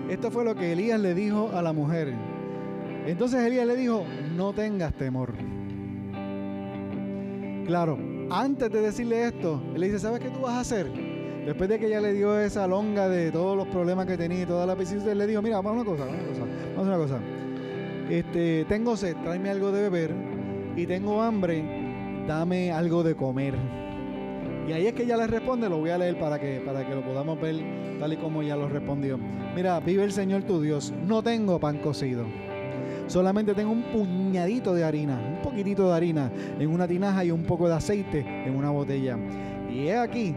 [0.08, 2.14] Esto fue lo que Elías le dijo a la mujer.
[3.06, 4.04] Entonces Elías le dijo,
[4.36, 5.34] no tengas temor.
[7.66, 7.98] Claro,
[8.30, 10.90] antes de decirle esto, él le dice, ¿sabes qué tú vas a hacer?
[11.44, 14.46] Después de que ella le dio esa longa de todos los problemas que tenía y
[14.46, 16.46] toda la él le dijo, mira, vamos a una cosa, vamos a una cosa,
[16.76, 17.20] vamos a una cosa
[18.10, 20.10] este, tengo sed, tráeme algo de beber
[20.76, 21.64] y tengo hambre,
[22.26, 23.54] dame algo de comer.
[24.68, 26.94] Y ahí es que ella le responde, lo voy a leer para que, para que
[26.94, 27.56] lo podamos ver
[27.98, 29.18] tal y como ella lo respondió.
[29.54, 32.24] Mira, vive el Señor tu Dios, no tengo pan cocido.
[33.06, 37.42] Solamente tengo un puñadito de harina, un poquitito de harina en una tinaja y un
[37.42, 39.18] poco de aceite en una botella.
[39.70, 40.34] Y he aquí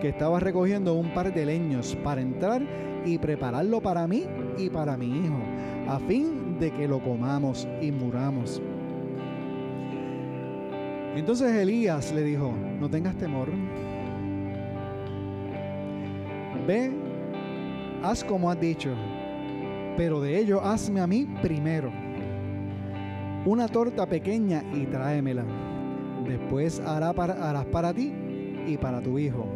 [0.00, 2.62] que estaba recogiendo un par de leños para entrar
[3.04, 4.24] y prepararlo para mí
[4.58, 5.38] y para mi hijo,
[5.88, 8.60] a fin de que lo comamos y muramos.
[11.16, 13.48] Entonces Elías le dijo, no tengas temor,
[16.66, 16.92] ve,
[18.02, 18.90] haz como has dicho,
[19.96, 21.90] pero de ello hazme a mí primero
[23.46, 25.44] una torta pequeña y tráemela.
[26.26, 27.14] Después harás
[27.66, 28.12] para ti
[28.66, 29.46] y para tu hijo.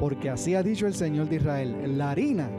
[0.00, 2.50] Porque así ha dicho el Señor de Israel, la harina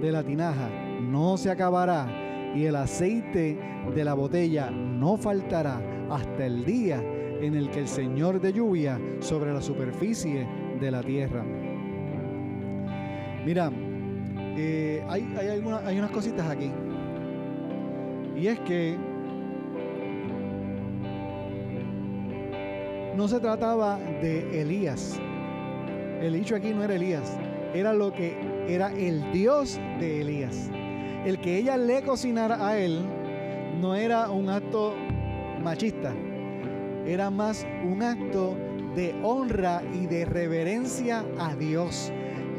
[0.00, 0.68] de la tinaja
[1.00, 3.58] no se acabará y el aceite
[3.94, 7.02] de la botella no faltará hasta el día
[7.42, 10.46] en el que el Señor de lluvia sobre la superficie
[10.80, 11.44] de la tierra.
[13.44, 13.70] Mira,
[14.56, 16.70] eh, hay, hay, hay unas cositas aquí.
[18.36, 18.96] Y es que
[23.16, 25.20] no se trataba de Elías.
[26.20, 27.36] El dicho aquí no era Elías,
[27.74, 28.36] era lo que
[28.68, 30.70] era el Dios de Elías.
[31.26, 33.00] El que ella le cocinara a él
[33.80, 34.94] no era un acto
[35.62, 36.14] machista,
[37.06, 38.56] era más un acto
[38.94, 42.12] de honra y de reverencia a Dios,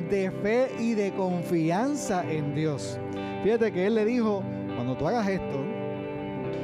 [0.09, 2.99] de fe y de confianza en Dios.
[3.43, 4.43] Fíjate que él le dijo,
[4.75, 5.63] cuando tú hagas esto,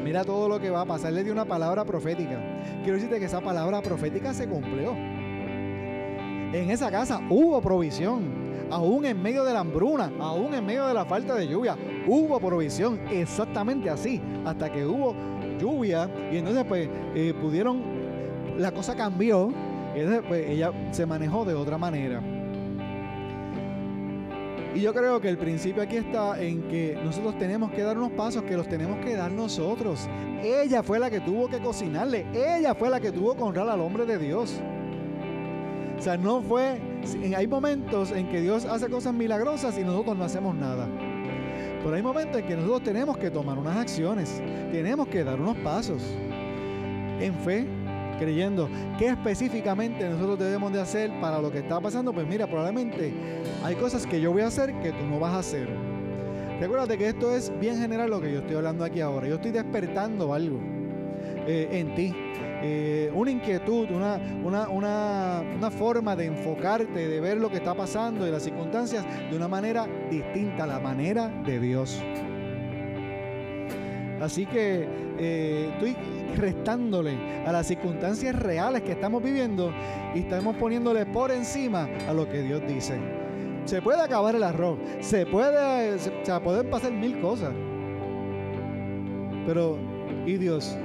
[0.04, 1.14] mira todo lo que va a pasar.
[1.14, 2.42] Le dio una palabra profética.
[2.84, 4.94] Quiero decirte que esa palabra profética se cumplió.
[6.52, 8.39] En esa casa hubo provisión.
[8.72, 11.76] Aún en medio de la hambruna, aún en medio de la falta de lluvia,
[12.08, 13.00] hubo provisión.
[13.12, 14.22] Exactamente así.
[14.46, 15.16] Hasta que hubo
[15.60, 17.82] lluvia y entonces pues eh, pudieron,
[18.58, 19.52] la cosa cambió
[19.96, 22.22] y entonces pues ella se manejó de otra manera.
[24.76, 28.12] Y yo creo que el principio aquí está en que nosotros tenemos que dar unos
[28.12, 30.08] pasos que los tenemos que dar nosotros.
[30.44, 32.28] Ella fue la que tuvo que cocinarle.
[32.34, 34.62] Ella fue la que tuvo que honrar al hombre de Dios.
[36.00, 36.80] O sea, no fue...
[37.36, 40.88] Hay momentos en que Dios hace cosas milagrosas y nosotros no hacemos nada.
[41.84, 44.42] Pero hay momentos en que nosotros tenemos que tomar unas acciones.
[44.72, 46.02] Tenemos que dar unos pasos.
[47.20, 47.68] En fe,
[48.18, 53.14] creyendo qué específicamente nosotros debemos de hacer para lo que está pasando, pues mira, probablemente
[53.62, 55.68] hay cosas que yo voy a hacer que tú no vas a hacer.
[56.62, 59.28] Recuérdate que esto es bien general lo que yo estoy hablando aquí ahora.
[59.28, 60.79] Yo estoy despertando algo
[61.52, 62.14] eh, en ti.
[62.62, 68.28] Eh, una inquietud, una, una, una, forma de enfocarte, de ver lo que está pasando
[68.28, 72.00] y las circunstancias de una manera distinta, la manera de Dios.
[74.22, 75.98] Así que eh, estoy
[76.36, 77.18] restándole
[77.48, 79.74] a las circunstancias reales que estamos viviendo
[80.14, 83.00] y estamos poniéndole por encima a lo que Dios dice.
[83.66, 86.12] Se puede acabar el arroz, se puede, se,
[86.44, 87.56] pueden pasar mil cosas.
[89.48, 89.80] Pero,
[90.28, 90.78] ¿y Dios?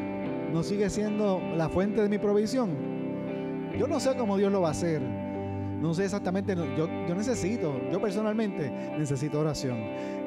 [0.55, 2.71] ¿No sigue siendo la fuente de mi provisión?
[3.77, 5.03] Yo no sé cómo Dios lo va a hacer.
[5.03, 9.77] No sé exactamente, yo, yo necesito, yo personalmente necesito oración.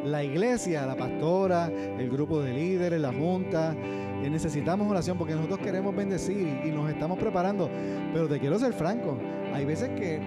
[0.03, 5.59] La iglesia, la pastora, el grupo de líderes, la junta, eh, necesitamos oración porque nosotros
[5.59, 7.69] queremos bendecir y, nos estamos preparando.
[8.11, 9.17] Pero te quiero ser franco,
[9.53, 10.19] hay veces que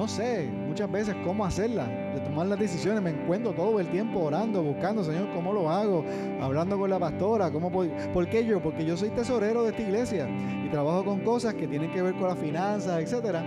[0.00, 3.02] no sé, muchas veces cómo hacerla, de tomar las decisiones.
[3.02, 6.06] Me encuentro todo el tiempo orando, buscando, Señor, cómo lo hago,
[6.40, 8.62] hablando con la pastora, cómo ¿por qué yo?
[8.62, 10.26] Porque yo soy tesorero de esta iglesia
[10.64, 13.44] y trabajo con cosas que tienen que ver con las finanzas, etcétera.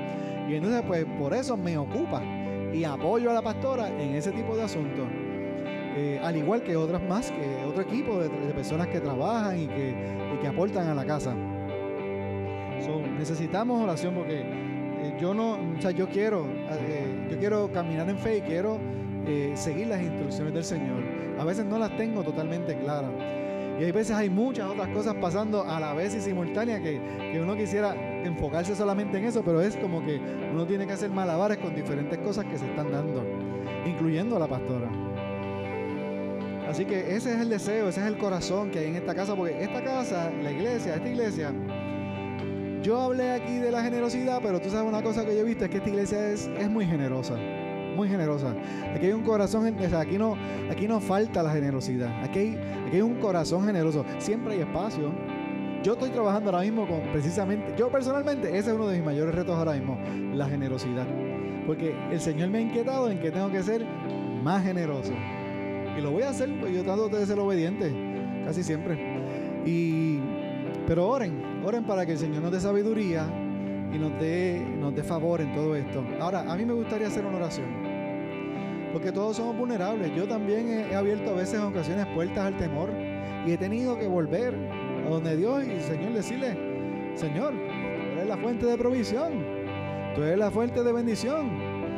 [0.48, 2.22] Y entonces, pues por eso me ocupa
[2.72, 5.08] y apoyo a la pastora en ese tipo de asuntos.
[5.98, 9.96] Eh, al igual que otras más, que otro equipo de, personas que trabajan y que,
[10.40, 11.36] que, aportan a la casa.
[13.18, 14.73] necesitamos oración porque
[15.04, 18.80] eh, yo no, o sea, yo quiero, eh, yo quiero caminar en fe y quiero
[19.56, 21.02] seguir las instrucciones del Señor.
[21.40, 23.12] A veces no las tengo totalmente claras.
[23.80, 27.02] Y hay veces hay muchas otras cosas pasando a la vez y simultánea que,
[27.32, 30.20] que, uno quisiera enfocarse solamente en eso, pero es como que
[30.52, 33.24] uno tiene que hacer malabares con diferentes cosas que se están dando,
[33.86, 34.90] incluyendo a la pastora.
[36.70, 39.36] Así que ese es el deseo, ese es el corazón que hay en esta casa,
[39.36, 41.54] porque esta casa, la iglesia, esta iglesia,
[42.84, 45.64] yo hablé aquí de la generosidad, pero tú sabes una cosa que yo he visto,
[45.64, 47.36] es que esta iglesia es, es muy generosa,
[47.96, 48.54] muy generosa.
[48.94, 50.36] Aquí hay un corazón, o sea, aquí no,
[50.70, 55.12] aquí no falta la generosidad, aquí hay, aquí hay un corazón generoso, siempre hay espacio.
[55.82, 59.34] Yo estoy trabajando ahora mismo con precisamente, yo personalmente, ese es uno de mis mayores
[59.34, 59.98] retos ahora mismo,
[60.34, 61.08] la generosidad.
[61.66, 63.86] Porque el Señor me ha inquietado en que tengo que ser
[64.44, 65.14] más generoso.
[65.98, 67.94] Y lo voy a hacer, pues yo trato de ser obediente,
[68.46, 68.98] casi siempre.
[69.66, 70.20] Y,
[70.86, 73.26] pero oren, oren para que el Señor nos dé sabiduría
[73.94, 76.04] y nos dé, nos dé favor en todo esto.
[76.20, 77.68] Ahora, a mí me gustaría hacer una oración.
[78.92, 80.16] Porque todos somos vulnerables.
[80.16, 82.90] Yo también he, abierto a veces en ocasiones puertas al temor.
[83.46, 84.56] Y he tenido que volver
[85.06, 86.58] a donde Dios y el Señor decirle,
[87.16, 89.32] Señor, tú eres la fuente de provisión.
[90.16, 91.50] Tú eres la fuente de bendición.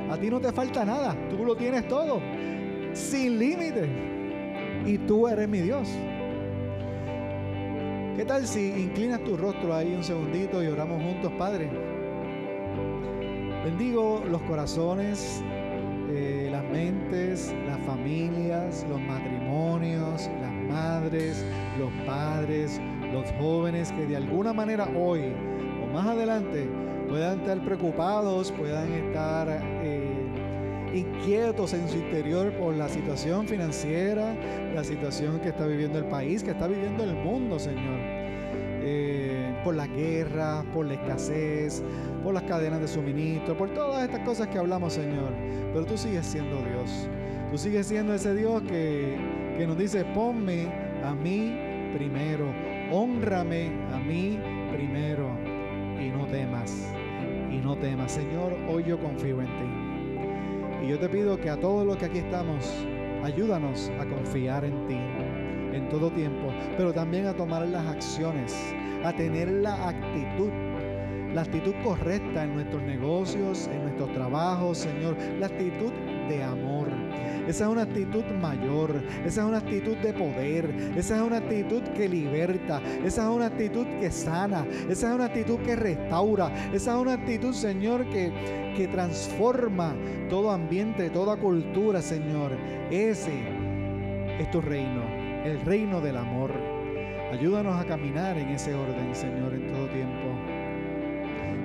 [0.09, 1.15] A ti no te falta nada.
[1.29, 2.21] Tú lo tienes todo.
[2.93, 3.89] sin límite.
[4.85, 5.89] Y tú eres mi Dios.
[8.15, 11.69] ¿Qué tal si inclinas tu rostro ahí un segundito y oramos juntos, Padre?
[13.65, 15.43] Bendigo los corazones,
[16.09, 21.45] eh, las mentes, las familias, los matrimonios, las madres,
[21.77, 22.79] los padres,
[23.11, 25.33] los jóvenes que de alguna manera hoy
[25.83, 26.69] o más adelante
[27.09, 29.49] puedan estar preocupados, puedan estar
[29.83, 29.94] eh,
[30.95, 34.35] inquietos en su interior por la situación financiera,
[34.73, 37.99] la situación que está viviendo el país, que está viviendo el mundo, Señor.
[38.87, 41.83] Eh, por la guerra, por la escasez,
[42.23, 45.33] por las cadenas de suministro, por todas estas cosas que hablamos, Señor.
[45.73, 47.09] Pero tú sigues siendo Dios.
[47.51, 49.17] Tú sigues siendo ese Dios que,
[49.57, 50.67] que nos dice, ponme
[51.03, 51.57] a mí
[51.95, 52.45] primero,
[52.91, 54.39] honrame a mí
[54.71, 55.29] primero
[55.99, 56.87] y no temas,
[57.51, 58.11] y no temas.
[58.11, 59.84] Señor, hoy yo confío en ti.
[60.85, 62.71] Y yo te pido que a todos los que aquí estamos,
[63.23, 64.97] ayúdanos a confiar en ti
[65.73, 68.55] en todo tiempo, pero también a tomar las acciones,
[69.03, 70.49] a tener la actitud
[71.33, 75.91] la actitud correcta en nuestros negocios, en nuestros trabajos, Señor, la actitud
[76.29, 76.64] de amor.
[77.47, 81.83] Esa es una actitud mayor, esa es una actitud de poder, esa es una actitud
[81.95, 86.95] que liberta, esa es una actitud que sana, esa es una actitud que restaura, esa
[86.95, 89.95] es una actitud, Señor, que, que transforma
[90.29, 92.51] todo ambiente, toda cultura, Señor.
[92.89, 93.43] Ese
[94.39, 95.03] es tu reino,
[95.45, 96.51] el reino del amor.
[97.31, 100.55] Ayúdanos a caminar en ese orden, Señor, en todo tiempo.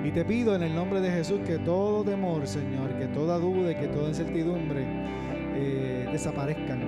[0.03, 3.71] Y te pido en el nombre de Jesús que todo temor, Señor, que toda duda
[3.71, 4.83] y que toda incertidumbre
[6.11, 6.81] desaparezcan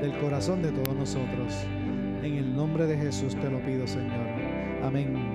[0.00, 1.54] del corazón de todos nosotros.
[2.22, 4.26] En el nombre de Jesús te lo pido, Señor.
[4.82, 5.25] Amén.